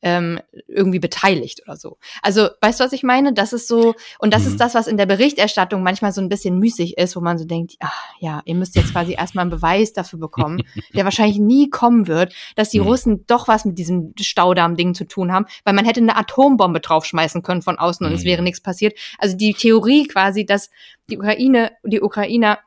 ähm, 0.02 0.40
irgendwie 0.68 1.00
beteiligt 1.00 1.62
oder 1.66 1.76
so. 1.76 1.98
Also, 2.22 2.48
weißt 2.60 2.78
du, 2.78 2.84
was 2.84 2.92
ich 2.92 3.02
meine? 3.02 3.32
Das 3.32 3.52
ist 3.52 3.66
so, 3.66 3.94
und 4.18 4.32
das 4.32 4.42
mhm. 4.42 4.48
ist 4.48 4.60
das, 4.60 4.74
was 4.74 4.86
in 4.86 4.96
der 4.96 5.06
Berichterstattung 5.06 5.82
manchmal 5.82 6.12
so 6.12 6.20
ein 6.20 6.28
bisschen 6.28 6.58
müßig 6.58 6.98
ist, 6.98 7.16
wo 7.16 7.20
man 7.20 7.38
so 7.38 7.44
denkt, 7.44 7.74
ach, 7.80 8.04
ja, 8.20 8.40
ihr 8.44 8.54
müsst 8.54 8.76
jetzt 8.76 8.92
quasi 8.92 9.14
erstmal 9.14 9.42
einen 9.42 9.50
Beweis 9.50 9.92
dafür 9.92 10.18
bekommen, 10.18 10.62
der 10.94 11.04
wahrscheinlich 11.04 11.38
nie 11.38 11.68
kommen 11.68 12.06
wird, 12.06 12.32
dass 12.54 12.70
die 12.70 12.80
mhm. 12.80 12.86
Russen 12.86 13.26
doch 13.26 13.48
was 13.48 13.64
mit 13.64 13.78
diesem 13.78 14.14
Staudamm-Ding 14.18 14.94
zu 14.94 15.04
tun 15.04 15.32
haben, 15.32 15.46
weil 15.64 15.74
man 15.74 15.84
hätte 15.84 16.00
eine 16.00 16.16
Atombombe 16.16 16.80
draufschmeißen 16.80 17.42
können 17.42 17.62
von 17.62 17.78
außen 17.78 18.06
und 18.06 18.12
mhm. 18.12 18.18
es 18.18 18.24
wäre 18.24 18.42
nichts 18.42 18.60
passiert. 18.60 18.96
Also 19.18 19.36
die 19.36 19.54
Theorie 19.54 20.06
quasi, 20.06 20.46
dass 20.46 20.70
die 21.10 21.18
Ukraine, 21.18 21.72
die 21.84 22.00
Ukrainer 22.00 22.58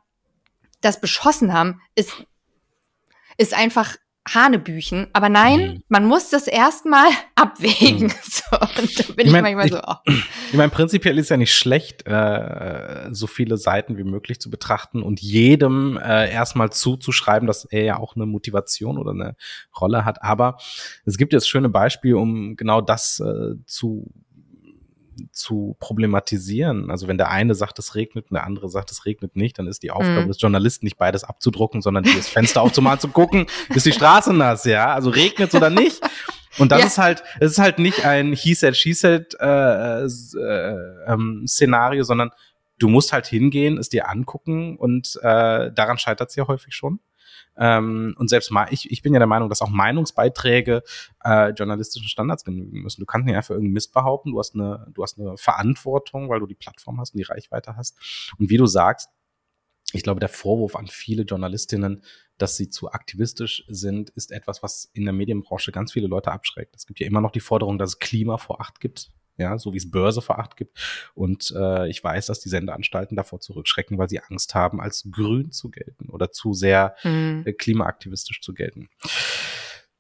das 0.82 1.00
beschossen 1.00 1.54
haben, 1.54 1.82
ist, 1.96 2.26
ist 3.38 3.54
einfach 3.54 3.96
Hanebüchen. 4.30 5.08
Aber 5.14 5.30
nein, 5.30 5.60
mhm. 5.60 5.84
man 5.90 6.06
muss 6.06 6.30
das 6.30 6.48
erstmal 6.48 7.10
abwägen. 7.36 8.08
Mhm. 8.08 8.12
So, 8.32 8.58
und 8.60 9.00
da 9.00 9.14
bin 9.14 9.28
ich, 9.28 9.32
mein, 9.32 9.46
ich 9.46 9.56
manchmal 9.56 9.70
so. 9.70 9.80
Oh. 9.86 10.14
Ich 10.52 10.54
meine, 10.54 10.70
prinzipiell 10.70 11.18
ist 11.18 11.30
ja 11.30 11.38
nicht 11.38 11.54
schlecht, 11.54 12.06
äh, 12.08 13.08
so 13.12 13.28
viele 13.28 13.58
Seiten 13.58 13.98
wie 13.98 14.04
möglich 14.04 14.40
zu 14.40 14.50
betrachten 14.50 15.04
und 15.04 15.22
jedem 15.22 15.98
äh, 15.98 16.32
erstmal 16.32 16.72
zuzuschreiben, 16.72 17.48
dass 17.48 17.66
er 17.66 17.84
ja 17.84 17.98
auch 17.98 18.16
eine 18.16 18.26
Motivation 18.26 18.98
oder 18.98 19.12
eine 19.12 19.36
Rolle 19.80 20.06
hat. 20.06 20.22
Aber 20.22 20.58
es 21.06 21.18
gibt 21.18 21.34
jetzt 21.34 21.50
schöne 21.50 21.70
Beispiele, 21.70 22.18
um 22.18 22.56
genau 22.56 22.82
das 22.82 23.20
äh, 23.20 23.56
zu 23.66 24.12
zu 25.32 25.76
problematisieren. 25.80 26.92
Also 26.92 27.08
wenn 27.08 27.18
der 27.18 27.30
eine 27.30 27.56
sagt, 27.56 27.80
es 27.80 27.96
regnet 27.96 28.26
und 28.30 28.36
der 28.36 28.46
andere 28.46 28.70
sagt, 28.70 28.92
es 28.92 29.06
regnet 29.06 29.36
nicht, 29.36 29.60
dann 29.60 29.68
ist 29.68 29.84
die 29.84 29.92
Aufgabe 29.92 30.24
mhm. 30.24 30.28
des 30.28 30.42
Journalisten 30.42 30.86
nicht 30.86 30.98
beides 30.98 31.24
abzudrucken, 31.24 31.82
sondern 31.82 32.04
das 32.04 32.30
Fenster 32.30 32.62
aufzumachen, 32.62 33.00
zu 33.00 33.08
gucken, 33.10 33.46
ist 33.70 33.86
die 33.86 33.94
Straße 33.94 34.34
nass, 34.34 34.66
ja? 34.66 34.94
Also 34.94 35.10
regnet 35.10 35.54
oder 35.54 35.70
nicht. 35.70 36.02
Und 36.58 36.72
das 36.72 36.82
ja. 36.82 36.88
ist 36.88 36.98
halt, 36.98 37.24
es 37.40 37.52
ist 37.52 37.60
halt 37.60 37.80
nicht 37.80 38.06
ein 38.06 38.34
He 38.34 38.54
said, 38.54 38.76
she 38.76 38.94
said 38.94 39.36
äh, 39.40 40.04
äh, 40.04 40.78
ähm, 41.08 41.46
Szenario, 41.48 42.04
sondern 42.04 42.32
du 42.78 42.90
musst 42.90 43.14
halt 43.14 43.28
hingehen, 43.28 43.78
es 43.78 43.90
dir 43.90 44.10
angucken 44.10 44.78
und 44.78 45.18
äh, 45.22 45.72
daran 45.72 45.98
scheitert 45.98 46.30
es 46.30 46.36
ja 46.36 46.48
häufig 46.48 46.74
schon. 46.74 47.00
Ähm, 47.58 48.16
und 48.18 48.30
selbst 48.30 48.52
mal, 48.52 48.68
ich, 48.72 48.90
ich 48.92 49.02
bin 49.02 49.14
ja 49.14 49.20
der 49.20 49.28
Meinung, 49.28 49.50
dass 49.50 49.62
auch 49.62 49.70
Meinungsbeiträge 49.70 50.84
äh, 51.24 51.50
journalistischen 51.50 52.08
Standards 52.08 52.44
genügen 52.44 52.82
müssen. 52.82 53.02
Du 53.02 53.06
kannst 53.06 53.26
nicht 53.26 53.36
einfach 53.36 53.52
irgendeinen 53.52 53.74
Mist 53.74 53.94
behaupten, 53.94 54.32
du 54.32 54.40
hast 54.40 54.56
eine, 54.56 54.88
du 54.94 55.04
hast 55.04 55.20
eine 55.20 55.38
Verantwortung, 55.38 56.30
weil 56.30 56.40
du 56.40 56.48
die 56.48 56.56
Plattform 56.56 57.00
hast 57.00 57.14
und 57.14 57.20
die 57.20 57.24
Reichweite 57.24 57.76
hast. 57.76 58.34
Und 58.38 58.50
wie 58.50 58.58
du 58.58 58.66
sagst, 58.66 59.10
ich 59.94 60.04
glaube, 60.04 60.22
der 60.22 60.30
Vorwurf 60.30 60.76
an 60.76 60.88
viele 60.88 61.24
Journalistinnen, 61.24 62.04
dass 62.38 62.56
sie 62.56 62.70
zu 62.70 62.92
aktivistisch 62.92 63.66
sind, 63.68 64.10
ist 64.12 64.32
etwas, 64.32 64.64
was 64.64 64.90
in 64.94 65.04
der 65.04 65.14
Medienbranche 65.14 65.72
ganz 65.72 65.92
viele 65.92 66.08
Leute 66.08 66.32
abschreckt. 66.32 66.76
Es 66.76 66.86
gibt 66.86 67.00
ja 67.00 67.08
immer 67.08 67.22
noch 67.22 67.32
die 67.32 67.42
Forderung, 67.42 67.78
dass 67.78 67.92
es 67.92 68.00
Klima 68.00 68.38
vor 68.38 68.62
Acht 68.62 68.80
gibt 68.80 69.12
ja, 69.38 69.58
so 69.58 69.74
wie 69.74 69.78
es 69.78 69.90
Börse 69.90 70.22
vor 70.22 70.40
acht 70.40 70.58
gibt. 70.58 70.78
Und 71.14 71.54
äh, 71.56 71.88
ich 71.90 72.04
weiß, 72.04 72.28
dass 72.28 72.40
die 72.40 72.50
Sendeanstalten 72.50 73.16
davor 73.16 73.40
zurückschrecken, 73.40 73.98
weil 73.98 74.10
sie 74.10 74.20
Angst 74.20 74.56
haben, 74.56 74.82
als 74.82 75.08
grün 75.12 75.52
zu 75.52 75.70
gelten 75.70 76.10
oder 76.10 76.32
zu 76.32 76.54
sehr 76.54 76.96
mhm. 77.04 77.44
äh, 77.46 77.54
klimaaktivistisch 77.54 78.42
zu 78.42 78.54
gelten. 78.54 78.90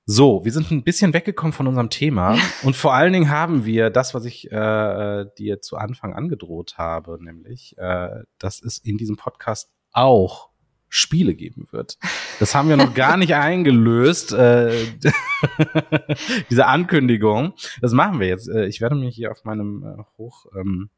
So, 0.05 0.43
wir 0.43 0.51
sind 0.51 0.71
ein 0.71 0.83
bisschen 0.83 1.13
weggekommen 1.13 1.53
von 1.53 1.67
unserem 1.67 1.89
Thema 1.89 2.37
und 2.63 2.75
vor 2.75 2.93
allen 2.93 3.13
Dingen 3.13 3.29
haben 3.29 3.65
wir 3.65 3.89
das, 3.89 4.13
was 4.13 4.25
ich 4.25 4.51
äh, 4.51 5.25
dir 5.37 5.61
zu 5.61 5.77
Anfang 5.77 6.13
angedroht 6.13 6.77
habe, 6.77 7.17
nämlich, 7.23 7.77
äh, 7.77 8.23
dass 8.37 8.61
es 8.61 8.77
in 8.77 8.97
diesem 8.97 9.15
Podcast 9.15 9.71
auch 9.91 10.50
Spiele 10.93 11.35
geben 11.35 11.69
wird. 11.71 11.97
Das 12.39 12.53
haben 12.53 12.67
wir 12.67 12.75
noch 12.75 12.93
gar 12.93 13.15
nicht 13.15 13.33
eingelöst, 13.33 14.33
äh, 14.33 14.87
diese 16.49 16.67
Ankündigung. 16.67 17.53
Das 17.79 17.93
machen 17.93 18.19
wir 18.19 18.27
jetzt. 18.27 18.49
Äh, 18.49 18.65
ich 18.65 18.81
werde 18.81 18.95
mir 18.95 19.09
hier 19.09 19.31
auf 19.31 19.45
meinem 19.45 19.85
äh, 19.85 20.03
hoch 20.17 20.47
ähm, 20.53 20.89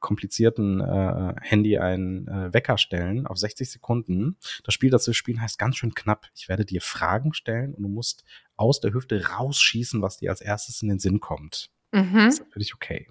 komplizierten 0.00 0.80
äh, 0.80 1.34
Handy 1.40 1.78
einen 1.78 2.26
äh, 2.26 2.52
Wecker 2.52 2.78
stellen 2.78 3.28
auf 3.28 3.38
60 3.38 3.70
Sekunden. 3.70 4.38
Das 4.64 4.74
Spiel, 4.74 4.90
das 4.90 5.06
wir 5.06 5.14
spielen, 5.14 5.40
heißt 5.40 5.56
ganz 5.56 5.76
schön 5.76 5.94
knapp. 5.94 6.26
Ich 6.34 6.48
werde 6.48 6.64
dir 6.64 6.80
Fragen 6.80 7.32
stellen 7.32 7.74
und 7.74 7.84
du 7.84 7.88
musst 7.88 8.24
aus 8.56 8.80
der 8.80 8.92
Hüfte 8.92 9.24
rausschießen, 9.24 10.02
was 10.02 10.18
dir 10.18 10.30
als 10.30 10.40
erstes 10.40 10.82
in 10.82 10.88
den 10.88 10.98
Sinn 10.98 11.20
kommt. 11.20 11.70
Mhm. 11.92 12.14
Das 12.14 12.34
ist 12.34 12.40
natürlich 12.40 12.74
okay. 12.74 13.08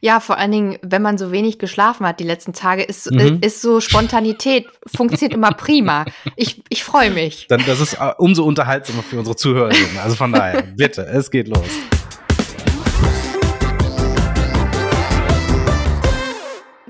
Ja, 0.00 0.20
vor 0.20 0.38
allen 0.38 0.52
Dingen, 0.52 0.78
wenn 0.82 1.02
man 1.02 1.18
so 1.18 1.32
wenig 1.32 1.58
geschlafen 1.58 2.06
hat 2.06 2.20
die 2.20 2.24
letzten 2.24 2.52
Tage, 2.52 2.82
ist, 2.82 3.10
mhm. 3.10 3.38
ist 3.40 3.62
so 3.62 3.80
Spontanität, 3.80 4.66
funktioniert 4.86 5.34
immer 5.34 5.52
prima. 5.52 6.04
Ich, 6.36 6.62
ich 6.68 6.84
freue 6.84 7.10
mich. 7.10 7.46
Dann, 7.48 7.64
das 7.66 7.80
ist 7.80 7.94
äh, 7.94 8.12
umso 8.18 8.44
unterhaltsamer 8.44 9.02
für 9.02 9.18
unsere 9.18 9.36
Zuhörerinnen. 9.36 9.98
Also 10.02 10.16
von 10.16 10.32
daher, 10.32 10.62
bitte, 10.62 11.02
es 11.06 11.30
geht 11.30 11.48
los. 11.48 11.66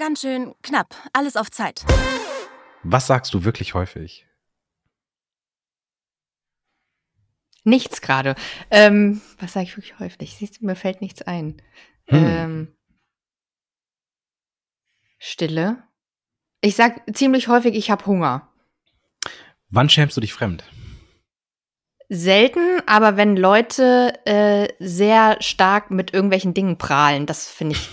ganz 0.06 0.20
schön 0.20 0.54
knapp. 0.62 0.94
Alles 1.12 1.36
auf 1.36 1.50
Zeit. 1.50 1.84
Was 2.84 3.08
sagst 3.08 3.34
du 3.34 3.42
wirklich 3.42 3.74
häufig? 3.74 4.24
Nichts 7.64 8.00
gerade. 8.00 8.36
Ähm, 8.70 9.20
was 9.40 9.54
sage 9.54 9.64
ich 9.64 9.76
wirklich 9.76 9.98
häufig? 9.98 10.36
Siehst 10.36 10.60
du, 10.60 10.66
mir 10.66 10.76
fällt 10.76 11.00
nichts 11.00 11.22
ein. 11.22 11.60
Hm. 12.08 12.24
Ähm, 12.24 12.76
Stille. 15.18 15.82
Ich 16.60 16.76
sag 16.76 17.02
ziemlich 17.16 17.48
häufig, 17.48 17.74
ich 17.74 17.90
habe 17.90 18.06
Hunger. 18.06 18.48
Wann 19.68 19.88
schämst 19.88 20.16
du 20.16 20.20
dich 20.20 20.32
fremd? 20.32 20.64
Selten, 22.08 22.80
aber 22.86 23.16
wenn 23.16 23.36
Leute 23.36 24.14
äh, 24.26 24.68
sehr 24.78 25.38
stark 25.40 25.90
mit 25.90 26.14
irgendwelchen 26.14 26.54
Dingen 26.54 26.78
prahlen, 26.78 27.26
das 27.26 27.48
finde 27.48 27.74
ich 27.74 27.88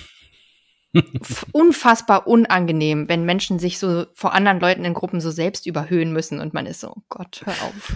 unfassbar 1.51 2.28
unangenehm, 2.28 3.09
wenn 3.09 3.26
Menschen 3.26 3.57
sich 3.57 3.80
so 3.80 4.05
vor 4.14 4.34
anderen 4.34 4.59
Leuten 4.59 4.86
in 4.86 4.93
Gruppen 4.93 5.20
so 5.20 5.32
selbst 5.32 5.66
überhöhen 5.66 6.14
müssen 6.14 6.39
und 6.39 6.53
man 6.53 6.68
ist 6.68 6.82
so, 6.82 6.89
oh 6.89 7.03
Gott, 7.09 7.41
hör 7.45 7.55
auf. 7.64 7.95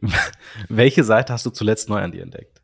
Welche 0.68 1.04
Seite 1.04 1.32
hast 1.32 1.46
du 1.46 1.50
zuletzt 1.50 1.88
neu 1.88 2.00
an 2.00 2.10
dir 2.10 2.22
entdeckt? 2.22 2.61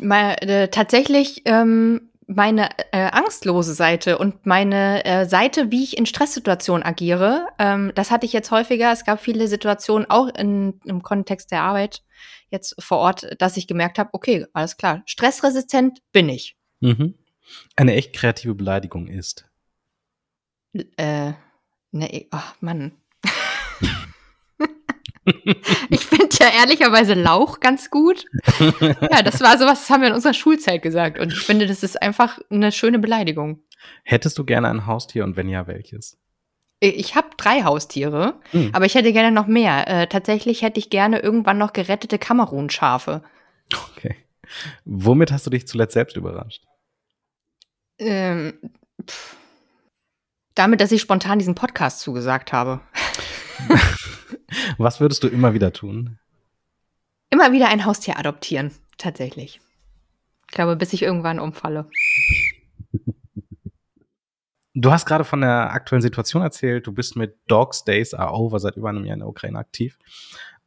Mal, 0.00 0.36
äh, 0.40 0.68
tatsächlich 0.68 1.42
ähm, 1.44 2.12
meine 2.26 2.70
äh, 2.92 3.10
angstlose 3.10 3.74
Seite 3.74 4.18
und 4.18 4.46
meine 4.46 5.04
äh, 5.04 5.26
Seite, 5.26 5.70
wie 5.70 5.84
ich 5.84 5.98
in 5.98 6.06
Stresssituationen 6.06 6.84
agiere, 6.84 7.48
ähm, 7.58 7.92
das 7.94 8.10
hatte 8.10 8.26
ich 8.26 8.32
jetzt 8.32 8.50
häufiger. 8.50 8.92
Es 8.92 9.04
gab 9.04 9.20
viele 9.20 9.48
Situationen, 9.48 10.08
auch 10.08 10.28
in, 10.28 10.80
im 10.84 11.02
Kontext 11.02 11.50
der 11.50 11.62
Arbeit 11.62 12.02
jetzt 12.50 12.74
vor 12.78 12.98
Ort, 12.98 13.36
dass 13.38 13.56
ich 13.56 13.66
gemerkt 13.66 13.98
habe, 13.98 14.10
okay, 14.12 14.46
alles 14.52 14.76
klar, 14.76 15.02
stressresistent 15.06 16.00
bin 16.12 16.28
ich. 16.28 16.56
Mhm. 16.80 17.14
Eine 17.76 17.94
echt 17.94 18.12
kreative 18.12 18.54
Beleidigung 18.54 19.08
ist. 19.08 19.48
Äh, 20.96 21.32
ne, 21.90 22.26
ach 22.30 22.54
Mann. 22.60 22.92
ich 25.90 26.06
finde 26.06 26.21
ja 26.42 26.50
ehrlicherweise 26.60 27.14
Lauch 27.14 27.60
ganz 27.60 27.90
gut. 27.90 28.24
Ja, 28.58 29.22
das 29.22 29.40
war 29.40 29.56
sowas, 29.58 29.80
das 29.80 29.90
haben 29.90 30.02
wir 30.02 30.08
in 30.08 30.14
unserer 30.14 30.34
Schulzeit 30.34 30.82
gesagt. 30.82 31.18
Und 31.18 31.32
ich 31.32 31.40
finde, 31.40 31.66
das 31.66 31.82
ist 31.82 32.00
einfach 32.02 32.38
eine 32.50 32.72
schöne 32.72 32.98
Beleidigung. 32.98 33.62
Hättest 34.04 34.38
du 34.38 34.44
gerne 34.44 34.68
ein 34.68 34.86
Haustier 34.86 35.24
und 35.24 35.36
wenn 35.36 35.48
ja, 35.48 35.66
welches? 35.66 36.18
Ich 36.80 37.14
habe 37.14 37.28
drei 37.36 37.62
Haustiere, 37.62 38.40
Hm. 38.50 38.70
aber 38.72 38.84
ich 38.86 38.94
hätte 38.94 39.12
gerne 39.12 39.30
noch 39.30 39.46
mehr. 39.46 39.86
Äh, 39.88 40.06
tatsächlich 40.08 40.62
hätte 40.62 40.80
ich 40.80 40.90
gerne 40.90 41.20
irgendwann 41.20 41.58
noch 41.58 41.72
gerettete 41.72 42.18
Kamerun-Schafe. 42.18 43.22
Okay. 43.96 44.16
Womit 44.84 45.30
hast 45.32 45.46
du 45.46 45.50
dich 45.50 45.66
zuletzt 45.66 45.94
selbst 45.94 46.16
überrascht? 46.16 46.64
Ähm, 47.98 48.54
pff. 49.08 49.36
damit, 50.54 50.80
dass 50.80 50.92
ich 50.92 51.00
spontan 51.00 51.38
diesen 51.38 51.54
Podcast 51.54 52.00
zugesagt 52.00 52.52
habe. 52.52 52.80
Was 54.78 55.00
würdest 55.00 55.22
du 55.22 55.28
immer 55.28 55.54
wieder 55.54 55.72
tun? 55.72 56.18
Immer 57.32 57.50
wieder 57.52 57.68
ein 57.68 57.86
Haustier 57.86 58.18
adoptieren, 58.18 58.72
tatsächlich. 58.98 59.58
Ich 60.48 60.54
glaube, 60.54 60.76
bis 60.76 60.92
ich 60.92 61.02
irgendwann 61.02 61.38
umfalle. 61.38 61.88
Du 64.74 64.92
hast 64.92 65.06
gerade 65.06 65.24
von 65.24 65.40
der 65.40 65.72
aktuellen 65.72 66.02
Situation 66.02 66.42
erzählt. 66.42 66.86
Du 66.86 66.92
bist 66.92 67.16
mit 67.16 67.38
Dogs 67.48 67.84
Days 67.84 68.12
Are 68.12 68.34
Over 68.34 68.58
seit 68.58 68.76
über 68.76 68.90
einem 68.90 69.06
Jahr 69.06 69.14
in 69.14 69.20
der 69.20 69.28
Ukraine 69.30 69.58
aktiv. 69.58 69.98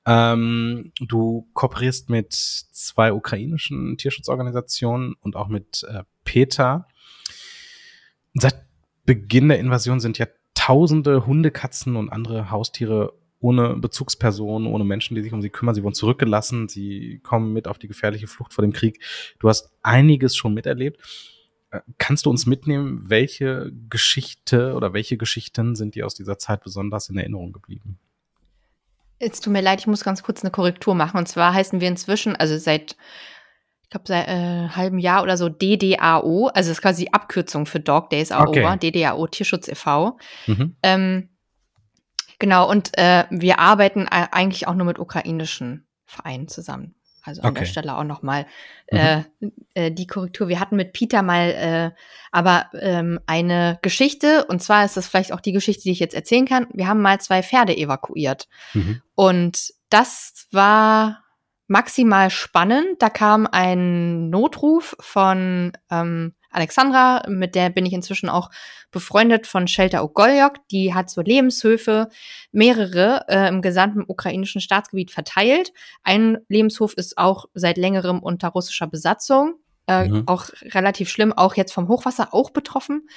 Ähm, 0.07 0.91
du 0.99 1.47
kooperierst 1.53 2.09
mit 2.09 2.33
zwei 2.33 3.13
ukrainischen 3.13 3.99
Tierschutzorganisationen 3.99 5.13
und 5.21 5.35
auch 5.35 5.49
mit 5.49 5.83
äh, 5.87 6.01
PETA. 6.23 6.87
Seit 8.33 8.65
Beginn 9.05 9.49
der 9.49 9.59
Invasion 9.59 9.99
sind 9.99 10.17
ja 10.17 10.25
tausende 10.55 11.27
Hunde, 11.27 11.51
Katzen 11.51 11.95
und 11.95 12.09
andere 12.09 12.49
Haustiere 12.49 13.13
ohne 13.39 13.75
Bezugspersonen, 13.75 14.67
ohne 14.71 14.83
Menschen, 14.83 15.15
die 15.15 15.21
sich 15.21 15.33
um 15.33 15.41
sie 15.41 15.49
kümmern. 15.49 15.75
Sie 15.75 15.83
wurden 15.83 15.93
zurückgelassen. 15.93 16.67
Sie 16.67 17.19
kommen 17.23 17.53
mit 17.53 17.67
auf 17.67 17.77
die 17.77 17.87
gefährliche 17.87 18.27
Flucht 18.27 18.53
vor 18.53 18.63
dem 18.63 18.73
Krieg. 18.73 18.99
Du 19.39 19.49
hast 19.49 19.71
einiges 19.83 20.35
schon 20.35 20.53
miterlebt. 20.53 20.99
Äh, 21.71 21.81
Kannst 21.97 22.25
du 22.25 22.29
uns 22.29 22.45
mitnehmen, 22.45 23.03
welche 23.07 23.71
Geschichte 23.89 24.73
oder 24.73 24.93
welche 24.93 25.17
Geschichten 25.17 25.75
sind 25.75 25.95
dir 25.95 26.05
aus 26.05 26.15
dieser 26.15 26.37
Zeit 26.37 26.63
besonders 26.63 27.09
in 27.09 27.17
Erinnerung 27.17 27.53
geblieben? 27.53 27.99
Es 29.19 29.39
tut 29.39 29.53
mir 29.53 29.61
leid, 29.61 29.79
ich 29.79 29.87
muss 29.87 30.03
ganz 30.03 30.23
kurz 30.23 30.43
eine 30.43 30.51
Korrektur 30.51 30.95
machen. 30.95 31.17
Und 31.17 31.27
zwar 31.27 31.53
heißen 31.53 31.79
wir 31.79 31.87
inzwischen, 31.87 32.35
also 32.35 32.57
seit, 32.57 32.97
ich 33.83 33.89
glaube, 33.89 34.05
seit 34.07 34.27
äh, 34.27 34.69
halbem 34.69 34.99
Jahr 34.99 35.23
oder 35.23 35.37
so 35.37 35.49
DDAO, 35.49 36.47
also 36.47 36.69
das 36.69 36.77
ist 36.77 36.81
quasi 36.81 37.05
die 37.05 37.13
Abkürzung 37.13 37.65
für 37.65 37.79
Dog 37.79 38.09
Days 38.09 38.31
Are 38.31 38.47
Okay. 38.49 38.77
DDAO 38.91 39.27
Tierschutz 39.27 39.67
e.V. 39.67 40.17
Mhm. 40.47 40.75
Ähm, 40.83 41.29
genau, 42.39 42.69
und 42.69 42.97
äh, 42.97 43.25
wir 43.29 43.59
arbeiten 43.59 44.07
eigentlich 44.07 44.67
auch 44.67 44.75
nur 44.75 44.85
mit 44.85 44.99
ukrainischen 44.99 45.87
Vereinen 46.05 46.47
zusammen. 46.47 46.95
Also 47.23 47.41
an 47.41 47.55
der 47.55 47.63
Okay. 47.63 47.71
Stelle 47.71 47.97
auch 47.97 48.03
nochmal 48.03 48.45
Mhm. 48.91 48.97
äh, 48.97 49.23
äh, 49.73 49.91
die 49.91 50.05
Korrektur. 50.05 50.47
Wir 50.47 50.59
hatten 50.59 50.75
mit 50.75 50.93
Peter 50.93 51.23
mal 51.23 51.49
äh, 51.49 51.91
aber 52.31 52.67
ähm, 52.79 53.19
eine 53.25 53.79
Geschichte, 53.81 54.45
und 54.45 54.61
zwar 54.61 54.85
ist 54.85 54.95
das 54.95 55.07
vielleicht 55.07 55.33
auch 55.33 55.41
die 55.41 55.53
Geschichte, 55.53 55.83
die 55.83 55.91
ich 55.91 55.99
jetzt 55.99 56.13
erzählen 56.13 56.45
kann. 56.45 56.67
Wir 56.73 56.87
haben 56.87 57.01
mal 57.01 57.19
zwei 57.19 57.41
Pferde 57.41 57.75
evakuiert. 57.75 58.47
Mhm. 58.73 59.01
Und 59.15 59.73
das 59.89 60.47
war 60.51 61.23
maximal 61.67 62.29
spannend. 62.29 63.01
Da 63.01 63.09
kam 63.09 63.47
ein 63.51 64.29
Notruf 64.29 64.95
von 64.99 65.71
ähm, 65.89 66.35
Alexandra, 66.55 67.23
mit 67.27 67.53
der 67.55 67.69
bin 67.69 67.85
ich 67.85 67.93
inzwischen 67.93 68.29
auch 68.29 68.49
befreundet 68.91 69.45
von 69.45 69.67
Shelter 69.67 70.03
Ogoljok. 70.03 70.67
Die 70.69 70.93
hat 70.93 71.09
so 71.09 71.21
Lebenshöfe, 71.21 72.09
mehrere 72.51 73.25
äh, 73.27 73.49
im 73.49 73.61
gesamten 73.61 74.03
ukrainischen 74.07 74.61
Staatsgebiet 74.61 75.11
verteilt. 75.11 75.73
Ein 76.03 76.37
Lebenshof 76.47 76.93
ist 76.93 77.17
auch 77.17 77.45
seit 77.53 77.77
längerem 77.77 78.19
unter 78.19 78.49
russischer 78.49 78.87
Besatzung. 78.87 79.55
Äh, 79.87 80.07
Mhm. 80.07 80.23
Auch 80.27 80.49
relativ 80.73 81.09
schlimm, 81.09 81.33
auch 81.33 81.55
jetzt 81.55 81.73
vom 81.73 81.87
Hochwasser 81.87 82.33
auch 82.33 82.49
betroffen. 82.51 83.07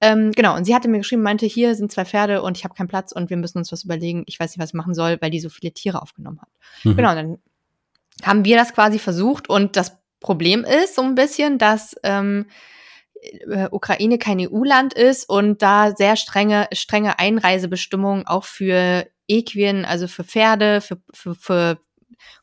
Ähm, 0.00 0.32
genau, 0.32 0.56
und 0.56 0.64
sie 0.64 0.74
hatte 0.74 0.88
mir 0.88 0.98
geschrieben, 0.98 1.22
meinte, 1.22 1.46
hier 1.46 1.74
sind 1.74 1.92
zwei 1.92 2.04
Pferde 2.04 2.42
und 2.42 2.56
ich 2.56 2.64
habe 2.64 2.74
keinen 2.74 2.88
Platz 2.88 3.12
und 3.12 3.30
wir 3.30 3.36
müssen 3.36 3.58
uns 3.58 3.70
was 3.72 3.84
überlegen. 3.84 4.24
Ich 4.26 4.38
weiß 4.38 4.50
nicht, 4.50 4.62
was 4.62 4.70
ich 4.70 4.74
machen 4.74 4.94
soll, 4.94 5.18
weil 5.20 5.30
die 5.30 5.40
so 5.40 5.48
viele 5.48 5.72
Tiere 5.72 6.00
aufgenommen 6.00 6.40
hat. 6.40 6.48
Mhm. 6.84 6.96
Genau, 6.96 7.14
dann 7.14 7.38
haben 8.22 8.44
wir 8.44 8.56
das 8.56 8.72
quasi 8.72 8.98
versucht 8.98 9.48
und 9.48 9.76
das 9.76 9.98
Problem 10.20 10.64
ist 10.64 10.94
so 10.94 11.02
ein 11.02 11.14
bisschen, 11.14 11.58
dass 11.58 11.94
ähm, 12.02 12.46
äh, 12.46 12.77
Ukraine 13.70 14.18
kein 14.18 14.40
EU-Land 14.40 14.94
ist 14.94 15.28
und 15.28 15.62
da 15.62 15.94
sehr 15.94 16.16
strenge, 16.16 16.68
strenge 16.72 17.18
Einreisebestimmungen 17.18 18.26
auch 18.26 18.44
für 18.44 19.06
Equien, 19.26 19.84
also 19.84 20.08
für 20.08 20.24
Pferde, 20.24 20.80
für, 20.80 21.00
für, 21.12 21.34
für 21.34 21.78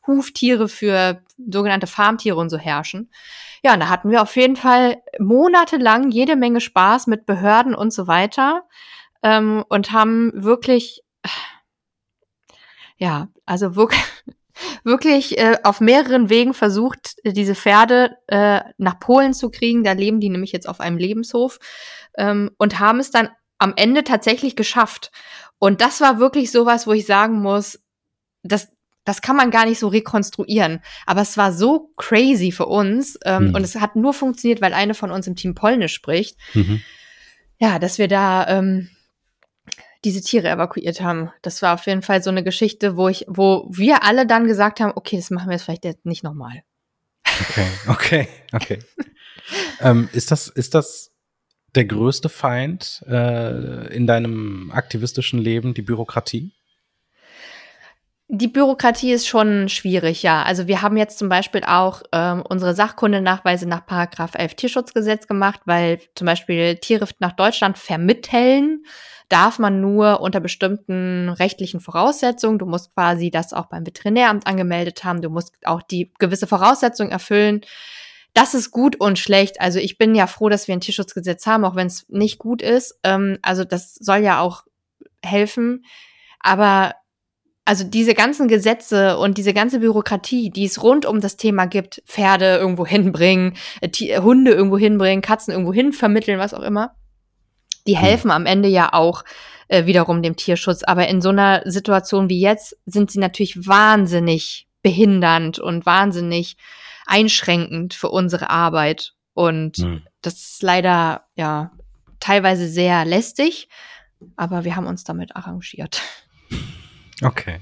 Huftiere, 0.06 0.68
für 0.68 1.22
sogenannte 1.36 1.86
Farmtiere 1.86 2.36
und 2.36 2.50
so 2.50 2.58
herrschen. 2.58 3.10
Ja, 3.62 3.74
und 3.74 3.80
da 3.80 3.88
hatten 3.88 4.10
wir 4.10 4.22
auf 4.22 4.36
jeden 4.36 4.56
Fall 4.56 5.02
monatelang 5.18 6.10
jede 6.10 6.36
Menge 6.36 6.60
Spaß 6.60 7.06
mit 7.08 7.26
Behörden 7.26 7.74
und 7.74 7.92
so 7.92 8.06
weiter 8.06 8.64
ähm, 9.22 9.64
und 9.68 9.92
haben 9.92 10.30
wirklich, 10.34 11.02
ja, 12.96 13.28
also 13.44 13.76
wirklich, 13.76 14.00
wirklich 14.84 15.38
äh, 15.38 15.58
auf 15.62 15.80
mehreren 15.80 16.30
Wegen 16.30 16.54
versucht, 16.54 17.16
diese 17.24 17.54
Pferde 17.54 18.16
äh, 18.26 18.60
nach 18.78 18.98
Polen 18.98 19.34
zu 19.34 19.50
kriegen. 19.50 19.84
Da 19.84 19.92
leben 19.92 20.20
die 20.20 20.28
nämlich 20.28 20.52
jetzt 20.52 20.68
auf 20.68 20.80
einem 20.80 20.98
Lebenshof 20.98 21.58
ähm, 22.16 22.50
und 22.58 22.78
haben 22.78 23.00
es 23.00 23.10
dann 23.10 23.28
am 23.58 23.72
Ende 23.76 24.04
tatsächlich 24.04 24.56
geschafft. 24.56 25.10
Und 25.58 25.80
das 25.80 26.00
war 26.00 26.18
wirklich 26.18 26.50
sowas, 26.50 26.86
wo 26.86 26.92
ich 26.92 27.06
sagen 27.06 27.40
muss, 27.40 27.78
das, 28.42 28.68
das 29.04 29.22
kann 29.22 29.36
man 29.36 29.50
gar 29.50 29.64
nicht 29.64 29.78
so 29.78 29.88
rekonstruieren. 29.88 30.80
Aber 31.06 31.22
es 31.22 31.36
war 31.36 31.52
so 31.52 31.90
crazy 31.96 32.52
für 32.52 32.66
uns 32.66 33.18
ähm, 33.24 33.48
Mhm. 33.48 33.54
und 33.54 33.62
es 33.64 33.76
hat 33.76 33.96
nur 33.96 34.12
funktioniert, 34.12 34.60
weil 34.60 34.74
eine 34.74 34.94
von 34.94 35.10
uns 35.10 35.26
im 35.26 35.36
Team 35.36 35.54
Polnisch 35.54 35.94
spricht. 35.94 36.36
Mhm. 36.54 36.82
Ja, 37.58 37.78
dass 37.78 37.96
wir 37.98 38.08
da 38.08 38.46
ähm, 38.48 38.90
diese 40.04 40.20
Tiere 40.20 40.48
evakuiert 40.48 41.00
haben. 41.00 41.30
Das 41.42 41.62
war 41.62 41.74
auf 41.74 41.86
jeden 41.86 42.02
Fall 42.02 42.22
so 42.22 42.30
eine 42.30 42.44
Geschichte, 42.44 42.96
wo 42.96 43.08
ich, 43.08 43.24
wo 43.28 43.66
wir 43.70 44.04
alle 44.04 44.26
dann 44.26 44.46
gesagt 44.46 44.80
haben, 44.80 44.92
okay, 44.94 45.16
das 45.16 45.30
machen 45.30 45.48
wir 45.48 45.54
jetzt 45.54 45.64
vielleicht 45.64 45.84
jetzt 45.84 46.06
nicht 46.06 46.24
nochmal. 46.24 46.62
Okay, 47.40 47.66
okay, 47.88 48.28
okay. 48.52 48.78
ähm, 49.80 50.08
ist 50.12 50.30
das, 50.30 50.48
ist 50.48 50.74
das 50.74 51.12
der 51.74 51.84
größte 51.84 52.28
Feind 52.28 53.04
äh, 53.06 53.94
in 53.94 54.06
deinem 54.06 54.70
aktivistischen 54.72 55.38
Leben, 55.38 55.74
die 55.74 55.82
Bürokratie? 55.82 56.52
Die 58.28 58.48
Bürokratie 58.48 59.12
ist 59.12 59.28
schon 59.28 59.68
schwierig, 59.68 60.24
ja. 60.24 60.42
Also 60.42 60.66
wir 60.66 60.82
haben 60.82 60.96
jetzt 60.96 61.18
zum 61.18 61.28
Beispiel 61.28 61.62
auch 61.64 62.02
ähm, 62.10 62.42
unsere 62.48 62.74
Sachkundenachweise 62.74 63.68
nach 63.68 63.86
Paragraph 63.86 64.34
11 64.34 64.54
Tierschutzgesetz 64.54 65.28
gemacht, 65.28 65.60
weil 65.64 66.00
zum 66.16 66.26
Beispiel 66.26 66.76
Tiere 66.76 67.06
nach 67.20 67.32
Deutschland 67.32 67.78
vermitteln 67.78 68.84
darf 69.28 69.58
man 69.58 69.80
nur 69.80 70.20
unter 70.20 70.40
bestimmten 70.40 71.28
rechtlichen 71.28 71.80
Voraussetzungen. 71.80 72.58
Du 72.58 72.66
musst 72.66 72.94
quasi 72.94 73.30
das 73.30 73.52
auch 73.52 73.66
beim 73.66 73.86
Veterinäramt 73.86 74.46
angemeldet 74.46 75.04
haben. 75.04 75.22
Du 75.22 75.30
musst 75.30 75.54
auch 75.64 75.82
die 75.82 76.12
gewisse 76.18 76.46
Voraussetzungen 76.46 77.10
erfüllen, 77.10 77.62
das 78.36 78.52
ist 78.52 78.70
gut 78.70 78.96
und 79.00 79.18
schlecht. 79.18 79.62
Also 79.62 79.78
ich 79.78 79.96
bin 79.96 80.14
ja 80.14 80.26
froh, 80.26 80.50
dass 80.50 80.68
wir 80.68 80.74
ein 80.74 80.82
Tierschutzgesetz 80.82 81.46
haben, 81.46 81.64
auch 81.64 81.74
wenn 81.74 81.86
es 81.86 82.06
nicht 82.10 82.38
gut 82.38 82.60
ist. 82.60 82.98
Ähm, 83.02 83.38
also 83.40 83.64
das 83.64 83.94
soll 83.94 84.18
ja 84.18 84.40
auch 84.40 84.64
helfen. 85.24 85.86
Aber 86.40 86.94
also 87.64 87.82
diese 87.82 88.12
ganzen 88.12 88.46
Gesetze 88.46 89.16
und 89.16 89.38
diese 89.38 89.54
ganze 89.54 89.80
Bürokratie, 89.80 90.50
die 90.50 90.66
es 90.66 90.82
rund 90.82 91.06
um 91.06 91.22
das 91.22 91.38
Thema 91.38 91.64
gibt, 91.64 92.02
Pferde 92.04 92.58
irgendwo 92.58 92.84
hinbringen, 92.86 93.54
äh, 93.80 94.20
Hunde 94.20 94.52
irgendwo 94.52 94.76
hinbringen, 94.76 95.22
Katzen 95.22 95.52
irgendwo 95.52 95.72
hin 95.72 95.94
vermitteln, 95.94 96.38
was 96.38 96.52
auch 96.52 96.62
immer, 96.62 96.94
die 97.86 97.96
hm. 97.96 98.02
helfen 98.02 98.30
am 98.30 98.46
Ende 98.46 98.68
ja 98.68 98.92
auch 98.92 99.24
äh, 99.68 99.86
wiederum 99.86 100.22
dem 100.22 100.36
Tierschutz. 100.36 100.82
Aber 100.84 101.08
in 101.08 101.20
so 101.20 101.30
einer 101.30 101.62
Situation 101.64 102.28
wie 102.28 102.40
jetzt 102.40 102.76
sind 102.86 103.10
sie 103.10 103.18
natürlich 103.18 103.66
wahnsinnig 103.66 104.68
behindernd 104.82 105.58
und 105.58 105.86
wahnsinnig 105.86 106.56
einschränkend 107.06 107.94
für 107.94 108.08
unsere 108.08 108.50
Arbeit. 108.50 109.14
Und 109.34 109.78
mhm. 109.78 110.02
das 110.22 110.34
ist 110.34 110.62
leider 110.62 111.24
ja 111.34 111.72
teilweise 112.20 112.68
sehr 112.68 113.04
lästig, 113.04 113.68
aber 114.36 114.64
wir 114.64 114.76
haben 114.76 114.86
uns 114.86 115.04
damit 115.04 115.36
arrangiert. 115.36 116.02
Okay. 117.22 117.60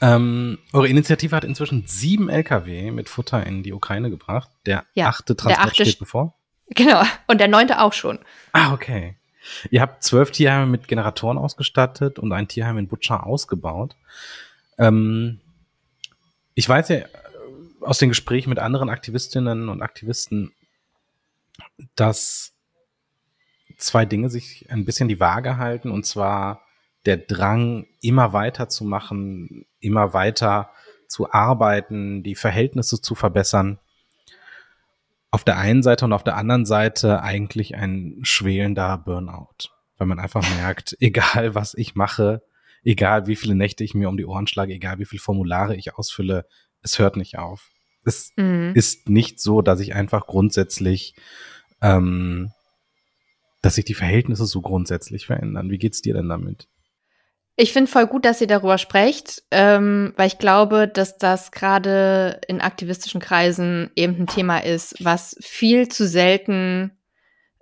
Ähm, 0.00 0.58
eure 0.72 0.88
Initiative 0.88 1.34
hat 1.34 1.44
inzwischen 1.44 1.84
sieben 1.86 2.28
Lkw 2.28 2.90
mit 2.90 3.08
Futter 3.08 3.44
in 3.46 3.62
die 3.62 3.72
Ukraine 3.72 4.10
gebracht. 4.10 4.50
Der 4.66 4.84
ja, 4.94 5.08
achte 5.08 5.36
Transport 5.36 5.68
achte 5.68 5.84
steht 5.84 5.98
bevor. 5.98 6.36
Genau, 6.68 7.02
und 7.26 7.38
der 7.40 7.48
neunte 7.48 7.80
auch 7.80 7.92
schon. 7.92 8.18
Ah, 8.52 8.72
okay. 8.72 9.16
Ihr 9.70 9.80
habt 9.80 10.02
zwölf 10.02 10.30
Tierheime 10.30 10.66
mit 10.66 10.88
Generatoren 10.88 11.36
ausgestattet 11.36 12.18
und 12.18 12.32
ein 12.32 12.48
Tierheim 12.48 12.78
in 12.78 12.88
Butcher 12.88 13.26
ausgebaut. 13.26 13.94
Ähm, 14.78 15.40
ich 16.54 16.68
weiß 16.68 16.88
ja 16.88 17.04
aus 17.80 17.98
den 17.98 18.08
Gesprächen 18.08 18.48
mit 18.48 18.58
anderen 18.58 18.88
Aktivistinnen 18.88 19.68
und 19.68 19.82
Aktivisten, 19.82 20.52
dass 21.94 22.54
zwei 23.76 24.04
Dinge 24.06 24.30
sich 24.30 24.66
ein 24.70 24.84
bisschen 24.84 25.08
die 25.08 25.20
Waage 25.20 25.58
halten, 25.58 25.90
und 25.90 26.06
zwar 26.06 26.62
der 27.06 27.18
Drang, 27.18 27.86
immer 28.00 28.32
weiter 28.32 28.68
zu 28.68 28.84
machen, 28.84 29.66
immer 29.80 30.14
weiter 30.14 30.70
zu 31.06 31.30
arbeiten, 31.30 32.22
die 32.22 32.34
Verhältnisse 32.34 33.00
zu 33.00 33.14
verbessern. 33.14 33.78
Auf 35.34 35.42
der 35.42 35.58
einen 35.58 35.82
Seite 35.82 36.04
und 36.04 36.12
auf 36.12 36.22
der 36.22 36.36
anderen 36.36 36.64
Seite 36.64 37.20
eigentlich 37.20 37.74
ein 37.74 38.20
schwelender 38.22 38.96
Burnout, 38.98 39.68
weil 39.98 40.06
man 40.06 40.20
einfach 40.20 40.48
merkt, 40.58 40.96
egal 41.00 41.56
was 41.56 41.74
ich 41.74 41.96
mache, 41.96 42.44
egal 42.84 43.26
wie 43.26 43.34
viele 43.34 43.56
Nächte 43.56 43.82
ich 43.82 43.94
mir 43.94 44.08
um 44.08 44.16
die 44.16 44.26
Ohren 44.26 44.46
schlage, 44.46 44.72
egal 44.72 45.00
wie 45.00 45.06
viele 45.06 45.18
Formulare 45.18 45.74
ich 45.74 45.96
ausfülle, 45.96 46.46
es 46.82 47.00
hört 47.00 47.16
nicht 47.16 47.36
auf. 47.36 47.68
Es 48.04 48.30
mhm. 48.36 48.74
ist 48.76 49.08
nicht 49.08 49.40
so, 49.40 49.60
dass 49.60 49.80
ich 49.80 49.96
einfach 49.96 50.28
grundsätzlich, 50.28 51.16
ähm, 51.82 52.52
dass 53.60 53.74
sich 53.74 53.84
die 53.84 53.94
Verhältnisse 53.94 54.46
so 54.46 54.60
grundsätzlich 54.60 55.26
verändern. 55.26 55.68
Wie 55.68 55.78
geht's 55.78 56.00
dir 56.00 56.14
denn 56.14 56.28
damit? 56.28 56.68
Ich 57.56 57.72
finde 57.72 57.90
voll 57.90 58.08
gut, 58.08 58.24
dass 58.24 58.40
ihr 58.40 58.48
darüber 58.48 58.78
sprecht, 58.78 59.44
ähm, 59.52 60.12
weil 60.16 60.26
ich 60.26 60.38
glaube, 60.38 60.88
dass 60.88 61.18
das 61.18 61.52
gerade 61.52 62.40
in 62.48 62.60
aktivistischen 62.60 63.20
Kreisen 63.20 63.92
eben 63.94 64.16
ein 64.18 64.26
Thema 64.26 64.58
ist, 64.58 64.96
was 65.04 65.36
viel 65.40 65.86
zu 65.88 66.06
selten, 66.06 66.98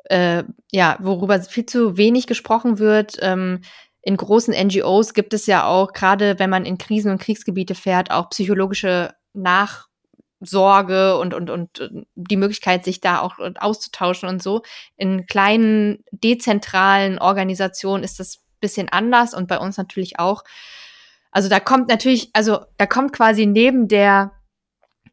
äh, 0.05 0.45
ja, 0.70 0.97
worüber 1.01 1.40
viel 1.43 1.66
zu 1.66 1.99
wenig 1.99 2.26
gesprochen 2.26 2.78
wird. 2.78 3.18
Ähm, 3.20 3.61
in 4.01 4.16
großen 4.16 4.55
NGOs 4.55 5.12
gibt 5.12 5.34
es 5.34 5.45
ja 5.47 5.66
auch, 5.66 5.93
gerade 5.93 6.38
wenn 6.38 6.51
man 6.51 6.64
in 6.64 6.78
Krisen- 6.78 7.12
und 7.12 7.20
Kriegsgebiete 7.20 7.74
fährt, 7.74 8.11
auch 8.11 8.30
psychologische 8.30 9.14
Nachsorge 9.34 11.18
und, 11.18 11.34
und, 11.34 11.51
und 11.51 11.90
die 12.14 12.36
Möglichkeit, 12.38 12.84
sich 12.84 13.03
da 13.03 13.20
auch 13.20 13.34
auszutauschen 13.61 14.30
und 14.30 14.43
so. 14.43 14.62
In 14.97 15.26
kleinen, 15.26 16.03
dezentralen 16.11 17.18
Organisationen 17.18 18.05
ist 18.05 18.18
das 18.18 18.41
bisschen 18.62 18.88
anders 18.88 19.34
und 19.34 19.46
bei 19.46 19.58
uns 19.58 19.76
natürlich 19.76 20.18
auch. 20.18 20.42
Also 21.30 21.50
da 21.50 21.60
kommt 21.60 21.88
natürlich, 21.88 22.30
also 22.32 22.60
da 22.78 22.86
kommt 22.86 23.12
quasi 23.12 23.44
neben 23.44 23.88
der 23.88 24.32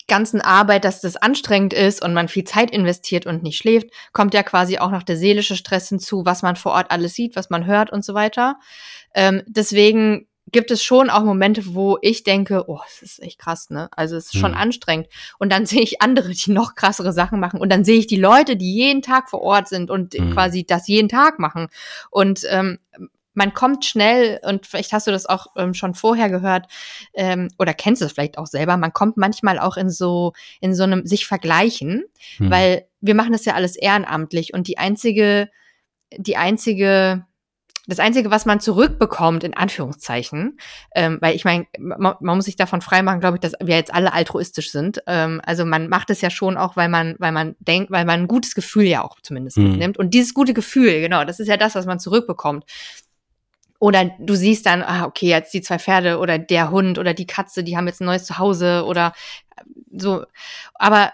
ganzen 0.07 0.41
Arbeit, 0.41 0.83
dass 0.83 1.01
das 1.01 1.15
anstrengend 1.15 1.73
ist 1.73 2.03
und 2.03 2.13
man 2.13 2.27
viel 2.27 2.43
Zeit 2.43 2.71
investiert 2.71 3.25
und 3.25 3.43
nicht 3.43 3.57
schläft, 3.57 3.89
kommt 4.11 4.33
ja 4.33 4.43
quasi 4.43 4.79
auch 4.79 4.91
noch 4.91 5.03
der 5.03 5.15
seelische 5.15 5.55
Stress 5.55 5.89
hinzu, 5.89 6.25
was 6.25 6.41
man 6.41 6.55
vor 6.55 6.73
Ort 6.73 6.91
alles 6.91 7.13
sieht, 7.13 7.35
was 7.35 7.49
man 7.49 7.65
hört 7.65 7.91
und 7.91 8.03
so 8.03 8.13
weiter. 8.13 8.57
Ähm, 9.13 9.43
deswegen 9.45 10.27
gibt 10.51 10.71
es 10.71 10.83
schon 10.83 11.09
auch 11.09 11.23
Momente, 11.23 11.75
wo 11.75 11.97
ich 12.01 12.23
denke, 12.23 12.65
oh, 12.67 12.79
es 12.87 13.01
ist 13.01 13.21
echt 13.21 13.39
krass, 13.39 13.69
ne? 13.69 13.87
Also 13.91 14.15
es 14.15 14.25
ist 14.25 14.39
schon 14.39 14.51
mhm. 14.51 14.57
anstrengend. 14.57 15.07
Und 15.37 15.51
dann 15.51 15.65
sehe 15.67 15.81
ich 15.81 16.01
andere, 16.01 16.31
die 16.31 16.51
noch 16.51 16.75
krassere 16.75 17.13
Sachen 17.13 17.39
machen. 17.39 17.59
Und 17.59 17.71
dann 17.71 17.85
sehe 17.85 17.99
ich 17.99 18.07
die 18.07 18.15
Leute, 18.15 18.55
die 18.55 18.73
jeden 18.73 19.01
Tag 19.01 19.29
vor 19.29 19.41
Ort 19.41 19.67
sind 19.67 19.91
und 19.91 20.13
mhm. 20.17 20.33
quasi 20.33 20.65
das 20.65 20.87
jeden 20.87 21.09
Tag 21.09 21.39
machen. 21.39 21.67
Und 22.09 22.41
ähm, 22.49 22.79
man 23.39 23.53
kommt 23.53 23.85
schnell, 23.85 24.39
und 24.43 24.67
vielleicht 24.67 24.91
hast 24.91 25.07
du 25.07 25.11
das 25.11 25.25
auch 25.25 25.47
ähm, 25.55 25.73
schon 25.73 25.95
vorher 25.95 26.29
gehört, 26.29 26.67
ähm, 27.13 27.47
oder 27.57 27.73
kennst 27.73 28.01
es 28.01 28.11
vielleicht 28.11 28.37
auch 28.37 28.47
selber, 28.47 28.75
man 28.75 28.91
kommt 28.91 29.15
manchmal 29.15 29.59
auch 29.59 29.77
in 29.77 29.89
so, 29.89 30.33
in 30.59 30.75
so 30.75 30.83
einem 30.83 31.05
sich 31.05 31.25
vergleichen, 31.25 32.03
hm. 32.37 32.51
weil 32.51 32.85
wir 32.99 33.15
machen 33.15 33.31
das 33.31 33.45
ja 33.45 33.53
alles 33.53 33.77
ehrenamtlich 33.77 34.53
und 34.53 34.67
die 34.67 34.77
einzige, 34.77 35.49
die 36.17 36.35
einzige, 36.35 37.25
das 37.87 37.99
Einzige, 37.99 38.29
was 38.29 38.45
man 38.45 38.59
zurückbekommt, 38.59 39.45
in 39.45 39.55
Anführungszeichen, 39.55 40.59
ähm, 40.93 41.17
weil 41.21 41.33
ich 41.33 41.45
meine, 41.45 41.65
man, 41.79 42.15
man, 42.19 42.35
muss 42.35 42.45
sich 42.45 42.57
davon 42.57 42.81
freimachen, 42.81 43.21
glaube 43.21 43.37
ich, 43.37 43.41
dass 43.41 43.53
wir 43.61 43.75
jetzt 43.75 43.93
alle 43.93 44.11
altruistisch 44.11 44.69
sind. 44.69 45.01
Ähm, 45.07 45.41
also 45.45 45.65
man 45.65 45.87
macht 45.87 46.09
es 46.09 46.19
ja 46.19 46.29
schon 46.29 46.57
auch, 46.57 46.75
weil 46.75 46.89
man, 46.89 47.15
weil 47.19 47.31
man 47.31 47.55
denkt, 47.59 47.89
weil 47.89 48.05
man 48.05 48.21
ein 48.21 48.27
gutes 48.27 48.53
Gefühl 48.53 48.83
ja 48.83 49.01
auch 49.01 49.17
zumindest 49.21 49.57
mhm. 49.57 49.69
mitnimmt. 49.69 49.97
Und 49.97 50.13
dieses 50.13 50.33
gute 50.33 50.53
Gefühl, 50.53 50.99
genau, 50.99 51.23
das 51.23 51.39
ist 51.39 51.47
ja 51.47 51.57
das, 51.57 51.73
was 51.73 51.85
man 51.85 51.99
zurückbekommt. 51.99 52.65
Oder 53.79 54.11
du 54.19 54.35
siehst 54.35 54.65
dann, 54.65 54.83
ah, 54.83 55.05
okay, 55.05 55.27
jetzt 55.27 55.53
die 55.53 55.61
zwei 55.61 55.79
Pferde 55.79 56.19
oder 56.19 56.37
der 56.37 56.69
Hund 56.69 56.99
oder 56.99 57.13
die 57.13 57.27
Katze, 57.27 57.63
die 57.63 57.77
haben 57.77 57.87
jetzt 57.87 58.01
ein 58.01 58.05
neues 58.05 58.25
Zuhause 58.25 58.83
oder 58.85 59.13
äh, 59.55 59.61
so. 59.97 60.25
Aber 60.73 61.13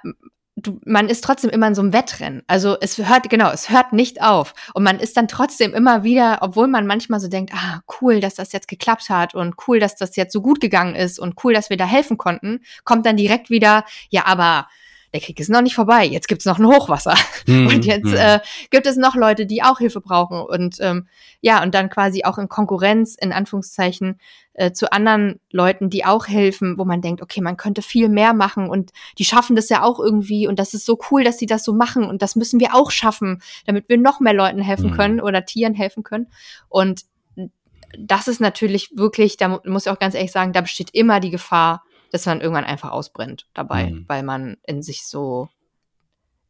du, 0.55 0.79
man 0.85 1.09
ist 1.09 1.23
trotzdem 1.23 1.49
immer 1.49 1.67
in 1.67 1.75
so 1.75 1.81
einem 1.81 1.93
Wettrennen. 1.93 2.43
Also 2.47 2.77
es 2.79 2.97
hört, 2.97 3.29
genau, 3.29 3.51
es 3.51 3.69
hört 3.69 3.93
nicht 3.93 4.21
auf. 4.21 4.53
Und 4.73 4.83
man 4.83 4.99
ist 4.99 5.15
dann 5.17 5.27
trotzdem 5.27 5.73
immer 5.73 6.03
wieder, 6.03 6.39
obwohl 6.41 6.67
man 6.67 6.87
manchmal 6.87 7.19
so 7.19 7.27
denkt, 7.27 7.53
ah, 7.53 7.81
cool, 8.01 8.19
dass 8.19 8.35
das 8.35 8.51
jetzt 8.51 8.67
geklappt 8.67 9.09
hat 9.09 9.35
und 9.35 9.55
cool, 9.67 9.79
dass 9.79 9.95
das 9.95 10.15
jetzt 10.15 10.33
so 10.33 10.41
gut 10.41 10.59
gegangen 10.59 10.95
ist 10.95 11.19
und 11.19 11.35
cool, 11.43 11.53
dass 11.53 11.69
wir 11.69 11.77
da 11.77 11.85
helfen 11.85 12.17
konnten, 12.17 12.61
kommt 12.83 13.05
dann 13.05 13.17
direkt 13.17 13.49
wieder, 13.49 13.85
ja, 14.09 14.25
aber 14.25 14.67
der 15.15 15.21
Krieg 15.21 15.39
ist 15.39 15.49
noch 15.49 15.61
nicht 15.61 15.75
vorbei, 15.75 16.05
jetzt 16.05 16.27
gibt's 16.27 16.45
noch 16.45 16.59
ein 16.59 16.67
Hochwasser. 16.67 17.15
Mhm. 17.47 17.67
Und 17.67 17.85
jetzt 17.85 18.05
mhm. 18.05 18.15
äh, 18.15 18.39
gibt 18.69 18.85
es 18.85 18.97
noch 18.97 19.15
Leute, 19.15 19.45
die 19.45 19.63
auch 19.63 19.77
Hilfe 19.77 20.01
brauchen. 20.01 20.41
Und 20.41 20.77
ähm, 20.81 21.07
ja, 21.41 21.63
und 21.63 21.73
dann 21.73 21.89
quasi 21.89 22.23
auch 22.25 22.37
in 22.37 22.49
Konkurrenz, 22.49 23.15
in 23.15 23.31
Anführungszeichen, 23.31 24.19
äh, 24.53 24.71
zu 24.71 24.91
anderen 24.91 25.39
Leuten, 25.51 25.89
die 25.89 26.05
auch 26.05 26.27
helfen, 26.27 26.77
wo 26.77 26.85
man 26.85 27.01
denkt, 27.01 27.21
okay, 27.21 27.39
man 27.39 27.55
könnte 27.55 27.81
viel 27.81 28.09
mehr 28.09 28.33
machen 28.33 28.69
und 28.69 28.91
die 29.17 29.25
schaffen 29.25 29.55
das 29.55 29.69
ja 29.69 29.83
auch 29.83 29.99
irgendwie 29.99 30.47
und 30.47 30.59
das 30.59 30.73
ist 30.73 30.85
so 30.85 30.99
cool, 31.11 31.23
dass 31.23 31.37
sie 31.37 31.45
das 31.45 31.63
so 31.63 31.73
machen 31.73 32.03
und 32.03 32.21
das 32.21 32.35
müssen 32.35 32.59
wir 32.59 32.75
auch 32.75 32.91
schaffen, 32.91 33.41
damit 33.65 33.87
wir 33.87 33.97
noch 33.97 34.19
mehr 34.19 34.33
Leuten 34.33 34.59
helfen 34.59 34.91
mhm. 34.91 34.95
können 34.95 35.21
oder 35.21 35.45
Tieren 35.45 35.75
helfen 35.75 36.03
können. 36.03 36.27
Und 36.67 37.03
das 37.97 38.27
ist 38.27 38.41
natürlich 38.41 38.91
wirklich, 38.95 39.37
da 39.37 39.61
muss 39.63 39.85
ich 39.85 39.91
auch 39.91 39.99
ganz 39.99 40.15
ehrlich 40.15 40.31
sagen, 40.31 40.51
da 40.51 40.61
besteht 40.61 40.89
immer 40.91 41.19
die 41.19 41.31
Gefahr, 41.31 41.83
dass 42.11 42.25
man 42.25 42.41
irgendwann 42.41 42.65
einfach 42.65 42.91
ausbrennt 42.91 43.47
dabei, 43.53 43.91
mhm. 43.91 44.05
weil 44.07 44.23
man 44.23 44.57
in 44.63 44.81
sich 44.81 45.05
so, 45.05 45.49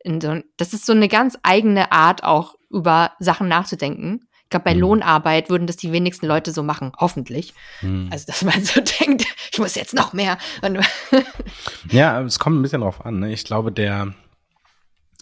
in 0.03 0.21
so, 0.21 0.41
das 0.57 0.73
ist 0.73 0.85
so 0.85 0.93
eine 0.93 1.07
ganz 1.07 1.37
eigene 1.43 1.91
Art 1.91 2.23
auch 2.23 2.55
über 2.69 3.11
Sachen 3.19 3.47
nachzudenken. 3.47 4.27
Ich 4.43 4.49
glaube, 4.51 4.65
bei 4.65 4.75
mhm. 4.75 4.81
Lohnarbeit 4.81 5.49
würden 5.49 5.65
das 5.65 5.77
die 5.77 5.91
wenigsten 5.91 6.27
Leute 6.27 6.51
so 6.51 6.61
machen, 6.61 6.91
hoffentlich. 6.99 7.53
Mhm. 7.81 8.09
Also, 8.11 8.25
dass 8.27 8.43
man 8.43 8.63
so 8.63 8.81
denkt, 8.81 9.25
ich 9.51 9.59
muss 9.59 9.75
jetzt 9.75 9.95
noch 9.95 10.13
mehr. 10.13 10.37
ja, 11.89 12.21
es 12.21 12.37
kommt 12.37 12.59
ein 12.59 12.61
bisschen 12.61 12.81
drauf 12.81 13.03
an. 13.05 13.19
Ne? 13.19 13.33
Ich 13.33 13.43
glaube, 13.43 13.71
der 13.71 14.13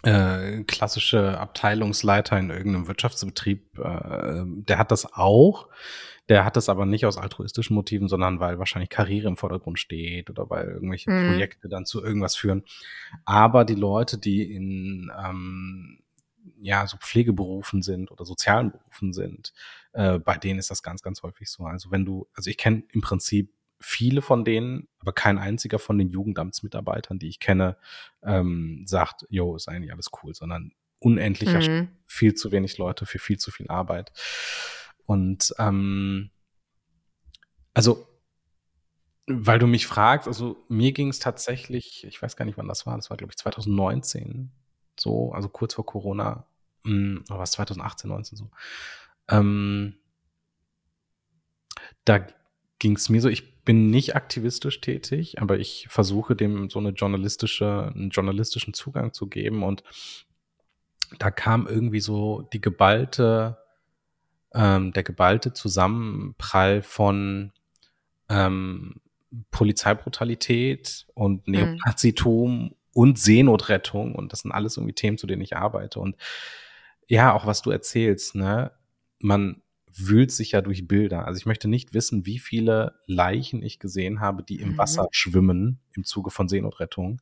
äh, 0.03 0.63
klassische 0.63 1.39
Abteilungsleiter 1.39 2.37
in 2.37 2.49
irgendeinem 2.49 2.87
Wirtschaftsbetrieb, 2.87 3.79
äh, 3.79 4.43
der 4.45 4.77
hat 4.77 4.91
das 4.91 5.13
auch. 5.13 5.69
Der 6.29 6.45
hat 6.45 6.55
es 6.55 6.69
aber 6.69 6.85
nicht 6.85 7.05
aus 7.05 7.17
altruistischen 7.17 7.75
Motiven, 7.75 8.07
sondern 8.07 8.39
weil 8.39 8.57
wahrscheinlich 8.57 8.89
Karriere 8.89 9.27
im 9.27 9.37
Vordergrund 9.37 9.77
steht 9.77 10.29
oder 10.29 10.49
weil 10.49 10.67
irgendwelche 10.67 11.11
mhm. 11.11 11.31
Projekte 11.31 11.67
dann 11.67 11.85
zu 11.85 12.03
irgendwas 12.03 12.35
führen. 12.35 12.63
Aber 13.25 13.65
die 13.65 13.75
Leute, 13.75 14.17
die 14.17 14.53
in 14.53 15.11
ähm, 15.25 15.99
ja 16.61 16.87
so 16.87 16.97
Pflegeberufen 16.97 17.81
sind 17.81 18.09
oder 18.11 18.25
sozialen 18.25 18.71
Berufen 18.71 19.11
sind, 19.11 19.53
äh, 19.91 20.17
bei 20.19 20.37
denen 20.37 20.59
ist 20.59 20.71
das 20.71 20.81
ganz, 20.81 21.01
ganz 21.01 21.23
häufig 21.23 21.49
so. 21.49 21.65
Also 21.65 21.91
wenn 21.91 22.05
du, 22.05 22.27
also 22.33 22.49
ich 22.49 22.57
kenne 22.57 22.83
im 22.91 23.01
Prinzip 23.01 23.53
viele 23.79 24.21
von 24.21 24.45
denen, 24.45 24.87
aber 24.99 25.11
kein 25.11 25.37
einziger 25.37 25.77
von 25.77 25.97
den 25.97 26.09
Jugendamtsmitarbeitern, 26.09 27.19
die 27.19 27.27
ich 27.27 27.39
kenne, 27.39 27.75
ähm, 28.23 28.83
sagt, 28.85 29.25
jo, 29.29 29.55
ist 29.57 29.67
eigentlich 29.67 29.91
alles 29.91 30.09
cool, 30.23 30.33
sondern 30.33 30.71
unendlicher, 30.99 31.59
mhm. 31.59 31.89
viel 32.07 32.33
zu 32.33 32.53
wenig 32.53 32.77
Leute 32.77 33.05
für 33.05 33.19
viel 33.19 33.37
zu 33.37 33.51
viel 33.51 33.67
Arbeit. 33.67 34.13
Und 35.05 35.53
ähm, 35.59 36.31
also 37.73 38.07
Weil 39.27 39.57
du 39.57 39.67
mich 39.67 39.87
fragst, 39.87 40.27
also 40.27 40.65
mir 40.67 40.91
ging 40.91 41.07
es 41.07 41.19
tatsächlich, 41.19 42.05
ich 42.05 42.21
weiß 42.21 42.35
gar 42.35 42.43
nicht, 42.45 42.57
wann 42.57 42.67
das 42.67 42.85
war, 42.85 42.95
das 42.97 43.09
war, 43.09 43.15
glaube 43.15 43.31
ich, 43.31 43.37
2019, 43.37 44.51
so, 44.99 45.31
also 45.31 45.47
kurz 45.47 45.75
vor 45.75 45.85
Corona, 45.85 46.45
mh, 46.83 46.91
hm, 46.91 47.23
oder 47.29 47.39
was, 47.39 47.51
2018, 47.53 48.09
19 48.09 48.37
so. 48.37 48.51
Ähm, 49.29 49.95
da 52.05 52.27
ging 52.79 52.95
es 52.97 53.09
mir 53.09 53.21
so, 53.21 53.29
ich 53.29 53.63
bin 53.63 53.89
nicht 53.89 54.15
aktivistisch 54.15 54.81
tätig, 54.81 55.41
aber 55.41 55.57
ich 55.57 55.87
versuche 55.89 56.35
dem 56.35 56.69
so 56.69 56.79
eine 56.79 56.89
journalistische, 56.89 57.91
einen 57.95 58.09
journalistischen 58.09 58.73
Zugang 58.73 59.13
zu 59.13 59.27
geben 59.27 59.63
und 59.63 59.83
da 61.19 61.31
kam 61.31 61.67
irgendwie 61.67 62.01
so 62.01 62.41
die 62.53 62.59
geballte, 62.61 63.62
ähm, 64.53 64.93
der 64.93 65.03
geballte 65.03 65.53
Zusammenprall 65.53 66.81
von 66.81 67.51
ähm, 68.29 69.01
Polizeibrutalität 69.51 71.07
und 71.13 71.47
mhm. 71.47 71.53
Neonazitum 71.53 72.75
und 72.93 73.17
Seenotrettung 73.17 74.15
und 74.15 74.31
das 74.31 74.41
sind 74.41 74.51
alles 74.51 74.77
irgendwie 74.77 74.93
Themen, 74.93 75.17
zu 75.17 75.27
denen 75.27 75.41
ich 75.41 75.57
arbeite 75.57 75.99
und 75.99 76.15
ja, 77.07 77.33
auch 77.33 77.45
was 77.45 77.61
du 77.61 77.71
erzählst, 77.71 78.35
ne, 78.35 78.71
man 79.19 79.61
wühlt 79.95 80.31
sich 80.31 80.51
ja 80.53 80.61
durch 80.61 80.87
Bilder. 80.87 81.27
Also 81.27 81.37
ich 81.37 81.45
möchte 81.45 81.67
nicht 81.67 81.93
wissen, 81.93 82.25
wie 82.25 82.39
viele 82.39 82.95
Leichen 83.05 83.61
ich 83.61 83.79
gesehen 83.79 84.19
habe, 84.19 84.43
die 84.43 84.59
im 84.59 84.73
mhm. 84.73 84.77
Wasser 84.77 85.07
schwimmen 85.11 85.79
im 85.93 86.03
Zuge 86.03 86.31
von 86.31 86.47
Seenotrettung. 86.47 87.21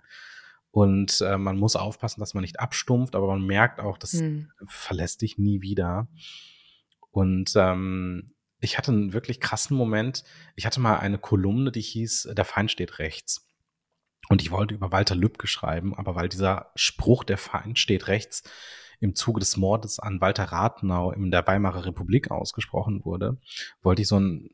Und 0.71 1.19
äh, 1.21 1.37
man 1.37 1.57
muss 1.57 1.75
aufpassen, 1.75 2.21
dass 2.21 2.33
man 2.33 2.43
nicht 2.43 2.61
abstumpft, 2.61 3.15
aber 3.15 3.27
man 3.27 3.45
merkt 3.45 3.81
auch, 3.81 3.97
das 3.97 4.13
mhm. 4.13 4.49
verlässt 4.67 5.21
dich 5.21 5.37
nie 5.37 5.61
wieder. 5.61 6.07
Und 7.11 7.53
ähm, 7.55 8.33
ich 8.59 8.77
hatte 8.77 8.91
einen 8.91 9.13
wirklich 9.13 9.39
krassen 9.39 9.75
Moment. 9.75 10.23
Ich 10.55 10.65
hatte 10.65 10.79
mal 10.79 10.97
eine 10.97 11.17
Kolumne, 11.17 11.71
die 11.71 11.81
hieß 11.81 12.29
Der 12.35 12.45
Feind 12.45 12.71
steht 12.71 12.99
rechts. 12.99 13.47
Und 14.29 14.41
ich 14.41 14.51
wollte 14.51 14.73
über 14.73 14.91
Walter 14.91 15.15
Lübcke 15.15 15.47
schreiben, 15.47 15.93
aber 15.95 16.15
weil 16.15 16.29
dieser 16.29 16.71
Spruch, 16.75 17.23
der 17.23 17.37
Feind 17.37 17.79
steht 17.79 18.07
rechts, 18.07 18.43
im 19.01 19.15
Zuge 19.15 19.39
des 19.39 19.57
Mordes 19.57 19.99
an 19.99 20.21
Walter 20.21 20.45
Rathenau 20.45 21.11
in 21.11 21.31
der 21.31 21.45
Weimarer 21.47 21.85
Republik 21.85 22.29
ausgesprochen 22.29 23.03
wurde, 23.03 23.39
wollte 23.81 24.03
ich 24.03 24.07
so 24.07 24.19
ein 24.19 24.49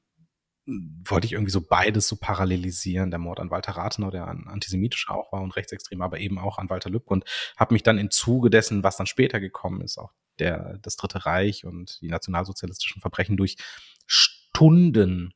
wollte 1.06 1.26
ich 1.26 1.32
irgendwie 1.32 1.52
so 1.52 1.62
beides 1.62 2.10
so 2.10 2.18
parallelisieren, 2.18 3.10
der 3.10 3.20
Mord 3.20 3.40
an 3.40 3.52
Walter 3.52 3.74
Rathenau, 3.74 4.12
der 4.12 4.28
antisemitisch 4.28 5.10
auch 5.10 5.32
war 5.32 5.42
und 5.42 5.56
rechtsextrem, 5.56 6.02
aber 6.02 6.20
eben 6.20 6.38
auch 6.40 6.58
an 6.58 6.70
Walter 6.70 6.90
Lübcke 6.90 7.14
und 7.14 7.24
habe 7.56 7.74
mich 7.74 7.84
dann 7.84 7.98
im 7.98 8.12
Zuge 8.12 8.50
dessen, 8.50 8.84
was 8.84 8.98
dann 8.98 9.08
später 9.08 9.40
gekommen 9.40 9.80
ist, 9.80 9.98
auch 9.98 10.12
der, 10.40 10.78
das 10.82 10.96
Dritte 10.96 11.26
Reich 11.26 11.66
und 11.66 12.00
die 12.02 12.10
nationalsozialistischen 12.10 13.02
Verbrechen 13.02 13.38
durch 13.38 13.58
Stunden 14.06 15.34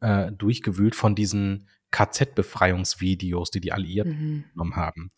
äh, 0.00 0.32
durchgewühlt 0.32 0.94
von 0.94 1.14
diesen 1.14 1.68
KZ-Befreiungsvideos, 1.90 3.50
die 3.50 3.60
die 3.60 3.72
Alliierten 3.72 4.12
mhm. 4.12 4.44
genommen 4.52 4.76
haben. 4.76 5.10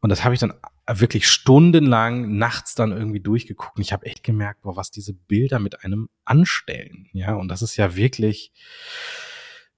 Und 0.00 0.08
das 0.08 0.24
habe 0.24 0.34
ich 0.34 0.40
dann 0.40 0.54
wirklich 0.88 1.28
stundenlang 1.28 2.36
nachts 2.38 2.74
dann 2.74 2.90
irgendwie 2.90 3.20
durchgeguckt. 3.20 3.76
Und 3.76 3.82
ich 3.82 3.92
habe 3.92 4.06
echt 4.06 4.24
gemerkt, 4.24 4.62
boah, 4.62 4.76
was 4.76 4.90
diese 4.90 5.12
Bilder 5.12 5.58
mit 5.58 5.84
einem 5.84 6.08
anstellen. 6.24 7.08
Ja, 7.12 7.34
und 7.34 7.48
das 7.48 7.60
ist 7.62 7.76
ja 7.76 7.96
wirklich, 7.96 8.52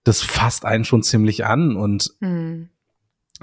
das 0.04 0.22
fasst 0.22 0.64
einen 0.64 0.84
schon 0.84 1.02
ziemlich 1.02 1.44
an. 1.44 1.76
Und 1.76 2.14
mhm. 2.20 2.70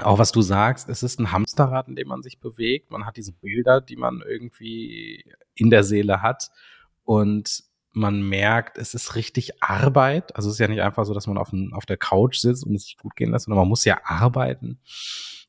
Auch 0.03 0.17
was 0.17 0.31
du 0.31 0.41
sagst, 0.41 0.89
es 0.89 1.03
ist 1.03 1.19
ein 1.19 1.31
Hamsterrad, 1.31 1.87
in 1.87 1.95
dem 1.95 2.07
man 2.07 2.21
sich 2.21 2.39
bewegt. 2.39 2.91
Man 2.91 3.05
hat 3.05 3.17
diese 3.17 3.33
Bilder, 3.33 3.81
die 3.81 3.95
man 3.95 4.21
irgendwie 4.27 5.25
in 5.55 5.69
der 5.69 5.83
Seele 5.83 6.21
hat. 6.21 6.49
Und 7.03 7.63
man 7.91 8.21
merkt, 8.21 8.77
es 8.77 8.93
ist 8.93 9.15
richtig 9.15 9.63
Arbeit. 9.63 10.35
Also 10.35 10.49
es 10.49 10.55
ist 10.55 10.59
ja 10.59 10.67
nicht 10.67 10.81
einfach 10.81 11.05
so, 11.05 11.13
dass 11.13 11.27
man 11.27 11.37
auf, 11.37 11.51
ein, 11.51 11.73
auf 11.73 11.85
der 11.85 11.97
Couch 11.97 12.37
sitzt 12.37 12.65
und 12.65 12.75
es 12.75 12.83
sich 12.83 12.97
gut 12.97 13.15
gehen 13.15 13.31
lässt, 13.31 13.45
sondern 13.45 13.59
man 13.59 13.67
muss 13.67 13.85
ja 13.85 13.99
arbeiten. 14.03 14.79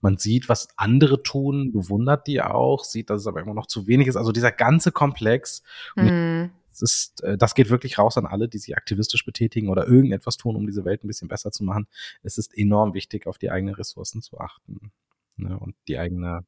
Man 0.00 0.16
sieht, 0.16 0.48
was 0.48 0.68
andere 0.76 1.22
tun, 1.22 1.72
bewundert 1.72 2.26
die 2.26 2.40
auch, 2.40 2.84
sieht, 2.84 3.10
dass 3.10 3.20
es 3.20 3.26
aber 3.26 3.40
immer 3.40 3.54
noch 3.54 3.66
zu 3.66 3.86
wenig 3.86 4.08
ist. 4.08 4.16
Also 4.16 4.32
dieser 4.32 4.52
ganze 4.52 4.92
Komplex. 4.92 5.62
Mhm. 5.96 6.50
Das, 6.82 6.92
ist, 6.92 7.22
äh, 7.24 7.36
das 7.38 7.54
geht 7.54 7.70
wirklich 7.70 7.98
raus 7.98 8.16
an 8.16 8.26
alle, 8.26 8.48
die 8.48 8.58
sich 8.58 8.76
aktivistisch 8.76 9.24
betätigen 9.24 9.68
oder 9.68 9.86
irgendetwas 9.86 10.36
tun, 10.36 10.56
um 10.56 10.66
diese 10.66 10.84
Welt 10.84 11.04
ein 11.04 11.08
bisschen 11.08 11.28
besser 11.28 11.50
zu 11.52 11.64
machen. 11.64 11.86
Es 12.22 12.38
ist 12.38 12.56
enorm 12.56 12.94
wichtig, 12.94 13.26
auf 13.26 13.38
die 13.38 13.50
eigenen 13.50 13.74
Ressourcen 13.74 14.22
zu 14.22 14.38
achten 14.38 14.92
ne? 15.36 15.58
und 15.58 15.74
die 15.88 15.98
eigene, 15.98 16.44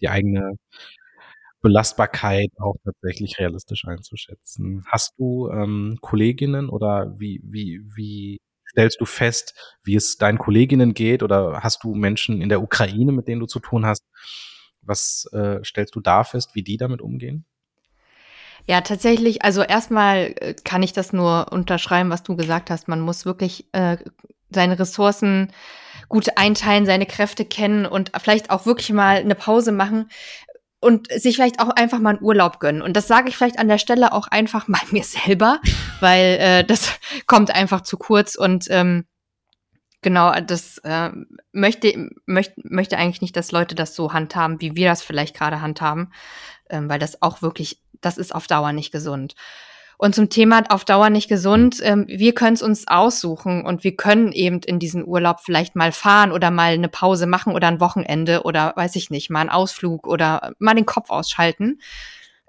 die 0.00 0.08
eigene 0.08 0.56
Belastbarkeit 1.62 2.50
auch 2.58 2.76
tatsächlich 2.84 3.38
realistisch 3.38 3.86
einzuschätzen. 3.86 4.84
Hast 4.86 5.14
du 5.18 5.50
ähm, 5.50 5.98
Kolleginnen 6.00 6.68
oder 6.68 7.18
wie, 7.18 7.40
wie, 7.42 7.82
wie 7.94 8.40
stellst 8.70 9.00
du 9.00 9.04
fest, 9.06 9.54
wie 9.82 9.96
es 9.96 10.16
deinen 10.18 10.38
Kolleginnen 10.38 10.94
geht 10.94 11.22
oder 11.22 11.62
hast 11.62 11.82
du 11.82 11.94
Menschen 11.94 12.40
in 12.42 12.48
der 12.50 12.62
Ukraine, 12.62 13.12
mit 13.12 13.26
denen 13.26 13.40
du 13.40 13.46
zu 13.46 13.58
tun 13.58 13.86
hast? 13.86 14.04
Was 14.82 15.28
äh, 15.32 15.64
stellst 15.64 15.96
du 15.96 16.00
da 16.00 16.24
fest, 16.24 16.54
wie 16.54 16.62
die 16.62 16.76
damit 16.76 17.00
umgehen? 17.00 17.46
Ja, 18.68 18.80
tatsächlich, 18.80 19.42
also 19.42 19.62
erstmal 19.62 20.34
äh, 20.40 20.54
kann 20.64 20.82
ich 20.82 20.92
das 20.92 21.12
nur 21.12 21.52
unterschreiben, 21.52 22.10
was 22.10 22.22
du 22.22 22.36
gesagt 22.36 22.70
hast. 22.70 22.88
Man 22.88 23.00
muss 23.00 23.24
wirklich 23.24 23.68
äh, 23.72 23.96
seine 24.50 24.78
Ressourcen 24.78 25.52
gut 26.08 26.36
einteilen, 26.36 26.86
seine 26.86 27.06
Kräfte 27.06 27.44
kennen 27.44 27.86
und 27.86 28.12
vielleicht 28.20 28.50
auch 28.50 28.66
wirklich 28.66 28.92
mal 28.92 29.16
eine 29.16 29.34
Pause 29.34 29.72
machen 29.72 30.08
und 30.80 31.10
sich 31.10 31.36
vielleicht 31.36 31.60
auch 31.60 31.70
einfach 31.70 31.98
mal 31.98 32.10
einen 32.10 32.22
Urlaub 32.22 32.60
gönnen. 32.60 32.82
Und 32.82 32.96
das 32.96 33.08
sage 33.08 33.28
ich 33.28 33.36
vielleicht 33.36 33.58
an 33.58 33.68
der 33.68 33.78
Stelle 33.78 34.12
auch 34.12 34.28
einfach 34.28 34.68
mal 34.68 34.80
mir 34.90 35.04
selber, 35.04 35.60
weil 36.00 36.38
äh, 36.40 36.64
das 36.64 36.92
kommt 37.26 37.54
einfach 37.54 37.82
zu 37.82 37.96
kurz 37.96 38.34
und 38.34 38.66
ähm, 38.70 39.04
genau, 40.02 40.32
das 40.40 40.78
äh, 40.78 41.10
möchte, 41.52 42.10
möchte, 42.26 42.54
möchte 42.64 42.98
eigentlich 42.98 43.22
nicht, 43.22 43.36
dass 43.36 43.52
Leute 43.52 43.74
das 43.74 43.94
so 43.94 44.12
handhaben, 44.12 44.60
wie 44.60 44.76
wir 44.76 44.88
das 44.88 45.02
vielleicht 45.02 45.36
gerade 45.36 45.60
handhaben, 45.60 46.12
ähm, 46.70 46.88
weil 46.88 46.98
das 46.98 47.22
auch 47.22 47.42
wirklich, 47.42 47.80
das 48.00 48.18
ist 48.18 48.34
auf 48.34 48.46
Dauer 48.46 48.72
nicht 48.72 48.92
gesund. 48.92 49.34
Und 49.98 50.14
zum 50.14 50.28
Thema 50.28 50.62
auf 50.68 50.84
Dauer 50.84 51.08
nicht 51.08 51.28
gesund, 51.28 51.78
ähm, 51.82 52.04
wir 52.06 52.34
können 52.34 52.54
es 52.54 52.62
uns 52.62 52.86
aussuchen 52.86 53.64
und 53.64 53.82
wir 53.82 53.96
können 53.96 54.32
eben 54.32 54.60
in 54.60 54.78
diesen 54.78 55.06
Urlaub 55.06 55.40
vielleicht 55.40 55.74
mal 55.74 55.90
fahren 55.90 56.32
oder 56.32 56.50
mal 56.50 56.72
eine 56.72 56.88
Pause 56.88 57.26
machen 57.26 57.54
oder 57.54 57.68
ein 57.68 57.80
Wochenende 57.80 58.42
oder 58.42 58.74
weiß 58.76 58.96
ich 58.96 59.08
nicht, 59.08 59.30
mal 59.30 59.40
einen 59.40 59.50
Ausflug 59.50 60.06
oder 60.06 60.52
mal 60.58 60.74
den 60.74 60.84
Kopf 60.84 61.08
ausschalten. 61.08 61.80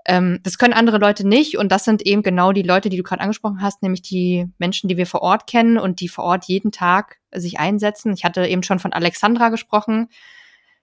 Ähm, 0.07 0.39
das 0.43 0.57
können 0.57 0.73
andere 0.73 0.97
Leute 0.97 1.27
nicht 1.27 1.57
und 1.57 1.71
das 1.71 1.83
sind 1.83 2.01
eben 2.01 2.23
genau 2.23 2.53
die 2.53 2.63
Leute, 2.63 2.89
die 2.89 2.97
du 2.97 3.03
gerade 3.03 3.21
angesprochen 3.21 3.61
hast, 3.61 3.83
nämlich 3.83 4.01
die 4.01 4.47
Menschen, 4.57 4.87
die 4.87 4.95
wir 4.95 5.05
vor 5.05 5.21
Ort 5.21 5.47
kennen 5.47 5.77
und 5.77 5.99
die 5.99 6.07
vor 6.07 6.23
Ort 6.23 6.45
jeden 6.45 6.71
Tag 6.71 7.17
sich 7.33 7.59
einsetzen. 7.59 8.13
Ich 8.13 8.23
hatte 8.23 8.45
eben 8.47 8.63
schon 8.63 8.79
von 8.79 8.93
Alexandra 8.93 9.49
gesprochen. 9.49 10.07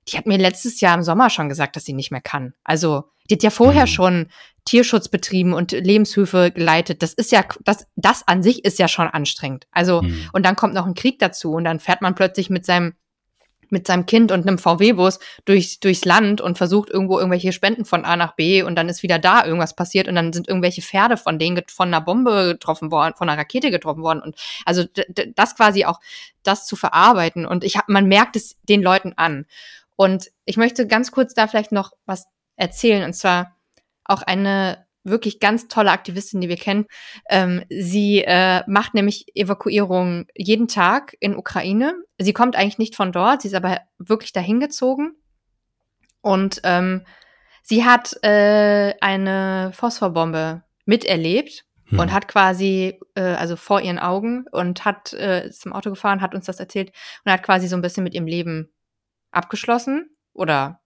Die 0.09 0.19
hat 0.19 0.27
mir 0.27 0.37
letztes 0.37 0.81
Jahr 0.83 0.95
im 0.95 1.03
Sommer 1.03 1.31
schon 1.31 1.49
gesagt, 1.49 1.75
dass 1.75 1.87
sie 1.87 1.95
nicht 1.95 2.11
mehr 2.11 2.21
kann. 2.21 2.53
Also 2.65 3.05
die 3.31 3.37
hat 3.37 3.43
ja 3.43 3.51
vorher 3.51 3.85
mhm. 3.85 3.91
schon 3.91 4.27
Tierschutz 4.67 5.09
betrieben 5.09 5.55
und 5.55 5.73
Lebenshöfe 5.73 6.51
geleitet. 6.51 7.03
Das 7.03 7.15
ist 7.15 7.33
ja, 7.33 7.43
das, 7.65 7.87
das 7.97 8.29
an 8.29 8.43
sich 8.43 8.65
ist 8.65 8.79
ja 8.79 8.89
schon 8.89 9.09
anstrengend. 9.09 9.67
Also, 9.73 10.03
mhm. 10.03 10.29
und 10.33 10.45
dann 10.45 10.57
kommt 10.57 10.75
noch 10.75 10.87
ein 10.87 10.95
Krieg 10.95 11.19
dazu 11.19 11.53
und 11.53 11.65
dann 11.65 11.81
fährt 11.81 12.03
man 12.03 12.15
plötzlich 12.15 12.51
mit 12.51 12.67
seinem 12.67 12.95
mit 13.75 13.87
seinem 13.87 14.07
Kind 14.07 14.33
und 14.33 14.49
einem 14.49 14.57
VW-Bus 14.57 15.19
durch, 15.45 15.81
durchs 15.81 16.07
Land 16.07 16.41
und 16.41 16.57
versucht 16.57 16.89
irgendwo 16.89 17.19
irgendwelche 17.19 17.53
Spenden 17.53 17.85
von 17.85 18.07
A 18.07 18.17
nach 18.17 18.35
B 18.35 18.63
und 18.63 18.77
dann 18.77 18.89
ist 18.89 19.03
wieder 19.03 19.19
da 19.19 19.45
irgendwas 19.45 19.77
passiert 19.77 20.09
und 20.09 20.15
dann 20.15 20.33
sind 20.33 20.49
irgendwelche 20.49 20.81
Pferde 20.81 21.19
von 21.19 21.39
denen 21.39 21.63
von 21.69 21.89
einer 21.89 22.01
Bombe 22.01 22.55
getroffen 22.55 22.91
worden, 22.91 23.15
von 23.17 23.29
einer 23.29 23.39
Rakete 23.39 23.71
getroffen 23.71 24.03
worden 24.03 24.23
und 24.23 24.37
also 24.65 24.85
das 25.35 25.57
quasi 25.57 25.85
auch 25.85 26.01
das 26.43 26.67
zu 26.67 26.77
verarbeiten 26.77 27.45
und 27.45 27.65
ich 27.65 27.77
hab, 27.77 27.89
man 27.91 28.07
merkt 28.07 28.37
es 28.37 28.57
den 28.63 28.83
Leuten 28.83 29.13
an 29.17 29.45
und 29.97 30.31
ich 30.45 30.57
möchte 30.57 30.87
ganz 30.87 31.11
kurz 31.13 31.35
da 31.35 31.47
vielleicht 31.47 31.73
noch 31.73 31.93
was 32.07 32.27
erzählen. 32.57 33.05
Und 33.05 33.15
zwar 33.15 33.57
auch 34.05 34.23
eine 34.23 34.84
wirklich 35.05 35.39
ganz 35.39 35.69
tolle 35.69 35.93
Aktivistin, 35.93 36.41
die 36.41 36.49
wir 36.49 36.57
kennen. 36.57 36.87
Ähm, 37.29 37.63
sie 37.69 38.25
äh, 38.25 38.63
macht 38.67 38.95
nämlich 38.95 39.27
Evakuierungen 39.35 40.27
jeden 40.35 40.67
Tag 40.67 41.15
in 41.21 41.37
Ukraine. 41.37 41.95
Sie 42.19 42.33
kommt 42.33 42.57
eigentlich 42.57 42.79
nicht 42.79 42.97
von 42.97 43.13
dort, 43.13 43.43
sie 43.43 43.49
ist 43.49 43.55
aber 43.55 43.81
wirklich 43.99 44.33
dahin 44.33 44.61
gezogen. 44.61 45.13
Und 46.23 46.61
ähm, 46.65 47.03
sie 47.63 47.85
hat 47.85 48.17
äh, 48.23 48.95
eine 49.01 49.73
Phosphorbombe 49.75 50.63
miterlebt 50.87 51.65
hm. 51.87 51.99
und 51.99 52.13
hat 52.13 52.29
quasi, 52.29 52.99
äh, 53.15 53.21
also 53.21 53.57
vor 53.57 53.83
ihren 53.83 53.99
Augen 53.99 54.47
und 54.51 54.87
hat 54.87 55.13
äh, 55.13 55.51
zum 55.51 55.75
Auto 55.75 55.91
gefahren, 55.91 56.23
hat 56.23 56.35
uns 56.35 56.47
das 56.47 56.61
erzählt 56.61 56.93
und 57.25 57.33
hat 57.33 57.43
quasi 57.43 57.69
so 57.69 57.77
ein 57.77 57.83
bisschen 57.83 58.05
mit 58.05 58.15
ihrem 58.15 58.27
Leben 58.27 58.73
abgeschlossen 59.31 60.17
oder 60.33 60.81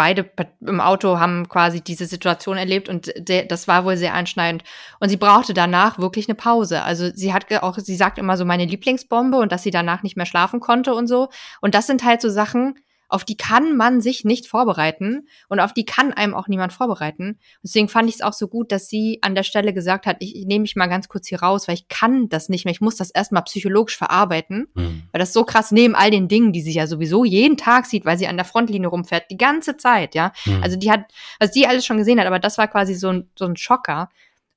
beide 0.00 0.30
im 0.66 0.80
Auto 0.80 1.18
haben 1.18 1.46
quasi 1.46 1.82
diese 1.82 2.06
Situation 2.06 2.56
erlebt 2.56 2.88
und 2.88 3.12
der, 3.18 3.44
das 3.44 3.68
war 3.68 3.84
wohl 3.84 3.98
sehr 3.98 4.14
einschneidend. 4.14 4.64
Und 4.98 5.10
sie 5.10 5.18
brauchte 5.18 5.52
danach 5.52 5.98
wirklich 5.98 6.26
eine 6.26 6.36
Pause. 6.36 6.80
Also 6.84 7.10
sie 7.14 7.34
hat 7.34 7.52
auch, 7.62 7.76
sie 7.76 7.96
sagt 7.96 8.16
immer 8.16 8.38
so 8.38 8.46
meine 8.46 8.64
Lieblingsbombe 8.64 9.36
und 9.36 9.52
dass 9.52 9.62
sie 9.62 9.70
danach 9.70 10.02
nicht 10.02 10.16
mehr 10.16 10.24
schlafen 10.24 10.58
konnte 10.58 10.94
und 10.94 11.06
so. 11.06 11.28
Und 11.60 11.74
das 11.74 11.86
sind 11.86 12.02
halt 12.02 12.22
so 12.22 12.30
Sachen, 12.30 12.76
Auf 13.10 13.24
die 13.24 13.36
kann 13.36 13.76
man 13.76 14.00
sich 14.00 14.24
nicht 14.24 14.46
vorbereiten 14.46 15.26
und 15.48 15.58
auf 15.58 15.72
die 15.72 15.84
kann 15.84 16.12
einem 16.12 16.32
auch 16.32 16.46
niemand 16.46 16.72
vorbereiten. 16.72 17.38
Deswegen 17.62 17.88
fand 17.88 18.08
ich 18.08 18.16
es 18.16 18.22
auch 18.22 18.32
so 18.32 18.46
gut, 18.46 18.70
dass 18.70 18.88
sie 18.88 19.18
an 19.22 19.34
der 19.34 19.42
Stelle 19.42 19.74
gesagt 19.74 20.06
hat, 20.06 20.18
ich, 20.20 20.36
ich 20.36 20.46
nehme 20.46 20.62
mich 20.62 20.76
mal 20.76 20.86
ganz 20.86 21.08
kurz 21.08 21.26
hier 21.26 21.42
raus, 21.42 21.66
weil 21.66 21.74
ich 21.74 21.88
kann 21.88 22.28
das 22.28 22.48
nicht 22.48 22.64
mehr. 22.64 22.72
Ich 22.72 22.80
muss 22.80 22.96
das 22.96 23.10
erstmal 23.10 23.42
psychologisch 23.42 23.98
verarbeiten, 23.98 24.68
mhm. 24.74 25.02
weil 25.10 25.18
das 25.18 25.32
so 25.32 25.44
krass 25.44 25.72
neben 25.72 25.96
all 25.96 26.12
den 26.12 26.28
Dingen, 26.28 26.52
die 26.52 26.62
sie 26.62 26.72
ja 26.72 26.86
sowieso 26.86 27.24
jeden 27.24 27.56
Tag 27.56 27.86
sieht, 27.86 28.04
weil 28.04 28.16
sie 28.16 28.28
an 28.28 28.36
der 28.36 28.44
Frontlinie 28.44 28.88
rumfährt, 28.88 29.30
die 29.30 29.36
ganze 29.36 29.76
Zeit, 29.76 30.14
ja. 30.14 30.32
Mhm. 30.46 30.62
Also 30.62 30.76
die 30.76 30.90
hat, 30.90 31.04
was 31.40 31.50
die 31.50 31.66
alles 31.66 31.84
schon 31.84 31.98
gesehen 31.98 32.20
hat, 32.20 32.26
aber 32.26 32.38
das 32.38 32.58
war 32.58 32.68
quasi 32.68 32.94
so 32.94 33.08
ein, 33.08 33.30
so 33.36 33.44
ein 33.44 33.56
Schocker. 33.56 34.08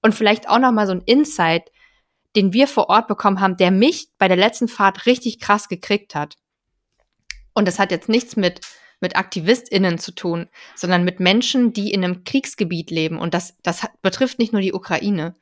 Und 0.04 0.14
vielleicht 0.14 0.48
auch 0.48 0.60
noch 0.60 0.72
mal 0.72 0.86
so 0.86 0.94
ein 0.94 1.02
Insight, 1.06 1.72
den 2.36 2.54
wir 2.54 2.68
vor 2.68 2.90
Ort 2.90 3.08
bekommen 3.08 3.40
haben, 3.40 3.58
der 3.58 3.72
mich 3.72 4.10
bei 4.18 4.28
der 4.28 4.38
letzten 4.38 4.68
Fahrt 4.68 5.06
richtig 5.06 5.40
krass 5.40 5.70
gekriegt 5.70 6.16
hat. 6.16 6.36
Und 7.54 7.68
das 7.68 7.80
hat 7.80 7.92
jetzt 7.92 8.10
nichts 8.10 8.36
mit, 8.36 8.62
mit 9.00 9.16
AktivistInnen 9.16 9.98
zu 9.98 10.14
tun, 10.14 10.50
sondern 10.76 11.04
mit 11.04 11.20
Menschen, 11.20 11.74
die 11.74 11.92
in 11.92 12.04
einem 12.04 12.24
Kriegsgebiet 12.24 12.92
leben. 12.92 13.20
Und 13.20 13.34
das, 13.34 13.56
das 13.64 13.88
betrifft 14.02 14.40
nicht 14.40 14.54
nur 14.54 14.62
die 14.62 14.74
Ukraine. 14.74 15.36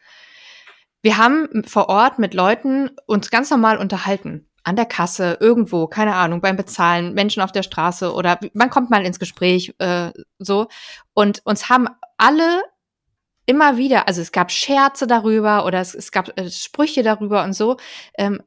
Wir 1.01 1.17
haben 1.17 1.63
vor 1.65 1.89
Ort 1.89 2.19
mit 2.19 2.33
Leuten 2.33 2.91
uns 3.07 3.31
ganz 3.31 3.49
normal 3.49 3.77
unterhalten. 3.77 4.47
An 4.63 4.75
der 4.75 4.85
Kasse, 4.85 5.37
irgendwo, 5.39 5.87
keine 5.87 6.13
Ahnung, 6.13 6.39
beim 6.39 6.55
Bezahlen, 6.55 7.15
Menschen 7.15 7.41
auf 7.41 7.51
der 7.51 7.63
Straße 7.63 8.13
oder 8.13 8.39
man 8.53 8.69
kommt 8.69 8.91
mal 8.91 9.03
ins 9.03 9.17
Gespräch, 9.17 9.73
äh, 9.79 10.11
so. 10.37 10.67
Und 11.15 11.41
uns 11.45 11.67
haben 11.67 11.87
alle 12.17 12.61
immer 13.45 13.77
wieder, 13.77 14.07
also 14.07 14.21
es 14.21 14.31
gab 14.31 14.51
Scherze 14.51 15.07
darüber 15.07 15.65
oder 15.65 15.81
es, 15.81 15.95
es 15.95 16.11
gab 16.11 16.37
äh, 16.39 16.49
Sprüche 16.49 17.03
darüber 17.03 17.43
und 17.43 17.53
so, 17.53 17.77
ähm, 18.17 18.41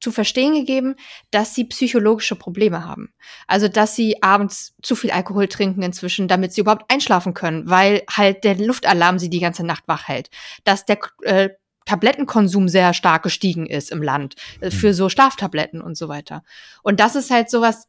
zu 0.00 0.12
verstehen 0.12 0.54
gegeben, 0.54 0.96
dass 1.30 1.54
sie 1.54 1.64
psychologische 1.64 2.36
Probleme 2.36 2.84
haben. 2.84 3.12
Also, 3.46 3.68
dass 3.68 3.96
sie 3.96 4.22
abends 4.22 4.74
zu 4.82 4.94
viel 4.94 5.10
Alkohol 5.10 5.48
trinken 5.48 5.82
inzwischen, 5.82 6.28
damit 6.28 6.52
sie 6.52 6.60
überhaupt 6.60 6.90
einschlafen 6.90 7.34
können, 7.34 7.68
weil 7.68 8.02
halt 8.10 8.44
der 8.44 8.56
Luftalarm 8.56 9.18
sie 9.18 9.30
die 9.30 9.40
ganze 9.40 9.64
Nacht 9.64 9.84
wach 9.86 10.08
hält. 10.08 10.30
Dass 10.64 10.84
der 10.84 10.98
äh, 11.22 11.50
Tablettenkonsum 11.84 12.68
sehr 12.68 12.94
stark 12.94 13.24
gestiegen 13.24 13.66
ist 13.66 13.90
im 13.90 14.02
Land 14.02 14.36
äh, 14.60 14.70
für 14.70 14.88
hm. 14.88 14.94
so 14.94 15.08
Schlaftabletten 15.08 15.80
und 15.80 15.96
so 15.96 16.08
weiter. 16.08 16.44
Und 16.82 17.00
das 17.00 17.16
ist 17.16 17.30
halt 17.30 17.50
sowas, 17.50 17.88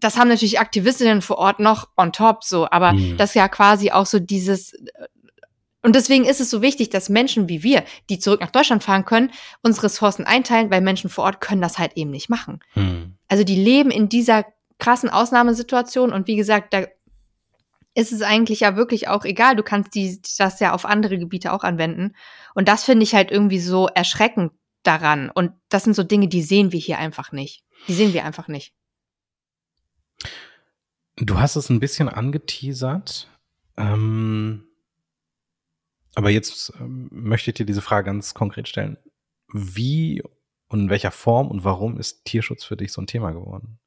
das 0.00 0.16
haben 0.16 0.28
natürlich 0.28 0.60
Aktivistinnen 0.60 1.22
vor 1.22 1.38
Ort 1.38 1.60
noch 1.60 1.88
on 1.96 2.12
top 2.12 2.44
so, 2.44 2.68
aber 2.70 2.92
mhm. 2.92 3.16
das 3.16 3.34
ja 3.34 3.48
quasi 3.48 3.90
auch 3.90 4.06
so 4.06 4.18
dieses 4.18 4.74
und 5.82 5.94
deswegen 5.94 6.24
ist 6.24 6.40
es 6.40 6.48
so 6.48 6.62
wichtig, 6.62 6.88
dass 6.88 7.10
Menschen 7.10 7.46
wie 7.50 7.62
wir, 7.62 7.84
die 8.08 8.18
zurück 8.18 8.40
nach 8.40 8.50
Deutschland 8.50 8.82
fahren 8.82 9.04
können, 9.04 9.30
unsere 9.62 9.84
Ressourcen 9.84 10.24
einteilen, 10.24 10.70
weil 10.70 10.80
Menschen 10.80 11.10
vor 11.10 11.24
Ort 11.24 11.42
können 11.42 11.60
das 11.60 11.78
halt 11.78 11.92
eben 11.96 12.10
nicht 12.10 12.30
machen. 12.30 12.60
Mhm. 12.74 13.16
Also 13.28 13.44
die 13.44 13.54
leben 13.54 13.90
in 13.90 14.08
dieser 14.08 14.46
krassen 14.78 15.10
Ausnahmesituation 15.10 16.10
und 16.10 16.26
wie 16.26 16.36
gesagt, 16.36 16.72
da 16.72 16.86
ist 17.94 18.12
es 18.12 18.22
eigentlich 18.22 18.60
ja 18.60 18.76
wirklich 18.76 19.08
auch 19.08 19.26
egal. 19.26 19.56
Du 19.56 19.62
kannst 19.62 19.94
die, 19.94 20.20
das 20.38 20.58
ja 20.58 20.72
auf 20.72 20.84
andere 20.84 21.18
Gebiete 21.18 21.52
auch 21.52 21.64
anwenden. 21.64 22.14
Und 22.54 22.66
das 22.66 22.84
finde 22.84 23.04
ich 23.04 23.14
halt 23.14 23.30
irgendwie 23.30 23.60
so 23.60 23.86
erschreckend 23.88 24.52
daran. 24.82 25.30
Und 25.30 25.52
das 25.68 25.84
sind 25.84 25.94
so 25.94 26.02
Dinge, 26.02 26.28
die 26.28 26.42
sehen 26.42 26.72
wir 26.72 26.80
hier 26.80 26.98
einfach 26.98 27.30
nicht. 27.30 27.62
Die 27.88 27.94
sehen 27.94 28.12
wir 28.12 28.24
einfach 28.24 28.48
nicht. 28.48 28.72
Du 31.16 31.38
hast 31.38 31.56
es 31.56 31.70
ein 31.70 31.80
bisschen 31.80 32.08
angeteasert. 32.08 33.30
Ähm, 33.76 34.68
aber 36.14 36.30
jetzt 36.30 36.72
ähm, 36.80 37.08
möchte 37.10 37.50
ich 37.50 37.56
dir 37.56 37.66
diese 37.66 37.82
Frage 37.82 38.06
ganz 38.06 38.34
konkret 38.34 38.68
stellen. 38.68 38.98
Wie 39.52 40.22
und 40.68 40.80
in 40.80 40.90
welcher 40.90 41.10
Form 41.10 41.48
und 41.48 41.64
warum 41.64 41.98
ist 41.98 42.24
Tierschutz 42.24 42.64
für 42.64 42.76
dich 42.76 42.92
so 42.92 43.00
ein 43.00 43.06
Thema 43.06 43.32
geworden? 43.32 43.78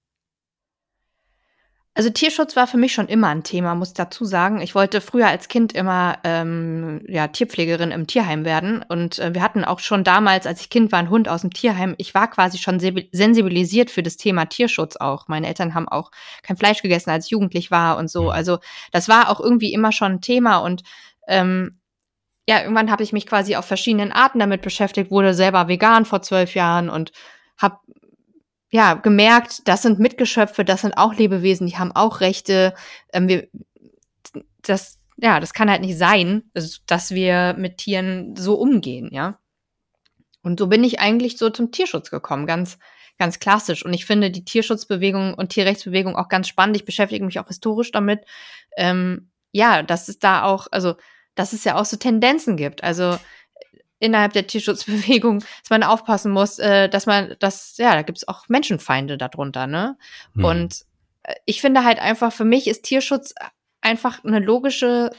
Also 1.97 2.11
Tierschutz 2.11 2.55
war 2.55 2.67
für 2.67 2.77
mich 2.77 2.93
schon 2.93 3.07
immer 3.07 3.29
ein 3.29 3.41
Thema, 3.41 3.73
muss 3.73 3.91
dazu 3.91 4.23
sagen. 4.23 4.61
Ich 4.61 4.75
wollte 4.75 5.01
früher 5.01 5.29
als 5.29 5.47
Kind 5.47 5.73
immer 5.73 6.19
ähm, 6.23 7.01
ja, 7.07 7.27
Tierpflegerin 7.27 7.89
im 7.89 8.05
Tierheim 8.05 8.45
werden. 8.45 8.85
Und 8.87 9.17
äh, 9.17 9.33
wir 9.33 9.41
hatten 9.41 9.65
auch 9.65 9.79
schon 9.79 10.03
damals, 10.03 10.45
als 10.45 10.61
ich 10.61 10.69
Kind 10.69 10.91
war, 10.91 10.99
einen 10.99 11.09
Hund 11.09 11.27
aus 11.27 11.41
dem 11.41 11.49
Tierheim. 11.49 11.95
Ich 11.97 12.13
war 12.13 12.29
quasi 12.29 12.59
schon 12.59 12.79
sensibilisiert 12.79 13.89
für 13.89 14.03
das 14.03 14.15
Thema 14.15 14.45
Tierschutz 14.45 14.95
auch. 14.97 15.27
Meine 15.27 15.47
Eltern 15.47 15.73
haben 15.73 15.87
auch 15.87 16.11
kein 16.43 16.55
Fleisch 16.55 16.83
gegessen, 16.83 17.09
als 17.09 17.25
ich 17.25 17.31
jugendlich 17.31 17.71
war 17.71 17.97
und 17.97 18.11
so. 18.11 18.25
Mhm. 18.25 18.29
Also 18.29 18.59
das 18.91 19.09
war 19.09 19.31
auch 19.31 19.39
irgendwie 19.39 19.73
immer 19.73 19.91
schon 19.91 20.11
ein 20.11 20.21
Thema. 20.21 20.57
Und 20.57 20.83
ähm, 21.27 21.79
ja, 22.47 22.61
irgendwann 22.61 22.91
habe 22.91 23.01
ich 23.01 23.11
mich 23.11 23.25
quasi 23.25 23.55
auf 23.55 23.65
verschiedenen 23.65 24.11
Arten 24.11 24.37
damit 24.37 24.61
beschäftigt, 24.61 25.09
wurde 25.09 25.33
selber 25.33 25.67
vegan 25.67 26.05
vor 26.05 26.21
zwölf 26.21 26.53
Jahren 26.53 26.91
und 26.91 27.11
habe 27.57 27.79
ja, 28.69 28.95
gemerkt, 28.95 29.67
das 29.67 29.81
sind 29.81 29.99
Mitgeschöpfe, 29.99 30.65
das 30.65 30.81
sind 30.81 30.97
auch 30.97 31.13
Lebewesen, 31.13 31.67
die 31.67 31.77
haben 31.77 31.91
auch 31.93 32.19
Rechte. 32.19 32.73
Ähm, 33.13 33.27
wir, 33.27 33.47
das, 34.61 34.99
ja, 35.17 35.39
das 35.39 35.53
kann 35.53 35.69
halt 35.69 35.81
nicht 35.81 35.97
sein, 35.97 36.43
dass 36.53 37.11
wir 37.11 37.55
mit 37.57 37.77
Tieren 37.77 38.35
so 38.35 38.55
umgehen, 38.55 39.09
ja. 39.11 39.39
Und 40.43 40.59
so 40.59 40.67
bin 40.67 40.83
ich 40.83 40.99
eigentlich 40.99 41.37
so 41.37 41.49
zum 41.49 41.71
Tierschutz 41.71 42.09
gekommen, 42.09 42.45
ganz, 42.45 42.77
ganz 43.17 43.39
klassisch. 43.39 43.83
Und 43.83 43.93
ich 43.93 44.05
finde 44.05 44.31
die 44.31 44.45
Tierschutzbewegung 44.45 45.33
und 45.33 45.49
Tierrechtsbewegung 45.49 46.15
auch 46.15 46.29
ganz 46.29 46.47
spannend. 46.47 46.77
Ich 46.77 46.85
beschäftige 46.85 47.25
mich 47.25 47.39
auch 47.39 47.47
historisch 47.47 47.91
damit. 47.91 48.21
Ähm, 48.77 49.29
ja, 49.51 49.83
dass 49.83 50.07
es 50.07 50.19
da 50.19 50.43
auch, 50.43 50.67
also, 50.71 50.95
dass 51.35 51.53
es 51.53 51.63
ja 51.63 51.75
auch 51.75 51.85
so 51.85 51.97
Tendenzen 51.97 52.55
gibt. 52.55 52.83
Also, 52.83 53.17
innerhalb 53.99 54.33
der 54.33 54.47
Tierschutzbewegung, 54.47 55.39
dass 55.61 55.69
man 55.69 55.83
aufpassen 55.83 56.31
muss, 56.31 56.59
äh, 56.59 56.89
dass 56.89 57.05
man, 57.05 57.35
das, 57.39 57.77
ja, 57.77 57.93
da 57.93 58.01
gibt 58.01 58.19
es 58.19 58.27
auch 58.27 58.47
Menschenfeinde 58.47 59.17
darunter, 59.17 59.67
ne? 59.67 59.97
Mhm. 60.33 60.45
Und 60.45 60.85
äh, 61.23 61.35
ich 61.45 61.61
finde 61.61 61.83
halt 61.83 61.99
einfach, 61.99 62.31
für 62.31 62.45
mich 62.45 62.67
ist 62.67 62.83
Tierschutz 62.83 63.33
einfach 63.81 64.23
eine 64.23 64.39
logische 64.39 65.11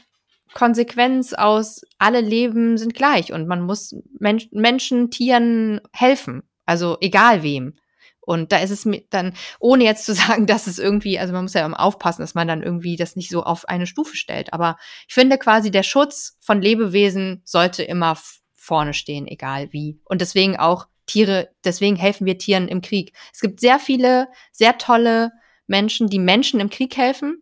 Konsequenz 0.53 1.33
aus, 1.33 1.81
alle 1.97 2.21
Leben 2.21 2.77
sind 2.77 2.93
gleich 2.93 3.31
und 3.31 3.47
man 3.47 3.61
muss 3.61 3.95
Men 4.19 4.41
Menschen, 4.51 5.11
Tieren 5.11 5.81
helfen. 5.93 6.43
Also 6.65 6.97
egal 7.01 7.43
wem. 7.43 7.75
Und 8.21 8.51
da 8.51 8.59
ist 8.59 8.69
es 8.69 8.85
mir 8.85 9.01
dann, 9.09 9.33
ohne 9.59 9.83
jetzt 9.83 10.05
zu 10.05 10.13
sagen, 10.15 10.45
dass 10.45 10.67
es 10.67 10.79
irgendwie, 10.79 11.19
also 11.19 11.33
man 11.33 11.43
muss 11.43 11.53
ja 11.53 11.65
immer 11.65 11.79
aufpassen, 11.79 12.21
dass 12.21 12.35
man 12.35 12.47
dann 12.47 12.63
irgendwie 12.63 12.95
das 12.95 13.15
nicht 13.15 13.29
so 13.29 13.43
auf 13.43 13.67
eine 13.67 13.87
Stufe 13.87 14.15
stellt. 14.15 14.53
Aber 14.53 14.77
ich 15.07 15.13
finde 15.13 15.37
quasi, 15.37 15.71
der 15.71 15.83
Schutz 15.83 16.37
von 16.39 16.61
Lebewesen 16.61 17.41
sollte 17.45 17.83
immer 17.83 18.17
vorne 18.69 18.93
stehen, 18.93 19.27
egal 19.27 19.73
wie. 19.73 19.99
Und 20.05 20.21
deswegen 20.21 20.57
auch 20.57 20.87
Tiere, 21.07 21.49
deswegen 21.65 21.95
helfen 21.95 22.27
wir 22.27 22.37
Tieren 22.37 22.67
im 22.67 22.81
Krieg. 22.81 23.13
Es 23.33 23.41
gibt 23.41 23.59
sehr 23.59 23.79
viele, 23.79 24.27
sehr 24.51 24.77
tolle 24.77 25.31
Menschen, 25.65 26.07
die 26.07 26.19
Menschen 26.19 26.59
im 26.59 26.69
Krieg 26.69 26.95
helfen 26.95 27.41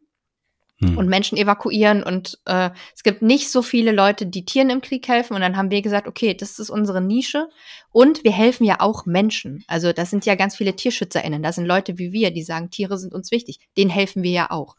hm. 0.80 0.98
und 0.98 1.10
Menschen 1.10 1.38
evakuieren. 1.38 2.02
Und 2.02 2.40
äh, 2.46 2.70
es 2.96 3.04
gibt 3.04 3.22
nicht 3.22 3.52
so 3.52 3.62
viele 3.62 3.92
Leute, 3.92 4.26
die 4.26 4.46
Tieren 4.46 4.70
im 4.70 4.80
Krieg 4.80 5.06
helfen. 5.10 5.34
Und 5.34 5.42
dann 5.42 5.58
haben 5.58 5.70
wir 5.70 5.82
gesagt, 5.82 6.08
okay, 6.08 6.34
das 6.34 6.60
ist 6.60 6.70
unsere 6.70 7.02
Nische. 7.02 7.50
Und 7.92 8.24
wir 8.24 8.32
helfen 8.32 8.64
ja 8.64 8.80
auch 8.80 9.06
Menschen. 9.06 9.66
Also 9.68 9.92
das 9.92 10.10
sind 10.10 10.26
ja 10.26 10.36
ganz 10.36 10.56
viele 10.56 10.74
TierschützerInnen. 10.74 11.44
Das 11.44 11.56
sind 11.56 11.66
Leute 11.66 11.98
wie 11.98 12.14
wir, 12.14 12.32
die 12.32 12.44
sagen, 12.44 12.70
Tiere 12.70 12.98
sind 12.98 13.14
uns 13.14 13.32
wichtig. 13.32 13.60
Denen 13.76 13.92
helfen 13.92 14.24
wir 14.24 14.32
ja 14.32 14.52
auch. 14.52 14.78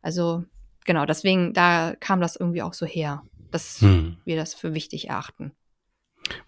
Also 0.00 0.44
genau, 0.86 1.04
deswegen, 1.04 1.52
da 1.52 1.94
kam 2.00 2.22
das 2.22 2.36
irgendwie 2.36 2.62
auch 2.62 2.74
so 2.74 2.86
her, 2.86 3.22
dass 3.50 3.82
hm. 3.82 4.16
wir 4.24 4.36
das 4.36 4.54
für 4.54 4.72
wichtig 4.72 5.10
erachten. 5.10 5.52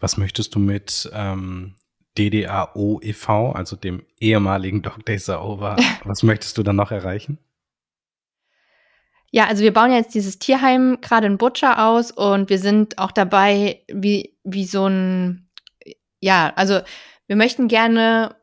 Was 0.01 0.17
möchtest 0.17 0.55
du 0.55 0.59
mit 0.59 1.11
ähm, 1.13 1.75
DDAO 2.17 3.01
e.V., 3.03 3.53
also 3.53 3.77
dem 3.77 4.05
ehemaligen 4.21 4.83
Dog 4.83 5.05
Days 5.05 5.29
Are 5.29 5.45
Over, 5.45 5.77
was 6.05 6.23
möchtest 6.23 6.57
du 6.59 6.63
dann 6.63 6.77
noch 6.77 6.91
erreichen? 6.91 7.39
Ja, 9.31 9.47
also 9.47 9.63
wir 9.63 9.73
bauen 9.73 9.93
jetzt 9.93 10.15
dieses 10.15 10.39
Tierheim 10.39 10.99
gerade 11.01 11.27
in 11.27 11.37
Butcher 11.37 11.87
aus 11.87 12.11
und 12.11 12.49
wir 12.49 12.59
sind 12.59 12.99
auch 12.99 13.13
dabei, 13.13 13.83
wie, 13.89 14.37
wie 14.45 14.65
so 14.65 14.87
ein, 14.87 15.49
ja, 16.21 16.53
also 16.57 16.81
wir 17.27 17.37
möchten 17.37 17.69
gerne 17.69 18.37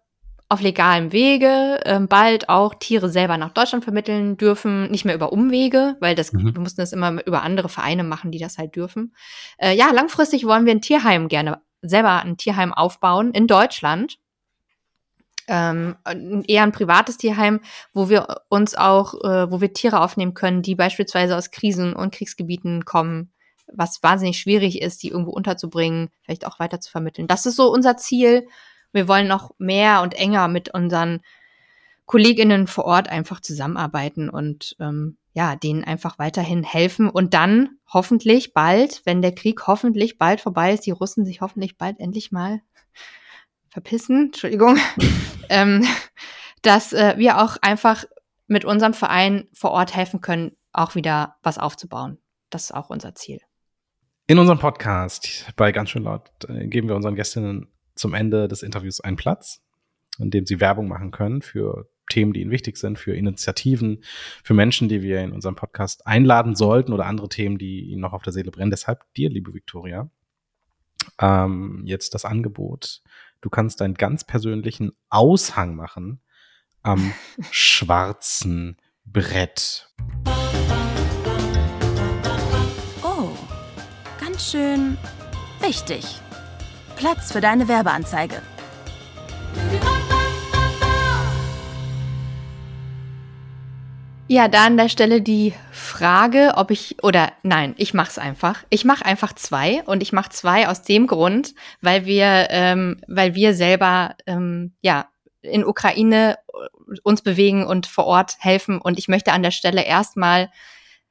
auf 0.53 0.61
legalem 0.61 1.11
Wege 1.11 1.79
äh, 1.83 1.99
bald 1.99 2.47
auch 2.49 2.75
Tiere 2.75 3.09
selber 3.09 3.37
nach 3.37 3.51
Deutschland 3.51 3.83
vermitteln 3.83 4.37
dürfen, 4.37 4.89
nicht 4.91 5.03
mehr 5.03 5.15
über 5.15 5.33
Umwege, 5.33 5.97
weil 5.99 6.15
das, 6.15 6.31
mhm. 6.31 6.53
wir 6.53 6.61
mussten 6.61 6.81
das 6.81 6.93
immer 6.93 7.25
über 7.25 7.41
andere 7.41 7.69
Vereine 7.69 8.03
machen, 8.03 8.31
die 8.31 8.39
das 8.39 8.57
halt 8.57 8.75
dürfen. 8.75 9.15
Äh, 9.57 9.75
ja, 9.75 9.91
langfristig 9.91 10.45
wollen 10.45 10.65
wir 10.65 10.73
ein 10.73 10.81
Tierheim 10.81 11.27
gerne 11.27 11.61
selber 11.83 12.23
ein 12.23 12.37
Tierheim 12.37 12.73
aufbauen 12.73 13.31
in 13.31 13.45
Deutschland. 13.45 14.17
Ähm, 15.47 15.97
eher 16.47 16.63
ein 16.63 16.71
privates 16.71 17.17
Tierheim, 17.17 17.59
wo 17.91 18.09
wir 18.09 18.43
uns 18.47 18.75
auch, 18.75 19.13
äh, 19.25 19.51
wo 19.51 19.59
wir 19.59 19.73
Tiere 19.73 19.99
aufnehmen 19.99 20.33
können, 20.33 20.61
die 20.61 20.75
beispielsweise 20.75 21.35
aus 21.35 21.51
Krisen 21.51 21.93
und 21.93 22.13
Kriegsgebieten 22.13 22.85
kommen, 22.85 23.33
was 23.67 24.01
wahnsinnig 24.01 24.39
schwierig 24.39 24.81
ist, 24.81 25.03
die 25.03 25.09
irgendwo 25.09 25.31
unterzubringen, 25.31 26.09
vielleicht 26.21 26.47
auch 26.47 26.59
weiter 26.59 26.79
zu 26.79 26.89
vermitteln. 26.89 27.27
Das 27.27 27.45
ist 27.45 27.57
so 27.57 27.69
unser 27.69 27.97
Ziel 27.97 28.47
wir 28.93 29.07
wollen 29.07 29.27
noch 29.27 29.51
mehr 29.57 30.01
und 30.01 30.13
enger 30.13 30.47
mit 30.47 30.73
unseren 30.73 31.21
Kolleginnen 32.05 32.67
vor 32.67 32.85
Ort 32.85 33.09
einfach 33.09 33.41
zusammenarbeiten 33.41 34.29
und 34.29 34.75
ähm, 34.79 35.17
ja, 35.33 35.55
denen 35.55 35.83
einfach 35.83 36.19
weiterhin 36.19 36.63
helfen 36.63 37.09
und 37.09 37.33
dann 37.33 37.77
hoffentlich 37.91 38.53
bald, 38.53 39.01
wenn 39.05 39.21
der 39.21 39.33
Krieg 39.33 39.65
hoffentlich 39.67 40.17
bald 40.17 40.41
vorbei 40.41 40.73
ist, 40.73 40.85
die 40.85 40.91
Russen 40.91 41.25
sich 41.25 41.41
hoffentlich 41.41 41.77
bald 41.77 41.99
endlich 41.99 42.31
mal 42.31 42.61
verpissen, 43.69 44.27
Entschuldigung, 44.27 44.77
ähm, 45.49 45.85
dass 46.61 46.93
äh, 46.93 47.15
wir 47.17 47.41
auch 47.41 47.57
einfach 47.61 48.05
mit 48.47 48.65
unserem 48.65 48.93
Verein 48.93 49.47
vor 49.53 49.71
Ort 49.71 49.95
helfen 49.95 50.21
können, 50.21 50.55
auch 50.71 50.93
wieder 50.93 51.37
was 51.41 51.57
aufzubauen. 51.57 52.19
Das 52.51 52.65
ist 52.65 52.71
auch 52.73 52.89
unser 52.89 53.15
Ziel. 53.15 53.39
In 54.27 54.37
unserem 54.37 54.59
Podcast 54.59 55.51
bei 55.55 55.71
Ganz 55.71 55.89
schön 55.89 56.03
laut 56.03 56.29
äh, 56.47 56.67
geben 56.67 56.87
wir 56.87 56.95
unseren 56.95 57.15
Gästinnen 57.15 57.72
zum 57.95 58.13
Ende 58.13 58.47
des 58.47 58.63
Interviews 58.63 58.99
einen 58.99 59.17
Platz, 59.17 59.61
in 60.19 60.31
dem 60.31 60.45
sie 60.45 60.59
Werbung 60.59 60.87
machen 60.87 61.11
können 61.11 61.41
für 61.41 61.87
Themen, 62.09 62.33
die 62.33 62.41
ihnen 62.41 62.51
wichtig 62.51 62.77
sind, 62.77 62.99
für 62.99 63.15
Initiativen, 63.15 64.03
für 64.43 64.53
Menschen, 64.53 64.89
die 64.89 65.01
wir 65.01 65.21
in 65.21 65.31
unserem 65.31 65.55
Podcast 65.55 66.05
einladen 66.05 66.55
sollten 66.55 66.93
oder 66.93 67.05
andere 67.05 67.29
Themen, 67.29 67.57
die 67.57 67.81
ihnen 67.81 68.01
noch 68.01 68.13
auf 68.13 68.23
der 68.23 68.33
Seele 68.33 68.51
brennen. 68.51 68.71
Deshalb 68.71 69.01
dir, 69.15 69.29
liebe 69.29 69.53
Viktoria, 69.53 70.09
ähm, 71.19 71.83
jetzt 71.85 72.13
das 72.13 72.25
Angebot. 72.25 73.01
Du 73.41 73.49
kannst 73.49 73.81
deinen 73.81 73.95
ganz 73.95 74.23
persönlichen 74.23 74.93
Aushang 75.09 75.75
machen 75.75 76.21
am 76.81 77.13
schwarzen 77.51 78.77
Brett. 79.05 79.89
Oh, 83.03 83.31
ganz 84.19 84.51
schön 84.51 84.97
wichtig. 85.61 86.22
Platz 87.03 87.33
für 87.33 87.41
deine 87.41 87.67
Werbeanzeige. 87.67 88.41
Ja, 94.29 94.47
da 94.47 94.63
an 94.63 94.77
der 94.77 94.87
Stelle 94.87 95.21
die 95.21 95.53
Frage, 95.73 96.53
ob 96.55 96.71
ich 96.71 97.03
oder 97.03 97.33
nein, 97.43 97.75
ich 97.75 97.93
mach's 97.93 98.17
einfach. 98.17 98.63
Ich 98.69 98.85
mache 98.85 99.05
einfach 99.05 99.33
zwei 99.33 99.83
und 99.83 100.01
ich 100.01 100.13
mache 100.13 100.29
zwei 100.29 100.69
aus 100.69 100.83
dem 100.83 101.07
Grund, 101.07 101.55
weil 101.81 102.05
wir, 102.05 102.47
ähm, 102.51 103.01
weil 103.09 103.35
wir 103.35 103.53
selber 103.53 104.15
ähm, 104.25 104.71
ja 104.81 105.09
in 105.41 105.65
Ukraine 105.65 106.37
uns 107.03 107.21
bewegen 107.21 107.65
und 107.65 107.85
vor 107.85 108.05
Ort 108.05 108.37
helfen 108.39 108.79
und 108.79 108.97
ich 108.97 109.09
möchte 109.09 109.33
an 109.33 109.43
der 109.43 109.51
Stelle 109.51 109.83
erstmal 109.83 110.49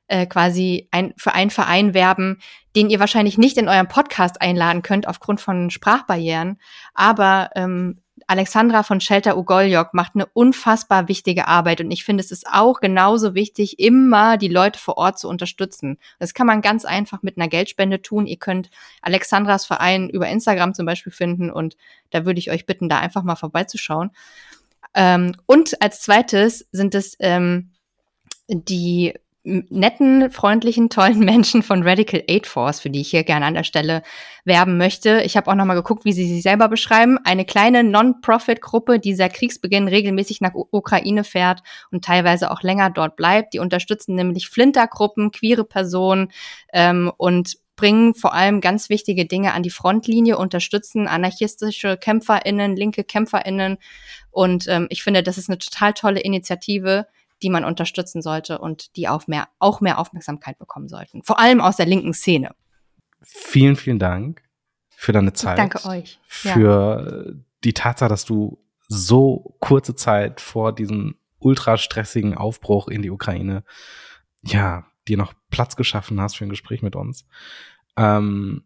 äh, 0.08 0.26
quasi 0.26 0.88
ein, 0.90 1.14
für 1.16 1.34
einen 1.34 1.50
Verein 1.50 1.94
werben, 1.94 2.40
den 2.76 2.90
ihr 2.90 3.00
wahrscheinlich 3.00 3.38
nicht 3.38 3.56
in 3.56 3.68
eurem 3.68 3.88
Podcast 3.88 4.40
einladen 4.40 4.82
könnt 4.82 5.08
aufgrund 5.08 5.40
von 5.40 5.70
Sprachbarrieren, 5.70 6.58
aber 6.94 7.50
ähm, 7.54 8.02
Alexandra 8.26 8.82
von 8.82 9.00
Shelter 9.00 9.36
Ugoljok 9.36 9.94
macht 9.94 10.12
eine 10.14 10.26
unfassbar 10.26 11.08
wichtige 11.08 11.48
Arbeit 11.48 11.80
und 11.80 11.90
ich 11.90 12.04
finde, 12.04 12.22
es 12.22 12.30
ist 12.30 12.46
auch 12.50 12.80
genauso 12.80 13.34
wichtig, 13.34 13.78
immer 13.78 14.36
die 14.36 14.48
Leute 14.48 14.78
vor 14.78 14.96
Ort 14.96 15.18
zu 15.18 15.28
unterstützen. 15.28 15.98
Das 16.18 16.34
kann 16.34 16.46
man 16.46 16.62
ganz 16.62 16.84
einfach 16.84 17.22
mit 17.22 17.36
einer 17.36 17.48
Geldspende 17.48 18.02
tun. 18.02 18.26
Ihr 18.26 18.38
könnt 18.38 18.70
Alexandras 19.00 19.66
Verein 19.66 20.08
über 20.08 20.28
Instagram 20.28 20.74
zum 20.74 20.86
Beispiel 20.86 21.12
finden 21.12 21.50
und 21.50 21.76
da 22.10 22.24
würde 22.24 22.38
ich 22.38 22.50
euch 22.50 22.66
bitten, 22.66 22.88
da 22.88 22.98
einfach 22.98 23.22
mal 23.22 23.36
vorbeizuschauen. 23.36 24.10
Ähm, 24.94 25.34
und 25.46 25.80
als 25.82 26.02
zweites 26.02 26.68
sind 26.72 26.94
es 26.94 27.16
ähm, 27.20 27.70
die 28.48 29.14
netten, 29.44 30.30
freundlichen, 30.30 30.88
tollen 30.88 31.18
Menschen 31.24 31.62
von 31.62 31.82
Radical 31.82 32.22
Aid 32.28 32.46
Force, 32.46 32.80
für 32.80 32.90
die 32.90 33.00
ich 33.00 33.10
hier 33.10 33.24
gerne 33.24 33.46
an 33.46 33.54
der 33.54 33.64
Stelle 33.64 34.02
werben 34.44 34.76
möchte. 34.76 35.22
Ich 35.22 35.36
habe 35.36 35.50
auch 35.50 35.54
noch 35.54 35.64
mal 35.64 35.74
geguckt, 35.74 36.04
wie 36.04 36.12
sie 36.12 36.28
sich 36.28 36.42
selber 36.42 36.68
beschreiben. 36.68 37.18
Eine 37.24 37.44
kleine 37.44 37.84
Non-Profit-Gruppe, 37.84 38.98
die 38.98 39.14
seit 39.14 39.34
Kriegsbeginn 39.34 39.88
regelmäßig 39.88 40.40
nach 40.40 40.54
Ukraine 40.54 41.24
fährt 41.24 41.62
und 41.90 42.04
teilweise 42.04 42.50
auch 42.50 42.62
länger 42.62 42.90
dort 42.90 43.16
bleibt. 43.16 43.54
Die 43.54 43.58
unterstützen 43.58 44.14
nämlich 44.14 44.48
Flintergruppen, 44.48 45.32
queere 45.32 45.64
Personen 45.64 46.30
ähm, 46.72 47.10
und 47.16 47.56
bringen 47.74 48.14
vor 48.14 48.34
allem 48.34 48.60
ganz 48.60 48.90
wichtige 48.90 49.26
Dinge 49.26 49.54
an 49.54 49.62
die 49.62 49.70
Frontlinie, 49.70 50.38
unterstützen 50.38 51.08
anarchistische 51.08 51.96
KämpferInnen, 51.96 52.76
linke 52.76 53.02
KämpferInnen. 53.02 53.78
Und 54.30 54.68
ähm, 54.68 54.86
ich 54.90 55.02
finde, 55.02 55.22
das 55.22 55.38
ist 55.38 55.48
eine 55.48 55.58
total 55.58 55.92
tolle 55.94 56.20
Initiative, 56.20 57.06
die 57.42 57.50
man 57.50 57.64
unterstützen 57.64 58.22
sollte 58.22 58.58
und 58.58 58.96
die 58.96 59.08
auch 59.08 59.26
mehr, 59.26 59.48
auch 59.58 59.80
mehr 59.80 59.98
Aufmerksamkeit 59.98 60.58
bekommen 60.58 60.88
sollten. 60.88 61.22
Vor 61.22 61.38
allem 61.38 61.60
aus 61.60 61.76
der 61.76 61.86
linken 61.86 62.14
Szene. 62.14 62.54
Vielen, 63.22 63.76
vielen 63.76 63.98
Dank 63.98 64.42
für 64.90 65.12
deine 65.12 65.32
Zeit. 65.32 65.58
Danke 65.58 65.84
euch. 65.84 66.18
Für 66.26 67.26
ja. 67.26 67.32
die 67.64 67.72
Tatsache, 67.72 68.08
dass 68.08 68.24
du 68.24 68.58
so 68.88 69.56
kurze 69.60 69.94
Zeit 69.94 70.40
vor 70.40 70.74
diesem 70.74 71.16
ultra 71.38 71.76
stressigen 71.76 72.36
Aufbruch 72.36 72.88
in 72.88 73.02
die 73.02 73.10
Ukraine, 73.10 73.64
ja, 74.42 74.84
dir 75.08 75.16
noch 75.16 75.34
Platz 75.50 75.76
geschaffen 75.76 76.20
hast 76.20 76.36
für 76.36 76.44
ein 76.44 76.50
Gespräch 76.50 76.82
mit 76.82 76.94
uns. 76.94 77.26
Ähm, 77.96 78.64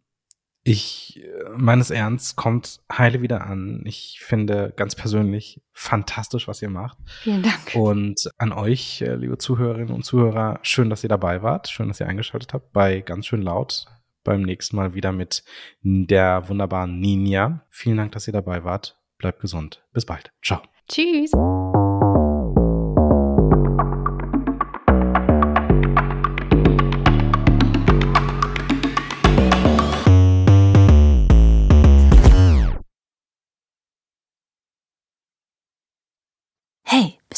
ich, 0.67 1.23
meines 1.57 1.91
Ernst, 1.91 2.35
kommt 2.37 2.81
heile 2.91 3.23
wieder 3.23 3.47
an. 3.47 3.83
Ich 3.85 4.21
finde 4.21 4.73
ganz 4.75 4.97
persönlich 4.97 5.63
fantastisch, 5.73 6.49
was 6.49 6.61
ihr 6.61 6.71
macht. 6.71 6.99
Vielen 7.23 7.45
Dank. 7.45 7.75
Und 7.75 8.29
an 8.37 8.53
euch, 8.53 9.01
äh, 9.01 9.15
liebe 9.15 9.39
Zuhörerinnen 9.39 9.95
und 9.95 10.05
Zuhörer, 10.05 10.59
schön, 10.63 10.91
dass 10.91 11.05
ihr 11.05 11.09
dabei 11.09 11.43
wart. 11.43 11.69
Schön, 11.69 11.87
dass 11.87 12.01
ihr 12.01 12.09
eingeschaltet 12.09 12.53
habt 12.53 12.73
bei 12.73 13.01
ganz 13.01 13.27
schön 13.27 13.43
laut. 13.43 13.87
Beim 14.25 14.43
nächsten 14.43 14.75
Mal 14.75 14.95
wieder 14.95 15.13
mit 15.13 15.45
der 15.83 16.49
wunderbaren 16.49 16.99
Ninja. 16.99 17.65
Vielen 17.71 17.99
Dank, 17.99 18.13
dass 18.13 18.27
ihr 18.27 18.33
dabei 18.33 18.65
wart. 18.65 18.99
Bleibt 19.19 19.41
gesund. 19.41 19.85
Bis 19.93 20.05
bald. 20.05 20.33
Ciao. 20.43 20.63
Tschüss. 20.89 21.31